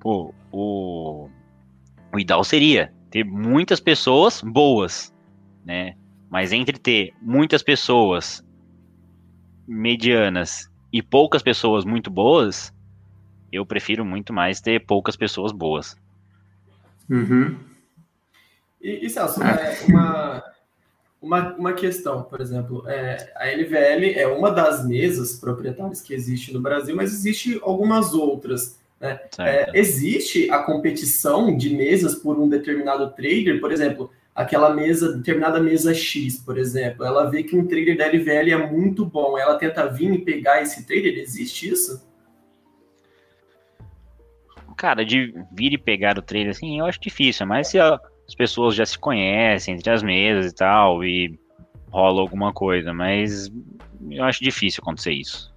pô, 0.00 0.34
o, 0.50 1.28
o 2.12 2.18
ideal 2.18 2.42
seria 2.44 2.92
ter 3.10 3.24
muitas 3.24 3.78
pessoas 3.80 4.42
boas, 4.42 5.14
né? 5.64 5.94
Mas 6.28 6.52
entre 6.52 6.78
ter 6.78 7.14
muitas 7.22 7.62
pessoas 7.62 8.44
medianas 9.66 10.68
e 10.92 11.00
poucas 11.00 11.42
pessoas 11.42 11.84
muito 11.84 12.10
boas, 12.10 12.73
eu 13.54 13.66
prefiro 13.66 14.04
muito 14.04 14.32
mais 14.32 14.60
ter 14.60 14.84
poucas 14.84 15.16
pessoas 15.16 15.52
boas. 15.52 15.96
Uhum. 17.08 17.56
E, 18.80 19.06
e 19.06 19.10
Celso, 19.10 19.42
é. 19.42 19.78
uma, 19.88 20.44
uma, 21.20 21.54
uma 21.54 21.72
questão, 21.72 22.22
por 22.22 22.40
exemplo, 22.40 22.84
é, 22.86 23.32
a 23.36 23.46
LVL 23.46 24.18
é 24.18 24.26
uma 24.26 24.50
das 24.50 24.86
mesas 24.86 25.38
proprietárias 25.38 26.00
que 26.00 26.12
existe 26.12 26.52
no 26.52 26.60
Brasil, 26.60 26.94
mas 26.94 27.12
existe 27.12 27.58
algumas 27.62 28.12
outras. 28.12 28.78
Né? 29.00 29.20
É, 29.38 29.70
existe 29.74 30.50
a 30.50 30.58
competição 30.58 31.56
de 31.56 31.74
mesas 31.74 32.14
por 32.14 32.38
um 32.38 32.48
determinado 32.48 33.10
trader, 33.12 33.60
por 33.60 33.72
exemplo, 33.72 34.10
aquela 34.34 34.74
mesa, 34.74 35.12
determinada 35.12 35.60
mesa 35.60 35.94
X, 35.94 36.38
por 36.38 36.58
exemplo, 36.58 37.04
ela 37.04 37.30
vê 37.30 37.42
que 37.42 37.56
um 37.56 37.66
trader 37.66 37.96
da 37.96 38.06
LVL 38.06 38.50
é 38.50 38.70
muito 38.70 39.06
bom, 39.06 39.38
ela 39.38 39.56
tenta 39.56 39.86
vir 39.86 40.12
e 40.12 40.18
pegar 40.18 40.60
esse 40.60 40.84
trader, 40.84 41.18
existe 41.18 41.70
isso? 41.70 42.02
Cara, 44.76 45.04
de 45.04 45.34
vir 45.52 45.72
e 45.72 45.78
pegar 45.78 46.18
o 46.18 46.22
trailer 46.22 46.50
assim, 46.50 46.78
eu 46.78 46.86
acho 46.86 47.00
difícil, 47.00 47.46
mas 47.46 47.68
se 47.68 47.78
as 47.78 48.00
pessoas 48.36 48.74
já 48.74 48.84
se 48.84 48.98
conhecem 48.98 49.74
entre 49.74 49.90
as 49.90 50.02
mesas 50.02 50.50
e 50.50 50.54
tal, 50.54 51.04
e 51.04 51.38
rola 51.90 52.20
alguma 52.20 52.52
coisa, 52.52 52.92
mas 52.92 53.50
eu 54.10 54.24
acho 54.24 54.42
difícil 54.42 54.82
acontecer 54.82 55.12
isso. 55.12 55.54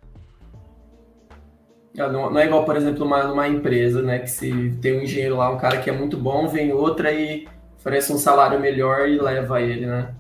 Ah, 2.00 2.08
não, 2.08 2.30
não, 2.30 2.40
é 2.40 2.46
igual, 2.46 2.64
por 2.64 2.76
exemplo, 2.76 3.04
uma, 3.04 3.24
numa 3.24 3.48
empresa, 3.48 4.04
né? 4.04 4.20
Que 4.20 4.30
se 4.30 4.78
tem 4.82 5.00
um 5.00 5.02
engenheiro 5.02 5.38
lá, 5.38 5.50
um 5.50 5.58
cara 5.58 5.80
que 5.80 5.90
é 5.90 5.94
muito 5.94 6.16
bom, 6.16 6.48
vem 6.48 6.72
outra 6.72 7.12
e 7.12 7.48
oferece 7.76 8.14
um 8.14 8.18
salário 8.18 8.60
melhor 8.60 9.10
e 9.10 9.20
leva 9.20 9.60
ele, 9.62 9.88
né? 9.88 10.14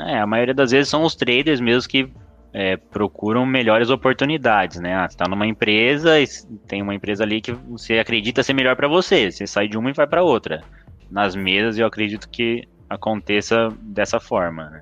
É, 0.00 0.18
a 0.18 0.26
maioria 0.26 0.54
das 0.54 0.70
vezes 0.70 0.88
são 0.88 1.02
os 1.02 1.14
traders 1.14 1.60
mesmo 1.60 1.88
que 1.90 2.10
é, 2.52 2.76
procuram 2.76 3.44
melhores 3.44 3.90
oportunidades, 3.90 4.80
né? 4.80 4.94
Ah, 4.94 5.08
você 5.08 5.16
tá 5.16 5.28
numa 5.28 5.46
empresa 5.46 6.20
e 6.20 6.26
tem 6.66 6.82
uma 6.82 6.94
empresa 6.94 7.24
ali 7.24 7.40
que 7.40 7.52
você 7.52 7.98
acredita 7.98 8.42
ser 8.42 8.54
melhor 8.54 8.76
para 8.76 8.88
você. 8.88 9.30
Você 9.30 9.46
sai 9.46 9.68
de 9.68 9.76
uma 9.76 9.90
e 9.90 9.92
vai 9.92 10.06
para 10.06 10.22
outra. 10.22 10.62
Nas 11.10 11.34
mesas 11.34 11.78
eu 11.78 11.86
acredito 11.86 12.28
que 12.28 12.66
aconteça 12.88 13.68
dessa 13.82 14.18
forma. 14.18 14.70
Né? 14.70 14.80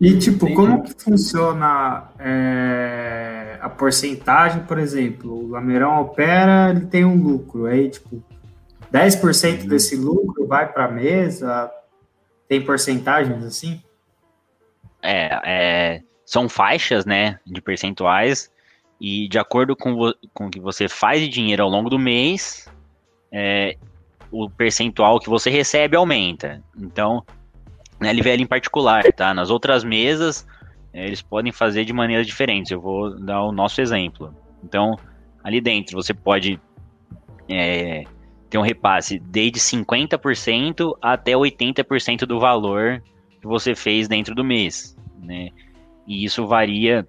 E 0.00 0.18
tipo, 0.18 0.46
Entendi. 0.46 0.54
como 0.54 0.82
que 0.82 0.94
funciona 1.02 2.08
é, 2.18 3.58
a 3.60 3.68
porcentagem, 3.68 4.62
por 4.62 4.78
exemplo? 4.78 5.32
O 5.32 5.48
Lameirão 5.48 6.00
opera, 6.00 6.70
ele 6.70 6.86
tem 6.86 7.04
um 7.04 7.22
lucro, 7.22 7.66
aí 7.66 7.90
tipo, 7.90 8.22
10% 8.92 9.62
uhum. 9.62 9.68
desse 9.68 9.96
lucro 9.96 10.46
vai 10.46 10.72
para 10.72 10.86
a 10.86 10.90
mesa, 10.90 11.70
tem 12.48 12.64
porcentagens 12.64 13.44
assim? 13.44 13.82
É, 15.02 15.40
é, 15.44 16.02
são 16.24 16.48
faixas, 16.48 17.04
né, 17.04 17.38
de 17.46 17.60
percentuais, 17.60 18.50
e 19.00 19.28
de 19.28 19.38
acordo 19.38 19.74
com, 19.74 20.12
com 20.34 20.46
o 20.46 20.50
que 20.50 20.60
você 20.60 20.88
faz 20.88 21.20
de 21.20 21.28
dinheiro 21.28 21.62
ao 21.62 21.70
longo 21.70 21.88
do 21.88 21.98
mês, 21.98 22.68
é, 23.32 23.76
o 24.30 24.48
percentual 24.48 25.18
que 25.18 25.28
você 25.28 25.48
recebe 25.50 25.96
aumenta. 25.96 26.62
Então, 26.78 27.24
na 27.98 28.10
LVL 28.12 28.42
em 28.42 28.46
particular, 28.46 29.02
tá? 29.12 29.34
Nas 29.34 29.50
outras 29.50 29.82
mesas, 29.82 30.46
é, 30.92 31.06
eles 31.06 31.22
podem 31.22 31.52
fazer 31.52 31.84
de 31.84 31.92
maneiras 31.92 32.26
diferentes. 32.26 32.70
Eu 32.70 32.80
vou 32.80 33.18
dar 33.18 33.42
o 33.42 33.52
nosso 33.52 33.80
exemplo. 33.80 34.34
Então, 34.62 34.96
ali 35.42 35.60
dentro, 35.60 35.96
você 35.96 36.12
pode 36.12 36.60
é, 37.48 38.04
ter 38.48 38.58
um 38.58 38.62
repasse 38.62 39.18
desde 39.18 39.58
50% 39.58 40.96
até 41.00 41.32
80% 41.32 42.20
do 42.26 42.38
valor 42.38 43.02
que 43.40 43.46
você 43.46 43.74
fez 43.74 44.06
dentro 44.08 44.34
do 44.34 44.44
mês, 44.44 44.96
né? 45.18 45.50
E 46.06 46.24
isso 46.24 46.46
varia 46.46 47.06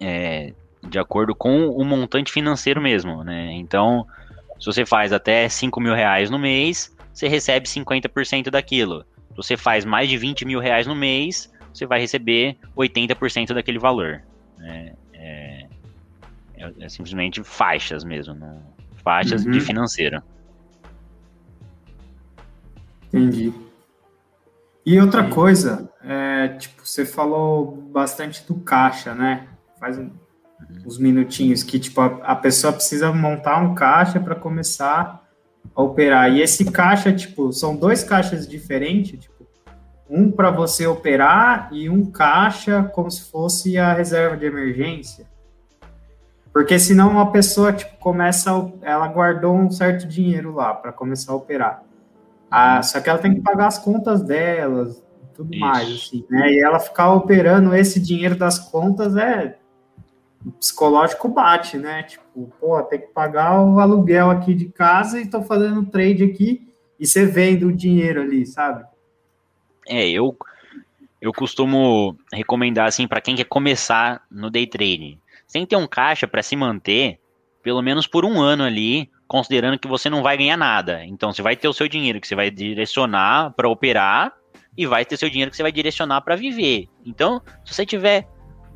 é, 0.00 0.52
de 0.88 0.98
acordo 0.98 1.34
com 1.34 1.68
o 1.68 1.84
montante 1.84 2.32
financeiro 2.32 2.80
mesmo, 2.80 3.22
né? 3.24 3.52
Então, 3.52 4.06
se 4.58 4.66
você 4.66 4.84
faz 4.84 5.12
até 5.12 5.48
5 5.48 5.80
mil 5.80 5.94
reais 5.94 6.30
no 6.30 6.38
mês, 6.38 6.94
você 7.12 7.28
recebe 7.28 7.66
50% 7.66 8.50
daquilo. 8.50 9.04
Se 9.30 9.36
você 9.36 9.56
faz 9.56 9.84
mais 9.84 10.08
de 10.08 10.16
20 10.16 10.44
mil 10.44 10.60
reais 10.60 10.86
no 10.86 10.94
mês, 10.94 11.52
você 11.72 11.86
vai 11.86 12.00
receber 12.00 12.56
80% 12.76 13.54
daquele 13.54 13.78
valor. 13.78 14.22
Né? 14.58 14.92
É, 15.12 15.66
é, 16.56 16.72
é, 16.80 16.88
simplesmente 16.88 17.42
faixas 17.42 18.04
mesmo, 18.04 18.34
né? 18.34 18.60
faixas 19.02 19.44
uhum. 19.44 19.50
de 19.50 19.60
financeiro. 19.60 20.22
Entendi. 23.08 23.52
E 24.84 25.00
outra 25.00 25.28
coisa, 25.28 25.88
é, 26.04 26.48
tipo, 26.48 26.86
você 26.86 27.04
falou 27.04 27.76
bastante 27.92 28.44
do 28.46 28.56
caixa, 28.56 29.14
né? 29.14 29.46
Faz 29.78 29.96
um, 29.96 30.10
uns 30.84 30.98
minutinhos 30.98 31.62
que, 31.62 31.78
tipo, 31.78 32.00
a, 32.00 32.06
a 32.24 32.36
pessoa 32.36 32.72
precisa 32.72 33.12
montar 33.12 33.58
um 33.58 33.74
caixa 33.74 34.18
para 34.18 34.34
começar 34.34 35.22
a 35.74 35.82
operar. 35.82 36.32
E 36.32 36.42
esse 36.42 36.64
caixa, 36.64 37.12
tipo, 37.12 37.52
são 37.52 37.76
dois 37.76 38.02
caixas 38.02 38.46
diferentes, 38.46 39.20
tipo, 39.20 39.46
um 40.10 40.30
para 40.30 40.50
você 40.50 40.86
operar 40.86 41.70
e 41.72 41.88
um 41.88 42.10
caixa 42.10 42.82
como 42.92 43.10
se 43.10 43.30
fosse 43.30 43.78
a 43.78 43.92
reserva 43.94 44.36
de 44.36 44.44
emergência. 44.46 45.26
Porque 46.52 46.78
senão 46.78 47.10
uma 47.10 47.30
pessoa, 47.30 47.72
tipo, 47.72 47.96
começa, 47.98 48.50
ela 48.82 49.06
guardou 49.08 49.56
um 49.56 49.70
certo 49.70 50.06
dinheiro 50.06 50.52
lá 50.52 50.74
para 50.74 50.92
começar 50.92 51.32
a 51.32 51.36
operar. 51.36 51.82
Ah, 52.52 52.82
só 52.82 53.00
que 53.00 53.08
ela 53.08 53.18
tem 53.18 53.34
que 53.34 53.40
pagar 53.40 53.66
as 53.68 53.78
contas 53.78 54.22
delas, 54.22 55.02
tudo 55.34 55.50
Isso. 55.52 55.60
mais, 55.60 55.88
assim, 55.88 56.24
né? 56.28 56.52
E 56.52 56.60
ela 56.60 56.78
ficar 56.78 57.12
operando 57.14 57.74
esse 57.74 57.98
dinheiro 57.98 58.36
das 58.36 58.58
contas 58.58 59.16
é 59.16 59.56
o 60.44 60.52
psicológico 60.52 61.28
bate, 61.28 61.78
né? 61.78 62.02
Tipo, 62.02 62.52
pô, 62.60 62.82
tem 62.82 63.00
que 63.00 63.06
pagar 63.06 63.58
o 63.62 63.80
aluguel 63.80 64.30
aqui 64.30 64.54
de 64.54 64.66
casa 64.66 65.18
e 65.18 65.30
tô 65.30 65.40
fazendo 65.42 65.86
trade 65.86 66.24
aqui 66.24 66.68
e 67.00 67.06
você 67.06 67.24
vende 67.24 67.64
o 67.64 67.72
dinheiro 67.72 68.20
ali, 68.20 68.44
sabe? 68.44 68.84
É, 69.88 70.08
eu 70.08 70.36
eu 71.22 71.32
costumo 71.32 72.16
recomendar 72.32 72.88
assim 72.88 73.06
para 73.06 73.20
quem 73.20 73.36
quer 73.36 73.44
começar 73.44 74.22
no 74.28 74.50
day 74.50 74.66
trading. 74.66 75.18
Sem 75.46 75.64
ter 75.64 75.76
um 75.76 75.86
caixa 75.86 76.26
para 76.26 76.42
se 76.42 76.56
manter, 76.56 77.20
pelo 77.62 77.80
menos 77.80 78.06
por 78.06 78.24
um 78.24 78.40
ano 78.40 78.64
ali, 78.64 79.08
considerando 79.32 79.78
que 79.78 79.88
você 79.88 80.10
não 80.10 80.22
vai 80.22 80.36
ganhar 80.36 80.58
nada. 80.58 81.02
Então 81.06 81.32
você 81.32 81.40
vai 81.40 81.56
ter 81.56 81.66
o 81.66 81.72
seu 81.72 81.88
dinheiro 81.88 82.20
que 82.20 82.28
você 82.28 82.34
vai 82.34 82.50
direcionar 82.50 83.50
para 83.52 83.66
operar 83.66 84.30
e 84.76 84.86
vai 84.86 85.06
ter 85.06 85.16
seu 85.16 85.30
dinheiro 85.30 85.50
que 85.50 85.56
você 85.56 85.62
vai 85.62 85.72
direcionar 85.72 86.20
para 86.20 86.36
viver. 86.36 86.86
Então, 87.02 87.40
se 87.64 87.72
você 87.72 87.86
tiver 87.86 88.28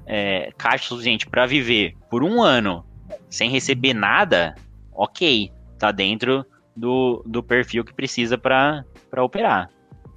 é, 0.06 0.50
caixa 0.56 0.88
suficiente 0.88 1.26
para 1.26 1.44
viver 1.44 1.94
por 2.08 2.24
um 2.24 2.42
ano 2.42 2.86
sem 3.28 3.50
receber 3.50 3.92
nada, 3.92 4.54
ok, 4.94 5.52
tá 5.78 5.92
dentro 5.92 6.42
do, 6.74 7.22
do 7.26 7.42
perfil 7.42 7.84
que 7.84 7.92
precisa 7.92 8.38
para 8.38 8.82
operar. 9.18 9.68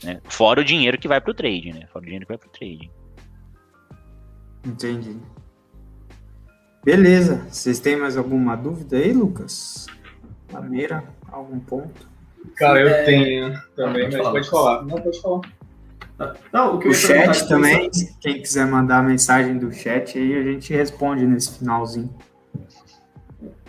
Né? 0.01 0.21
Fora 0.23 0.61
o 0.61 0.63
dinheiro 0.63 0.97
que 0.97 1.07
vai 1.09 1.19
para 1.19 1.31
o 1.31 1.33
trade, 1.33 1.73
né? 1.73 1.85
Fora 1.91 2.03
o 2.03 2.05
dinheiro 2.05 2.25
que 2.25 2.31
vai 2.31 2.37
para 2.37 2.47
o 2.47 2.51
trade. 2.51 2.89
Entendi. 4.65 5.17
Beleza. 6.81 7.45
Vocês 7.49 7.81
têm 7.81 7.97
mais 7.97 8.15
alguma 8.15 8.55
dúvida 8.55 8.95
aí, 8.95 9.11
Lucas? 9.11 9.85
Lameira, 10.51 11.03
algum 11.31 11.59
ponto? 11.59 12.07
Cara, 12.55 12.79
eu 12.79 12.87
é... 12.87 13.03
tenho 13.03 13.61
também, 13.75 14.05
mas 14.05 14.15
falar, 14.15 14.31
pode 14.31 14.49
falar. 14.49 14.85
Não, 14.85 15.01
pode 15.01 15.21
falar. 15.21 15.41
Não, 16.51 16.75
o, 16.75 16.77
o 16.79 16.93
chat 16.93 17.47
também, 17.47 17.89
quem 18.19 18.41
quiser 18.41 18.67
mandar 18.67 18.99
a 18.99 19.03
mensagem 19.03 19.57
do 19.57 19.71
chat 19.71 20.17
aí, 20.17 20.37
a 20.37 20.43
gente 20.43 20.73
responde 20.73 21.25
nesse 21.25 21.57
finalzinho. 21.59 22.13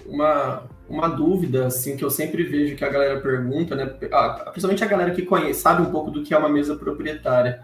Uma, 0.04 0.64
uma 0.88 1.08
dúvida, 1.08 1.66
assim, 1.66 1.96
que 1.96 2.04
eu 2.04 2.10
sempre 2.10 2.42
vejo 2.42 2.74
que 2.74 2.84
a 2.84 2.88
galera 2.88 3.20
pergunta, 3.20 3.76
né? 3.76 3.86
Principalmente 3.86 4.82
a 4.82 4.88
galera 4.88 5.12
que 5.12 5.22
conhece, 5.22 5.60
sabe 5.60 5.82
um 5.82 5.92
pouco 5.92 6.10
do 6.10 6.24
que 6.24 6.34
é 6.34 6.38
uma 6.38 6.48
mesa 6.48 6.74
proprietária. 6.74 7.62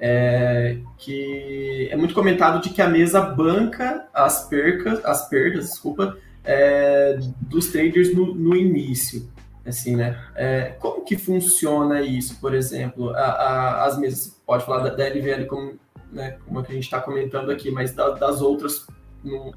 É, 0.00 0.78
que 0.98 1.88
é 1.90 1.96
muito 1.96 2.14
comentado 2.14 2.60
de 2.60 2.70
que 2.70 2.82
a 2.82 2.88
mesa 2.88 3.20
banca 3.20 4.08
as 4.12 4.48
percas, 4.48 5.02
as 5.04 5.28
perdas, 5.28 5.66
desculpa, 5.66 6.16
é, 6.44 7.18
dos 7.42 7.68
traders 7.68 8.14
no, 8.14 8.34
no 8.34 8.54
início 8.54 9.32
assim, 9.66 9.96
né? 9.96 10.22
É, 10.34 10.74
como 10.78 11.04
que 11.04 11.16
funciona 11.16 12.02
isso, 12.02 12.38
por 12.40 12.54
exemplo? 12.54 13.10
A, 13.10 13.20
a, 13.20 13.84
as 13.86 13.98
mesas, 13.98 14.40
pode 14.46 14.64
falar 14.64 14.82
da, 14.82 14.94
da 14.94 15.08
LVL 15.08 15.46
como, 15.46 15.78
né, 16.12 16.36
como 16.44 16.58
a 16.60 16.62
gente 16.62 16.84
está 16.84 17.00
comentando 17.00 17.50
aqui, 17.50 17.70
mas 17.70 17.92
da, 17.94 18.10
das 18.10 18.42
outras 18.42 18.86
no, 19.22 19.54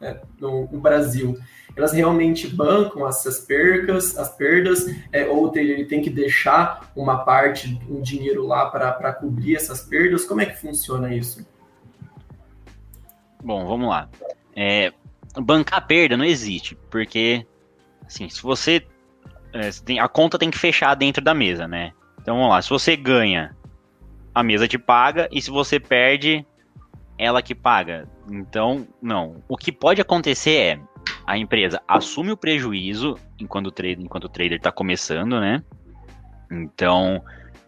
né, 0.00 0.20
no, 0.40 0.68
no, 0.72 0.80
Brasil, 0.80 1.38
elas 1.76 1.92
realmente 1.92 2.48
bancam 2.48 3.06
essas 3.06 3.40
percas, 3.40 4.16
as 4.16 4.34
perdas, 4.34 4.86
é, 5.12 5.26
ou 5.26 5.54
ele 5.54 5.84
tem 5.84 6.00
que 6.00 6.10
deixar 6.10 6.90
uma 6.96 7.24
parte, 7.24 7.78
um 7.88 8.00
dinheiro 8.00 8.46
lá 8.46 8.70
para 8.70 9.12
cobrir 9.12 9.56
essas 9.56 9.82
perdas? 9.82 10.24
Como 10.24 10.40
é 10.40 10.46
que 10.46 10.58
funciona 10.58 11.14
isso? 11.14 11.46
Bom, 13.44 13.66
vamos 13.66 13.88
lá. 13.88 14.08
É, 14.54 14.92
bancar 15.36 15.86
perda 15.86 16.16
não 16.16 16.24
existe, 16.24 16.76
porque 16.90 17.46
assim, 18.04 18.28
se 18.28 18.42
você 18.42 18.86
é, 19.52 19.98
a 19.98 20.08
conta 20.08 20.38
tem 20.38 20.50
que 20.50 20.58
fechar 20.58 20.94
dentro 20.94 21.22
da 21.22 21.34
mesa, 21.34 21.68
né? 21.68 21.92
Então 22.20 22.36
vamos 22.36 22.50
lá, 22.50 22.62
se 22.62 22.70
você 22.70 22.96
ganha, 22.96 23.54
a 24.34 24.42
mesa 24.42 24.66
te 24.66 24.78
paga, 24.78 25.28
e 25.30 25.40
se 25.42 25.50
você 25.50 25.78
perde, 25.78 26.46
ela 27.18 27.42
que 27.42 27.54
paga. 27.54 28.08
Então, 28.30 28.86
não. 29.00 29.42
O 29.48 29.56
que 29.56 29.70
pode 29.70 30.00
acontecer 30.00 30.56
é 30.56 30.80
a 31.26 31.36
empresa 31.36 31.82
assume 31.86 32.32
o 32.32 32.36
prejuízo 32.36 33.16
enquanto 33.38 33.66
o 33.66 33.72
trader, 33.72 34.00
enquanto 34.00 34.24
o 34.24 34.28
trader 34.28 34.56
está 34.56 34.72
começando, 34.72 35.40
né? 35.40 35.62
Então, 36.50 37.22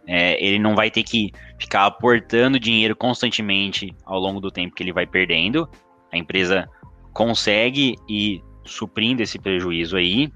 é, 0.07 0.43
ele 0.43 0.59
não 0.59 0.75
vai 0.75 0.91
ter 0.91 1.03
que 1.03 1.31
ficar 1.59 1.85
aportando 1.85 2.59
dinheiro 2.59 2.95
constantemente 2.95 3.95
ao 4.05 4.19
longo 4.19 4.39
do 4.39 4.51
tempo 4.51 4.75
que 4.75 4.83
ele 4.83 4.93
vai 4.93 5.05
perdendo. 5.05 5.69
A 6.11 6.17
empresa 6.17 6.69
consegue 7.15 7.95
ir 8.09 8.43
suprindo 8.65 9.23
esse 9.23 9.39
prejuízo 9.39 9.95
aí. 9.95 10.29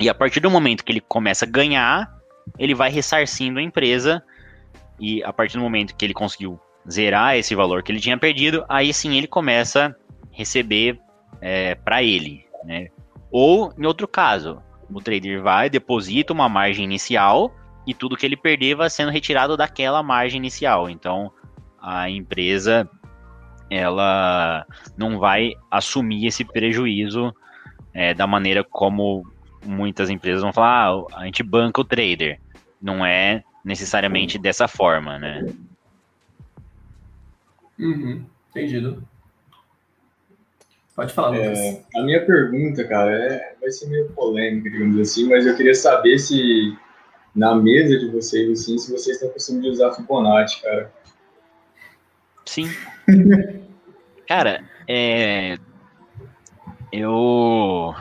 E 0.00 0.08
a 0.08 0.14
partir 0.14 0.40
do 0.40 0.50
momento 0.50 0.82
que 0.82 0.90
ele 0.90 1.02
começa 1.02 1.44
a 1.44 1.48
ganhar, 1.48 2.10
ele 2.58 2.74
vai 2.74 2.90
ressarcindo 2.90 3.58
a 3.58 3.62
empresa. 3.62 4.22
E 4.98 5.22
a 5.22 5.32
partir 5.34 5.58
do 5.58 5.62
momento 5.62 5.94
que 5.94 6.02
ele 6.02 6.14
conseguiu 6.14 6.58
zerar 6.90 7.36
esse 7.36 7.54
valor 7.54 7.82
que 7.82 7.92
ele 7.92 8.00
tinha 8.00 8.16
perdido, 8.16 8.64
aí 8.70 8.92
sim 8.94 9.18
ele 9.18 9.26
começa 9.26 9.88
a 9.88 9.94
receber 10.30 10.98
é, 11.42 11.74
para 11.74 12.02
ele. 12.02 12.46
Né? 12.64 12.88
Ou, 13.30 13.70
em 13.76 13.84
outro 13.84 14.08
caso, 14.08 14.62
o 14.90 14.98
trader 14.98 15.42
vai, 15.42 15.68
deposita 15.68 16.32
uma 16.32 16.48
margem 16.48 16.84
inicial 16.84 17.54
e 17.86 17.92
tudo 17.92 18.16
que 18.16 18.24
ele 18.24 18.36
perder 18.36 18.76
vai 18.76 18.88
sendo 18.88 19.10
retirado 19.10 19.58
daquela 19.58 20.02
margem 20.02 20.38
inicial. 20.38 20.88
Então, 20.88 21.30
a 21.78 22.08
empresa 22.08 22.88
ela 23.76 24.66
não 24.96 25.18
vai 25.18 25.54
assumir 25.70 26.26
esse 26.26 26.44
prejuízo 26.44 27.34
é, 27.94 28.14
da 28.14 28.26
maneira 28.26 28.64
como 28.64 29.26
muitas 29.64 30.10
empresas 30.10 30.42
vão 30.42 30.52
falar, 30.52 30.88
ah, 30.88 31.20
a 31.20 31.24
gente 31.24 31.42
banca 31.42 31.80
o 31.80 31.84
trader. 31.84 32.40
Não 32.80 33.04
é 33.04 33.44
necessariamente 33.64 34.38
dessa 34.38 34.66
forma, 34.66 35.18
né? 35.18 35.46
Uhum, 37.78 38.24
entendido. 38.50 39.06
Pode 40.94 41.12
falar, 41.12 41.30
Lucas. 41.30 41.58
É, 41.58 41.82
a 41.96 42.02
minha 42.02 42.24
pergunta, 42.26 42.84
cara, 42.86 43.12
é, 43.12 43.56
vai 43.60 43.70
ser 43.70 43.88
meio 43.88 44.08
polêmica, 44.10 44.70
digamos 44.70 44.98
assim, 44.98 45.28
mas 45.28 45.46
eu 45.46 45.56
queria 45.56 45.74
saber 45.74 46.18
se 46.18 46.76
na 47.34 47.54
mesa 47.54 47.98
de 47.98 48.10
vocês, 48.10 48.50
assim, 48.50 48.76
se 48.76 48.92
vocês 48.92 49.16
estão 49.16 49.30
costume 49.30 49.62
de 49.62 49.68
usar 49.68 49.92
Fibonacci, 49.92 50.60
cara. 50.60 50.92
Sim. 52.44 52.68
cara, 54.32 54.64
é... 54.88 55.58
Eu 56.90 57.94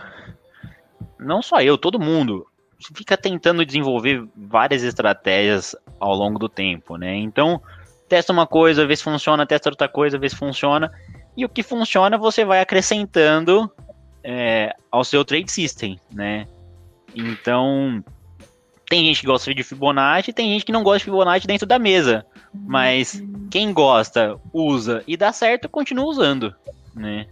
não 1.20 1.42
só 1.42 1.62
eu, 1.62 1.78
todo 1.78 2.00
mundo 2.00 2.48
fica 2.96 3.18
tentando 3.18 3.66
desenvolver 3.66 4.26
várias 4.36 4.82
estratégias 4.82 5.76
ao 6.00 6.16
longo 6.16 6.40
do 6.40 6.50
tempo, 6.50 6.98
né? 6.98 7.16
Então, 7.18 7.62
testa 8.08 8.34
uma 8.34 8.48
coisa, 8.48 8.88
vê 8.88 8.96
se 8.96 9.04
funciona, 9.04 9.46
testa 9.46 9.70
outra 9.70 9.88
coisa, 9.90 10.18
vê 10.18 10.28
se 10.28 10.36
funciona. 10.36 10.92
E 11.36 11.46
o 11.46 11.50
que 11.50 11.64
funciona 11.64 12.18
você 12.18 12.44
vai 12.44 12.62
acrescentando 12.62 13.70
é, 14.24 14.74
ao 14.90 15.04
seu 15.04 15.24
trade 15.24 15.52
system, 15.52 16.00
né? 16.14 16.48
Então, 17.14 18.04
tem 18.92 19.06
gente 19.06 19.22
que 19.22 19.28
gosta 19.28 19.56
de 19.56 19.64
Fibonacci, 19.64 20.34
tem 20.34 20.52
gente 20.52 20.66
que 20.66 20.72
não 20.74 20.84
gosta 20.84 20.98
de 20.98 21.06
Fibonacci 21.06 21.48
dentro 21.48 21.66
da 21.66 21.80
mesa. 21.80 22.26
Mas 22.54 23.24
quem 23.50 23.72
gosta, 23.72 24.38
usa 24.52 25.02
e 25.08 25.16
dá 25.16 25.32
certo, 25.32 25.70
continua 25.70 26.04
usando, 26.04 26.54
né? 26.94 27.26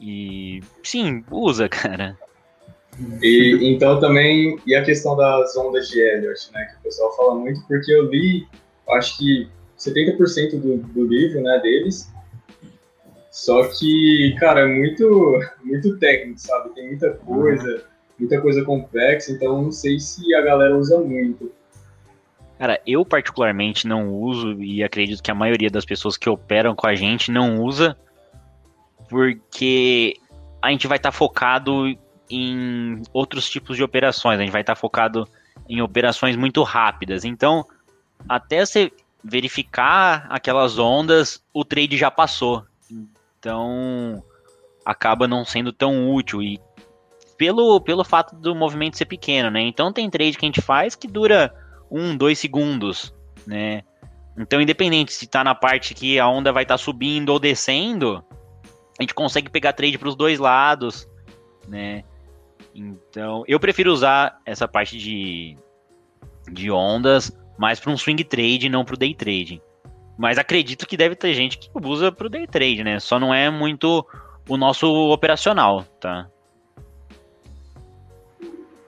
E 0.00 0.60
sim, 0.82 1.24
usa, 1.30 1.68
cara. 1.70 2.18
E 3.22 3.56
então 3.72 4.00
também, 4.00 4.58
e 4.66 4.74
a 4.74 4.84
questão 4.84 5.16
das 5.16 5.56
ondas 5.56 5.88
de 5.88 6.00
Elliott, 6.00 6.52
né, 6.52 6.64
que 6.64 6.80
o 6.80 6.82
pessoal 6.82 7.16
fala 7.16 7.36
muito, 7.36 7.64
porque 7.68 7.92
eu 7.92 8.10
li, 8.10 8.44
acho 8.90 9.16
que 9.16 9.48
70% 9.78 10.60
do, 10.60 10.78
do 10.78 11.06
livro, 11.06 11.40
né, 11.40 11.60
deles, 11.60 12.12
só 13.30 13.62
que, 13.68 14.34
cara, 14.40 14.62
é 14.62 14.66
muito, 14.66 15.38
muito 15.62 15.96
técnico, 15.98 16.40
sabe? 16.40 16.74
Tem 16.74 16.88
muita 16.88 17.10
coisa, 17.10 17.84
muita 18.18 18.40
coisa 18.40 18.64
complexa, 18.64 19.32
então 19.32 19.62
não 19.62 19.72
sei 19.72 19.98
se 19.98 20.34
a 20.34 20.42
galera 20.42 20.76
usa 20.76 20.98
muito. 20.98 21.52
Cara, 22.58 22.80
eu 22.84 23.04
particularmente 23.04 23.86
não 23.86 24.12
uso 24.12 24.60
e 24.60 24.82
acredito 24.82 25.22
que 25.22 25.30
a 25.30 25.34
maioria 25.34 25.70
das 25.70 25.84
pessoas 25.84 26.16
que 26.16 26.28
operam 26.28 26.74
com 26.74 26.88
a 26.88 26.94
gente 26.94 27.30
não 27.30 27.62
usa, 27.62 27.96
porque 29.08 30.16
a 30.60 30.70
gente 30.70 30.88
vai 30.88 30.96
estar 30.96 31.12
tá 31.12 31.16
focado 31.16 31.96
em 32.28 33.00
outros 33.12 33.48
tipos 33.48 33.76
de 33.76 33.84
operações. 33.84 34.38
A 34.38 34.42
gente 34.42 34.52
vai 34.52 34.60
estar 34.60 34.74
focado 34.74 35.26
em 35.68 35.80
operações 35.80 36.36
muito 36.36 36.62
rápidas. 36.62 37.24
Então, 37.24 37.64
até 38.28 38.64
você 38.66 38.92
verificar 39.22 40.26
aquelas 40.28 40.78
ondas, 40.78 41.42
o 41.52 41.64
trade 41.64 41.96
já 41.96 42.10
passou. 42.10 42.64
Então, 43.38 44.22
acaba 44.84 45.28
não 45.28 45.44
sendo 45.44 45.72
tão 45.72 46.12
útil. 46.12 46.42
E 46.42 46.60
pelo, 47.38 47.80
pelo 47.80 48.04
fato 48.04 48.34
do 48.34 48.54
movimento 48.54 48.98
ser 48.98 49.06
pequeno, 49.06 49.48
né? 49.50 49.60
Então, 49.62 49.92
tem 49.92 50.10
trade 50.10 50.36
que 50.36 50.44
a 50.44 50.48
gente 50.48 50.60
faz 50.60 50.96
que 50.96 51.06
dura 51.06 51.54
um, 51.88 52.16
dois 52.16 52.38
segundos, 52.38 53.14
né? 53.46 53.82
Então, 54.36 54.60
independente 54.60 55.12
se 55.12 55.24
está 55.24 55.42
na 55.42 55.54
parte 55.54 55.94
que 55.94 56.18
a 56.18 56.28
onda 56.28 56.52
vai 56.52 56.64
estar 56.64 56.74
tá 56.74 56.78
subindo 56.78 57.30
ou 57.30 57.38
descendo, 57.38 58.22
a 58.98 59.02
gente 59.02 59.14
consegue 59.14 59.48
pegar 59.48 59.72
trade 59.72 59.96
para 59.96 60.08
os 60.08 60.16
dois 60.16 60.40
lados, 60.40 61.08
né? 61.68 62.02
Então, 62.74 63.44
eu 63.46 63.58
prefiro 63.58 63.92
usar 63.92 64.40
essa 64.44 64.66
parte 64.66 64.98
de, 64.98 65.56
de 66.52 66.70
ondas 66.70 67.32
mais 67.56 67.80
para 67.80 67.92
um 67.92 67.96
swing 67.96 68.22
trade, 68.24 68.68
não 68.68 68.84
para 68.84 68.94
o 68.94 68.98
day 68.98 69.14
trade. 69.14 69.62
Mas 70.16 70.38
acredito 70.38 70.86
que 70.86 70.96
deve 70.96 71.14
ter 71.14 71.34
gente 71.34 71.58
que 71.58 71.70
usa 71.84 72.10
para 72.10 72.26
o 72.26 72.30
day 72.30 72.46
trade, 72.46 72.82
né? 72.82 72.98
Só 72.98 73.20
não 73.20 73.32
é 73.32 73.48
muito 73.48 74.04
o 74.48 74.56
nosso 74.56 74.88
operacional, 75.10 75.84
tá? 76.00 76.28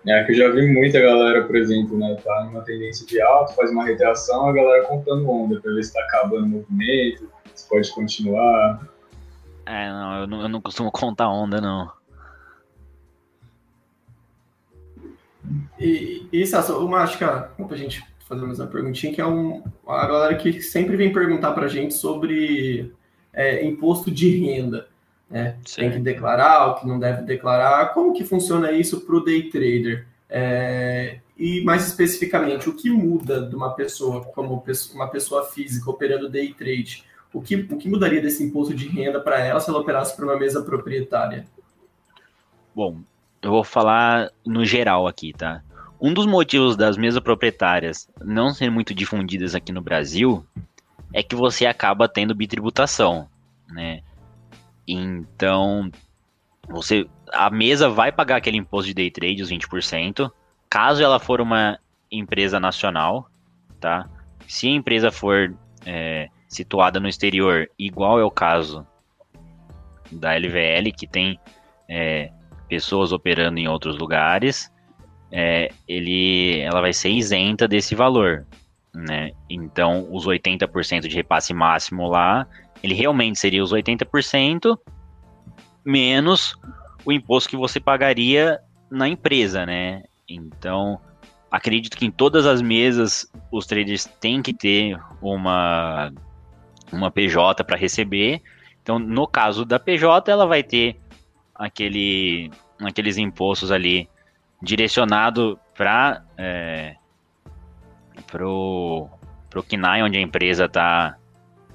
É 0.07 0.24
que 0.24 0.32
eu 0.32 0.36
já 0.36 0.48
vi 0.48 0.66
muita 0.72 0.98
galera, 0.98 1.44
por 1.44 1.55
exemplo, 1.57 1.98
né, 1.98 2.16
tá 2.24 2.44
numa 2.44 2.62
tendência 2.62 3.07
de 3.07 3.20
alto, 3.20 3.55
faz 3.55 3.70
uma 3.70 3.84
retração, 3.84 4.48
a 4.48 4.53
galera 4.53 4.84
contando 4.84 5.28
onda 5.28 5.61
para 5.61 5.74
ver 5.74 5.84
se 5.84 5.92
tá 5.92 6.01
acabando 6.01 6.44
o 6.44 6.48
movimento, 6.48 7.30
se 7.55 7.68
pode 7.68 7.90
continuar. 7.92 8.88
É, 9.66 9.88
não, 9.90 10.20
eu 10.20 10.26
não, 10.26 10.42
eu 10.42 10.48
não 10.48 10.61
costumo 10.61 10.90
contar 10.90 11.28
onda, 11.28 11.61
não. 11.61 11.92
E, 15.78 16.26
e 16.32 16.46
Sasso, 16.46 16.78
uma, 16.84 16.98
acho 16.98 17.18
que 17.18 17.24
a, 17.24 17.40
pra 17.40 17.76
gente 17.76 18.03
fazer 18.26 18.46
mais 18.46 18.61
uma 18.61 18.68
perguntinha, 18.68 19.12
que 19.12 19.20
é 19.20 19.26
um, 19.26 19.62
a 19.86 20.07
galera 20.07 20.34
que 20.36 20.62
sempre 20.62 20.96
vem 20.96 21.12
perguntar 21.12 21.53
pra 21.53 21.68
gente 21.68 21.94
sobre 21.94 22.92
é, 23.32 23.64
imposto 23.64 24.11
de 24.11 24.38
renda. 24.38 24.89
Né? 25.31 25.57
Tem 25.76 25.93
que 25.93 26.01
declarar, 26.01 26.66
o 26.66 26.74
que 26.74 26.89
não 26.89 26.99
deve 26.99 27.22
declarar. 27.22 27.95
Como 27.95 28.12
que 28.12 28.24
funciona 28.24 28.72
isso 28.72 29.01
para 29.01 29.14
o 29.14 29.24
day 29.24 29.45
trader? 29.49 30.07
É, 30.28 31.20
e 31.39 31.62
mais 31.62 31.87
especificamente, 31.87 32.68
o 32.68 32.74
que 32.74 32.91
muda 32.91 33.41
de 33.41 33.55
uma 33.55 33.74
pessoa 33.74 34.24
como 34.24 34.62
uma 34.93 35.09
pessoa 35.09 35.45
física 35.45 35.89
operando 35.89 36.28
day 36.28 36.53
trade? 36.53 37.05
O 37.33 37.41
que, 37.41 37.55
o 37.55 37.78
que 37.78 37.89
mudaria 37.89 38.20
desse 38.20 38.43
imposto 38.43 38.74
de 38.74 38.89
renda 38.89 39.20
para 39.20 39.39
ela 39.39 39.61
se 39.61 39.70
ela 39.70 39.78
operasse 39.78 40.16
por 40.16 40.24
uma 40.24 40.37
mesa 40.37 40.62
proprietária? 40.62 41.47
Bom, 42.74 42.99
eu 43.41 43.51
vou 43.51 43.62
falar 43.62 44.31
no 44.45 44.64
geral 44.64 45.07
aqui, 45.07 45.33
tá? 45.33 45.62
Um 46.01 46.12
dos 46.12 46.26
motivos 46.26 46.76
das 46.76 46.97
mesas 46.97 47.20
proprietárias 47.20 48.09
não 48.20 48.53
serem 48.53 48.72
muito 48.72 48.93
difundidas 48.93 49.55
aqui 49.55 49.70
no 49.70 49.81
Brasil 49.81 50.45
é 51.12 51.22
que 51.22 51.37
você 51.37 51.66
acaba 51.66 52.09
tendo 52.09 52.35
bitributação, 52.35 53.28
né? 53.68 54.03
Então, 54.87 55.91
você 56.68 57.07
a 57.33 57.51
mesa 57.51 57.89
vai 57.89 58.11
pagar 58.11 58.37
aquele 58.37 58.57
imposto 58.57 58.89
de 58.89 58.95
day 58.95 59.11
trade, 59.11 59.43
os 59.43 59.51
20%, 59.51 60.31
caso 60.68 61.03
ela 61.03 61.18
for 61.18 61.41
uma 61.41 61.78
empresa 62.11 62.59
nacional, 62.59 63.28
tá? 63.78 64.09
Se 64.47 64.66
a 64.66 64.72
empresa 64.72 65.11
for 65.12 65.55
é, 65.87 66.28
situada 66.49 66.99
no 66.99 67.09
exterior, 67.09 67.68
igual 67.78 68.18
é 68.18 68.24
o 68.24 68.31
caso 68.31 68.87
da 70.11 70.35
LVL, 70.35 70.93
que 70.97 71.07
tem 71.07 71.39
é, 71.89 72.33
pessoas 72.68 73.12
operando 73.12 73.61
em 73.61 73.68
outros 73.68 73.97
lugares, 73.97 74.72
é, 75.31 75.70
ele, 75.87 76.59
ela 76.61 76.81
vai 76.81 76.93
ser 76.93 77.11
isenta 77.11 77.68
desse 77.68 77.95
valor, 77.95 78.45
né? 78.93 79.31
Então, 79.49 80.09
os 80.11 80.26
80% 80.26 81.07
de 81.07 81.14
repasse 81.14 81.55
máximo 81.55 82.09
lá, 82.09 82.47
ele 82.83 82.95
realmente 82.95 83.39
seria 83.39 83.62
os 83.62 83.72
80% 83.72 84.78
menos 85.85 86.55
o 87.05 87.12
imposto 87.12 87.49
que 87.49 87.57
você 87.57 87.81
pagaria 87.81 88.61
na 88.91 89.09
empresa, 89.09 89.64
né? 89.64 90.03
Então, 90.28 91.01
acredito 91.51 91.97
que 91.97 92.07
em 92.07 92.11
todas 92.11 92.47
as 92.47 92.62
mesas 92.62 93.31
os 93.51 93.66
traders 93.66 94.05
têm 94.20 94.43
que 94.43 94.53
ter 94.53 94.99
uma 95.20 96.12
uma 96.93 97.11
PJ 97.11 97.62
para 97.64 97.76
receber. 97.76 98.43
Então, 98.83 98.99
no 98.99 99.26
caso 99.26 99.64
da 99.64 99.78
PJ, 99.78 100.31
ela 100.31 100.47
vai 100.47 100.62
ter 100.62 100.97
aquele 101.55 102.51
aqueles 102.81 103.16
impostos 103.16 103.70
ali 103.70 104.09
direcionado 104.62 105.59
para 105.76 106.22
é, 106.37 106.97
pro 108.26 109.09
pro 109.49 109.62
KNAI 109.62 110.03
onde 110.03 110.18
a 110.18 110.20
empresa 110.20 110.66
está 110.66 111.16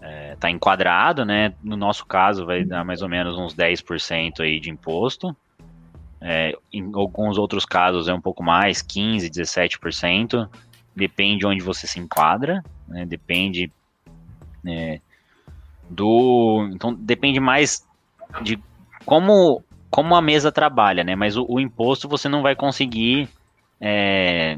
é, 0.06 0.36
tá 0.36 0.52
enquadrado, 0.52 1.26
né? 1.26 1.54
No 1.64 1.76
nosso 1.76 2.06
caso, 2.06 2.46
vai 2.46 2.64
dar 2.64 2.86
mais 2.86 3.02
ou 3.02 3.10
menos 3.10 3.40
uns 3.40 3.56
10% 3.56 4.42
aí 4.42 4.60
de 4.60 4.70
imposto. 4.70 5.36
É, 6.22 6.56
em 6.72 6.92
alguns 6.94 7.40
outros 7.40 7.66
casos 7.66 8.08
é 8.08 8.14
um 8.14 8.22
pouco 8.22 8.44
mais, 8.44 8.84
15%, 8.84 9.32
17%. 9.32 10.48
Depende 10.96 11.48
onde 11.48 11.64
você 11.64 11.88
se 11.88 12.00
enquadra, 12.00 12.64
né? 12.88 13.04
Depende 13.04 13.72
é, 14.66 15.02
do. 15.90 16.70
Então, 16.72 16.94
depende 16.94 17.40
mais 17.40 17.84
de 18.44 18.60
como, 19.06 19.64
como 19.90 20.16
a 20.16 20.22
mesa 20.22 20.52
trabalha, 20.52 21.04
né? 21.04 21.16
Mas 21.16 21.36
o, 21.36 21.46
o 21.50 21.60
imposto 21.60 22.08
você 22.08 22.30
não 22.30 22.44
vai 22.44 22.56
conseguir 22.56 23.28
é, 23.82 24.58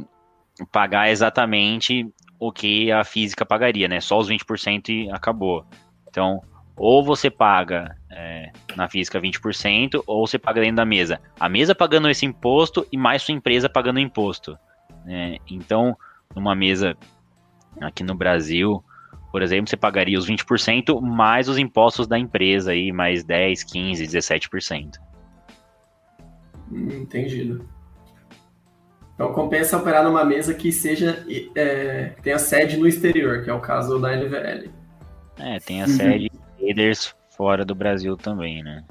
pagar 0.74 1.10
exatamente 1.10 2.06
o 2.40 2.52
que 2.52 2.92
a 2.92 3.04
física 3.04 3.46
pagaria, 3.46 3.88
né? 3.88 4.00
Só 4.00 4.20
os 4.20 4.30
20% 4.30 4.90
e 4.90 5.10
acabou. 5.12 5.66
Então, 6.08 6.42
ou 6.76 7.04
você 7.04 7.30
paga 7.30 7.96
é, 8.12 8.52
na 8.76 8.88
física 8.88 9.20
20%, 9.20 10.04
ou 10.06 10.28
você 10.28 10.38
paga 10.38 10.62
dentro 10.62 10.78
da 10.78 10.86
mesa. 10.86 11.20
A 11.40 11.50
mesa 11.50 11.74
pagando 11.74 12.10
esse 12.10 12.26
imposto 12.26 12.88
e 12.92 12.98
mais 12.98 13.24
sua 13.24 13.34
empresa 13.34 13.68
pagando 13.68 14.00
imposto. 14.00 14.58
Né? 15.04 15.38
Então, 15.50 15.98
numa 16.36 16.54
mesa 16.54 16.96
aqui 17.82 18.04
no 18.04 18.14
Brasil, 18.14 18.84
por 19.32 19.42
exemplo, 19.42 19.70
você 19.70 19.78
pagaria 19.78 20.18
os 20.18 20.28
20% 20.28 21.02
mais 21.02 21.50
os 21.50 21.58
impostos 21.58 22.08
da 22.08 22.18
empresa 22.18 22.72
aí, 22.72 22.92
mais 22.92 23.24
10, 23.24 23.64
15, 23.64 24.06
17%. 24.06 24.98
Entendido. 26.72 27.68
Então 29.18 29.34
compensa 29.34 29.78
operar 29.78 30.04
numa 30.04 30.24
mesa 30.24 30.54
que 30.54 30.72
seja 30.72 31.26
é, 31.56 32.12
que 32.16 32.22
tenha 32.22 32.38
sede 32.38 32.78
no 32.78 32.88
exterior, 32.88 33.44
que 33.44 33.50
é 33.50 33.54
o 33.54 33.60
caso 33.60 34.00
da 34.00 34.12
LVL. 34.12 34.70
É, 35.40 35.60
tem 35.60 35.82
a 35.82 35.86
uhum. 35.86 35.92
sede 35.92 36.32
traders 36.60 37.16
fora 37.36 37.66
do 37.66 37.74
Brasil 37.74 38.16
também, 38.16 38.62
né? 38.62 38.84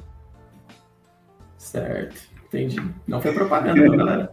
Certo, 1.56 2.20
entendi. 2.44 2.76
Não 3.06 3.20
foi 3.20 3.32
propaganda, 3.32 3.84
não, 3.84 3.96
galera. 3.96 4.32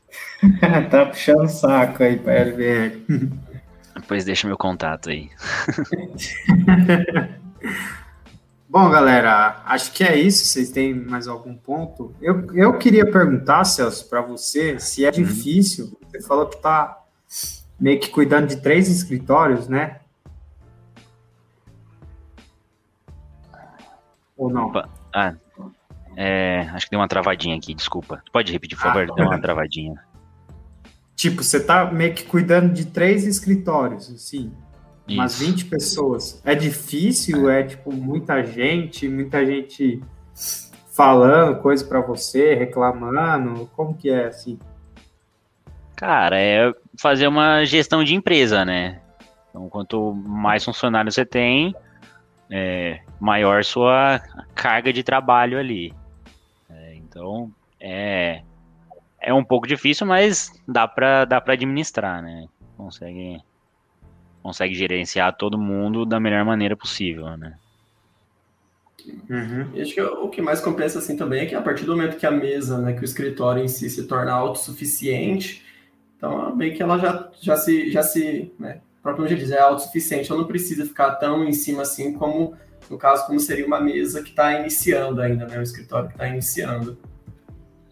tá 0.90 1.04
puxando 1.04 1.46
saco 1.46 2.02
aí 2.02 2.18
pra 2.18 2.44
LVL. 2.44 3.02
Depois 3.94 4.24
deixa 4.24 4.46
meu 4.46 4.56
contato 4.56 5.10
aí. 5.10 5.28
Bom, 8.72 8.88
galera, 8.88 9.60
acho 9.66 9.92
que 9.92 10.02
é 10.02 10.16
isso. 10.16 10.46
Vocês 10.46 10.70
têm 10.70 10.94
mais 10.94 11.28
algum 11.28 11.54
ponto? 11.54 12.16
Eu, 12.22 12.46
eu 12.54 12.78
queria 12.78 13.04
perguntar, 13.04 13.64
Celso, 13.64 14.08
para 14.08 14.22
você, 14.22 14.80
se 14.80 15.04
é 15.04 15.08
uhum. 15.08 15.12
difícil. 15.12 15.94
Você 16.08 16.22
falou 16.22 16.46
que 16.46 16.56
está 16.56 16.98
meio 17.78 18.00
que 18.00 18.08
cuidando 18.08 18.46
de 18.46 18.62
três 18.62 18.88
escritórios, 18.88 19.68
né? 19.68 20.00
Ou 24.38 24.48
não? 24.48 24.68
Opa. 24.68 24.88
Ah, 25.14 25.34
é, 26.16 26.60
acho 26.72 26.86
que 26.86 26.92
deu 26.92 27.00
uma 27.00 27.08
travadinha 27.08 27.58
aqui, 27.58 27.74
desculpa. 27.74 28.22
Pode 28.32 28.50
repetir, 28.50 28.78
por 28.78 28.84
favor? 28.84 29.06
Ah, 29.10 29.14
deu 29.14 29.26
uma 29.26 29.38
travadinha. 29.38 30.02
Tipo, 31.14 31.42
você 31.42 31.58
está 31.58 31.92
meio 31.92 32.14
que 32.14 32.24
cuidando 32.24 32.72
de 32.72 32.86
três 32.86 33.26
escritórios, 33.26 34.10
assim. 34.10 34.50
Isso. 35.12 35.20
Umas 35.20 35.38
20 35.38 35.64
pessoas. 35.66 36.42
É 36.44 36.54
difícil, 36.54 37.48
é 37.48 37.62
tipo 37.62 37.92
muita 37.92 38.42
gente, 38.42 39.08
muita 39.08 39.44
gente 39.44 40.02
falando 40.92 41.60
coisa 41.60 41.84
para 41.84 42.00
você, 42.00 42.54
reclamando. 42.54 43.68
Como 43.74 43.94
que 43.94 44.10
é 44.10 44.26
assim? 44.26 44.58
Cara, 45.96 46.38
é 46.38 46.72
fazer 46.98 47.26
uma 47.28 47.64
gestão 47.64 48.02
de 48.02 48.14
empresa, 48.14 48.64
né? 48.64 49.00
Então, 49.48 49.68
quanto 49.68 50.14
mais 50.14 50.64
funcionários 50.64 51.14
você 51.14 51.24
tem, 51.24 51.74
é, 52.50 53.00
maior 53.20 53.62
sua 53.64 54.20
carga 54.54 54.92
de 54.92 55.02
trabalho 55.02 55.58
ali. 55.58 55.94
É, 56.70 56.94
então, 56.94 57.50
é, 57.78 58.42
é 59.20 59.32
um 59.32 59.44
pouco 59.44 59.66
difícil, 59.66 60.06
mas 60.06 60.52
dá 60.66 60.88
para 60.88 61.24
dá 61.24 61.40
pra 61.40 61.54
administrar, 61.54 62.22
né? 62.22 62.46
Consegue 62.76 63.40
consegue 64.42 64.74
gerenciar 64.74 65.36
todo 65.36 65.56
mundo 65.56 66.04
da 66.04 66.18
melhor 66.20 66.44
maneira 66.44 66.76
possível, 66.76 67.36
né? 67.36 67.54
Uhum. 69.28 69.70
E 69.74 69.82
acho 69.82 69.94
que 69.94 70.00
o 70.00 70.28
que 70.28 70.40
mais 70.40 70.60
compensa 70.60 70.98
assim 70.98 71.16
também 71.16 71.42
é 71.42 71.46
que 71.46 71.54
a 71.54 71.62
partir 71.62 71.84
do 71.84 71.96
momento 71.96 72.16
que 72.16 72.26
a 72.26 72.30
mesa, 72.30 72.78
né, 72.78 72.92
que 72.92 73.02
o 73.02 73.04
escritório 73.04 73.62
em 73.62 73.68
si 73.68 73.90
se 73.90 74.06
torna 74.06 74.32
autossuficiente, 74.32 75.64
então 76.16 76.54
meio 76.54 76.74
que 76.74 76.82
ela 76.82 76.98
já, 76.98 77.30
já 77.40 77.56
se, 77.56 77.90
já 77.90 78.02
se, 78.02 78.52
né, 78.58 78.80
o 79.00 79.02
próprio 79.02 79.28
já 79.28 79.36
diz, 79.36 79.50
é 79.50 79.60
autossuficiente, 79.60 80.30
ela 80.30 80.40
não 80.40 80.46
precisa 80.46 80.86
ficar 80.86 81.12
tão 81.16 81.44
em 81.44 81.52
cima 81.52 81.82
assim 81.82 82.12
como, 82.12 82.54
no 82.88 82.96
caso, 82.96 83.26
como 83.26 83.40
seria 83.40 83.66
uma 83.66 83.80
mesa 83.80 84.22
que 84.22 84.30
está 84.30 84.60
iniciando 84.60 85.20
ainda, 85.20 85.46
né, 85.46 85.58
o 85.58 85.62
escritório 85.62 86.08
que 86.08 86.14
está 86.14 86.28
iniciando. 86.28 86.98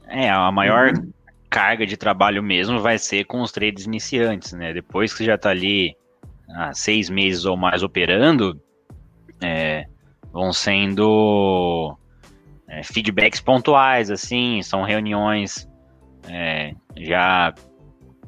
É, 0.06 0.30
a 0.30 0.50
maior 0.52 0.92
uhum. 0.92 1.10
carga 1.48 1.86
de 1.86 1.96
trabalho 1.96 2.42
mesmo 2.42 2.80
vai 2.80 2.98
ser 2.98 3.24
com 3.24 3.40
os 3.42 3.50
trades 3.50 3.84
iniciantes, 3.84 4.52
né, 4.52 4.72
depois 4.72 5.12
que 5.12 5.24
já 5.24 5.34
está 5.34 5.50
ali 5.50 5.96
há 6.54 6.72
seis 6.72 7.08
meses 7.08 7.44
ou 7.44 7.56
mais 7.56 7.82
operando, 7.82 8.60
é, 9.42 9.86
vão 10.32 10.52
sendo 10.52 11.96
é, 12.68 12.82
feedbacks 12.82 13.40
pontuais, 13.40 14.10
assim, 14.10 14.62
são 14.62 14.82
reuniões 14.82 15.68
é, 16.28 16.74
já 16.96 17.54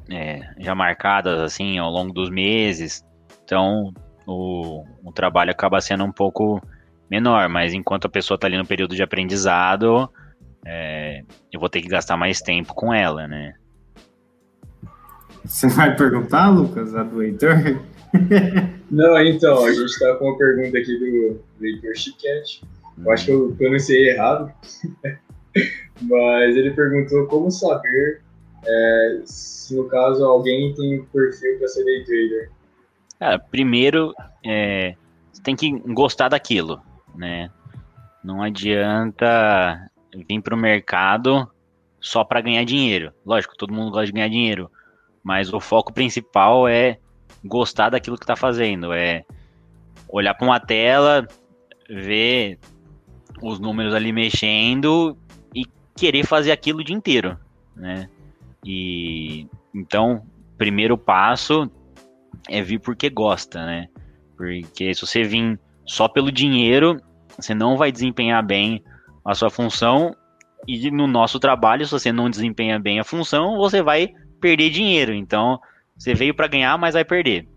é, 0.09 0.41
já 0.57 0.75
marcadas 0.75 1.39
assim 1.39 1.77
ao 1.77 1.89
longo 1.89 2.13
dos 2.13 2.29
meses. 2.29 3.05
Então 3.43 3.93
o, 4.25 4.83
o 5.03 5.11
trabalho 5.11 5.51
acaba 5.51 5.81
sendo 5.81 6.03
um 6.03 6.11
pouco 6.11 6.61
menor, 7.09 7.47
mas 7.49 7.73
enquanto 7.73 8.05
a 8.05 8.09
pessoa 8.09 8.35
está 8.35 8.47
ali 8.47 8.57
no 8.57 8.65
período 8.65 8.95
de 8.95 9.03
aprendizado, 9.03 10.09
é, 10.65 11.21
eu 11.51 11.59
vou 11.59 11.69
ter 11.69 11.81
que 11.81 11.87
gastar 11.87 12.17
mais 12.17 12.41
tempo 12.41 12.73
com 12.73 12.93
ela, 12.93 13.27
né? 13.27 13.53
Você 15.43 15.67
vai 15.67 15.93
perguntar, 15.95 16.47
Lucas, 16.49 16.95
a 16.95 17.03
do 17.03 17.21
Heitor? 17.21 17.81
Não, 18.91 19.19
então, 19.21 19.65
a 19.65 19.71
gente 19.71 19.85
está 19.85 20.15
com 20.15 20.25
uma 20.25 20.37
pergunta 20.37 20.77
aqui 20.77 20.97
do, 20.97 21.43
Heitor 21.65 21.95
Chiquete. 21.95 22.63
Eu 23.03 23.11
acho 23.11 23.25
que 23.25 23.31
eu 23.31 23.55
pronunciei 23.57 24.09
errado, 24.09 24.53
mas 26.01 26.55
ele 26.55 26.71
perguntou 26.71 27.25
como 27.25 27.49
saber 27.49 28.21
é, 28.65 29.21
se, 29.25 29.75
no 29.75 29.85
caso, 29.85 30.23
alguém 30.23 30.73
tem 30.75 31.03
perfil 31.05 31.57
para 31.57 31.67
ser 31.67 31.83
day 31.83 32.03
trader. 32.03 32.51
Cara, 33.19 33.39
primeiro, 33.39 34.13
é, 34.45 34.95
você 35.31 35.41
tem 35.41 35.55
que 35.55 35.71
gostar 35.71 36.29
daquilo, 36.29 36.81
né? 37.15 37.49
Não 38.23 38.41
adianta 38.41 39.89
vir 40.27 40.41
para 40.41 40.55
o 40.55 40.57
mercado 40.57 41.49
só 41.99 42.23
para 42.23 42.41
ganhar 42.41 42.63
dinheiro. 42.63 43.11
Lógico, 43.25 43.57
todo 43.57 43.73
mundo 43.73 43.91
gosta 43.91 44.05
de 44.05 44.11
ganhar 44.11 44.29
dinheiro, 44.29 44.69
mas 45.23 45.51
o 45.51 45.59
foco 45.59 45.91
principal 45.91 46.67
é 46.67 46.99
gostar 47.43 47.89
daquilo 47.89 48.17
que 48.17 48.23
está 48.23 48.35
fazendo, 48.35 48.93
é 48.93 49.23
olhar 50.07 50.33
para 50.33 50.47
uma 50.47 50.59
tela, 50.59 51.27
ver 51.89 52.59
os 53.41 53.59
números 53.59 53.93
ali 53.93 54.11
mexendo 54.11 55.17
e 55.53 55.65
querer 55.95 56.25
fazer 56.25 56.51
aquilo 56.51 56.79
o 56.79 56.83
dia 56.83 56.95
inteiro, 56.95 57.37
né? 57.75 58.09
E 58.65 59.47
então, 59.73 60.23
primeiro 60.57 60.97
passo 60.97 61.69
é 62.49 62.61
vir 62.61 62.79
porque 62.79 63.09
gosta, 63.09 63.65
né? 63.65 63.87
Porque 64.37 64.93
se 64.93 65.01
você 65.01 65.23
vir 65.23 65.59
só 65.85 66.07
pelo 66.07 66.31
dinheiro, 66.31 66.97
você 67.37 67.53
não 67.53 67.77
vai 67.77 67.91
desempenhar 67.91 68.45
bem 68.45 68.83
a 69.25 69.33
sua 69.33 69.49
função 69.49 70.15
e 70.67 70.89
no 70.89 71.07
nosso 71.07 71.39
trabalho, 71.39 71.85
se 71.85 71.91
você 71.91 72.11
não 72.11 72.29
desempenha 72.29 72.79
bem 72.79 72.99
a 72.99 73.03
função, 73.03 73.57
você 73.57 73.81
vai 73.81 74.13
perder 74.39 74.69
dinheiro. 74.69 75.13
Então, 75.13 75.59
você 76.03 76.13
veio 76.13 76.33
para 76.33 76.47
ganhar, 76.47 76.77
mas 76.77 76.95
vai 76.95 77.05
perder. 77.05 77.47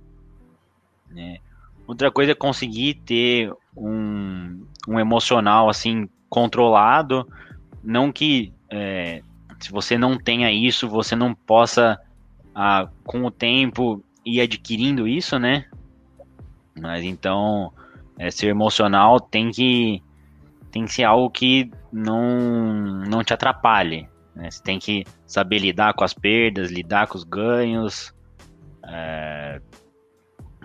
Né? 1.11 1.39
Outra 1.85 2.13
coisa 2.13 2.31
é 2.31 2.35
conseguir 2.35 2.95
ter 3.05 3.53
um, 3.77 4.65
um 4.87 5.01
emocional 5.01 5.69
assim 5.69 6.09
controlado, 6.29 7.29
não 7.83 8.13
que 8.13 8.53
é, 8.71 9.21
se 9.59 9.73
você 9.73 9.99
não 9.99 10.17
tenha 10.17 10.53
isso, 10.53 10.89
você 10.89 11.17
não 11.17 11.35
possa 11.35 11.99
ah, 12.55 12.89
com 13.03 13.25
o 13.25 13.33
tempo 13.33 14.01
ir 14.25 14.41
adquirindo 14.41 15.09
isso, 15.09 15.41
né? 15.41 15.65
Mas 16.81 17.03
então 17.03 17.73
é, 18.17 18.31
ser 18.31 18.47
emocional 18.47 19.19
tem 19.19 19.51
que 19.51 20.01
tem 20.71 20.85
que 20.85 20.93
ser 20.93 21.03
algo 21.03 21.31
que 21.31 21.69
não 21.93 23.03
não 23.09 23.25
te 23.25 23.35
atrapalhe. 23.35 24.09
Né? 24.37 24.49
Você 24.53 24.63
tem 24.63 24.79
que 24.79 25.05
saber 25.27 25.59
lidar 25.59 25.95
com 25.95 26.05
as 26.05 26.15
perdas, 26.15 26.71
lidar 26.71 27.09
com 27.09 27.19
os 27.19 27.25
ganhos, 27.25 28.15
é, 28.89 29.61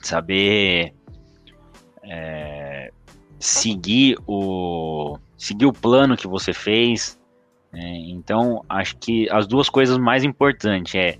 saber 0.01 0.93
é, 2.03 2.91
seguir 3.39 4.17
o 4.27 5.17
seguir 5.37 5.65
o 5.65 5.73
plano 5.73 6.15
que 6.15 6.27
você 6.27 6.53
fez. 6.53 7.19
Né? 7.71 7.97
então, 8.09 8.63
acho 8.67 8.97
que 8.97 9.29
as 9.29 9.47
duas 9.47 9.69
coisas 9.69 9.97
mais 9.97 10.23
importantes 10.23 10.93
é 10.95 11.17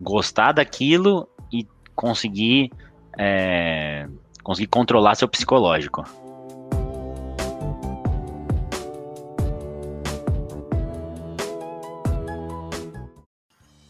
gostar 0.00 0.52
daquilo 0.52 1.28
e 1.52 1.66
conseguir 1.94 2.70
é, 3.18 4.08
conseguir 4.42 4.68
controlar 4.68 5.14
seu 5.14 5.28
psicológico. 5.28 6.04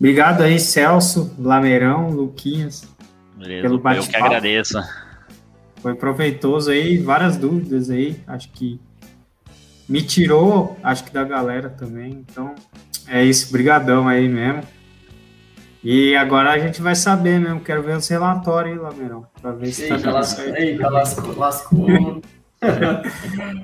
Obrigado 0.03 0.43
aí, 0.43 0.59
Celso, 0.59 1.33
Lameirão, 1.39 2.11
Luquinhas. 2.11 2.83
Beleza, 3.37 3.63
pelo 3.63 3.77
eu 3.77 4.03
que 4.03 4.17
agradeço. 4.17 4.77
Foi 5.77 5.95
proveitoso 5.95 6.73
aí, 6.73 6.99
várias 6.99 7.37
dúvidas 7.37 7.89
aí, 7.89 8.21
acho 8.27 8.51
que 8.51 8.81
me 9.89 10.03
tirou, 10.03 10.77
acho 10.83 11.05
que 11.05 11.13
da 11.13 11.23
galera 11.23 11.71
também. 11.71 12.25
Então, 12.29 12.53
é 13.07 13.25
isso, 13.25 13.53
brigadão 13.53 14.09
aí 14.09 14.29
mesmo. 14.29 14.65
E 15.85 16.17
agora 16.17 16.51
a 16.51 16.59
gente 16.59 16.83
vai 16.83 16.97
saber 16.97 17.39
mesmo, 17.39 17.61
quero 17.61 17.85
ver 17.85 17.97
os 17.97 18.09
relatórios 18.09 18.77
aí, 18.77 18.83
Lameirão, 18.83 19.25
para 19.41 19.53
ver 19.53 19.71
se 19.71 19.87
tá 19.87 19.95
Eita, 19.95 20.09
tá 20.09 20.13
lascou, 20.15 20.57
Eita, 20.57 20.89
lascou, 20.91 21.39
lascou. 21.39 22.23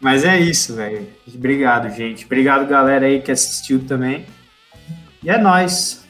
Mas 0.00 0.24
é 0.24 0.40
isso, 0.40 0.74
velho. 0.74 1.06
Obrigado, 1.34 1.94
gente. 1.94 2.24
Obrigado, 2.24 2.66
galera 2.66 3.04
aí 3.04 3.20
que 3.20 3.30
assistiu 3.30 3.84
também. 3.84 4.24
E 5.24 5.30
é 5.30 5.38
nóis. 5.38 6.04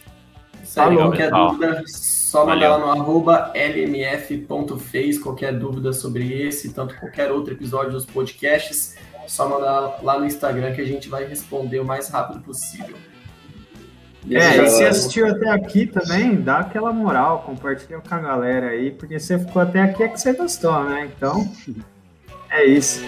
Falou. 0.64 1.04
Qualquer 1.04 1.30
dúvida, 1.30 1.82
só 1.86 2.44
mandar 2.44 2.76
lá 2.76 2.78
no 2.78 2.90
arroba 2.90 3.52
lmf.fez 3.54 5.20
qualquer 5.20 5.56
dúvida 5.56 5.92
sobre 5.92 6.42
esse, 6.42 6.72
tanto 6.72 6.98
qualquer 6.98 7.30
outro 7.30 7.54
episódio 7.54 7.92
dos 7.92 8.04
podcasts, 8.04 8.96
só 9.28 9.48
mandar 9.48 10.00
lá 10.02 10.18
no 10.18 10.26
Instagram 10.26 10.74
que 10.74 10.80
a 10.80 10.84
gente 10.84 11.08
vai 11.08 11.24
responder 11.24 11.78
o 11.78 11.84
mais 11.84 12.08
rápido 12.08 12.40
possível. 12.40 12.96
É, 14.28 14.64
e 14.64 14.68
se 14.68 14.84
assistiu 14.84 15.28
até 15.28 15.50
aqui 15.50 15.86
também, 15.86 16.34
dá 16.34 16.60
aquela 16.60 16.92
moral, 16.92 17.42
compartilha 17.46 18.00
com 18.00 18.14
a 18.14 18.18
galera 18.18 18.68
aí, 18.68 18.90
porque 18.90 19.20
você 19.20 19.38
ficou 19.38 19.60
até 19.62 19.82
aqui 19.82 20.02
é 20.02 20.08
que 20.08 20.18
você 20.18 20.32
gostou, 20.32 20.82
né? 20.82 21.10
Então, 21.14 21.48
é 22.50 22.64
isso. 22.64 23.02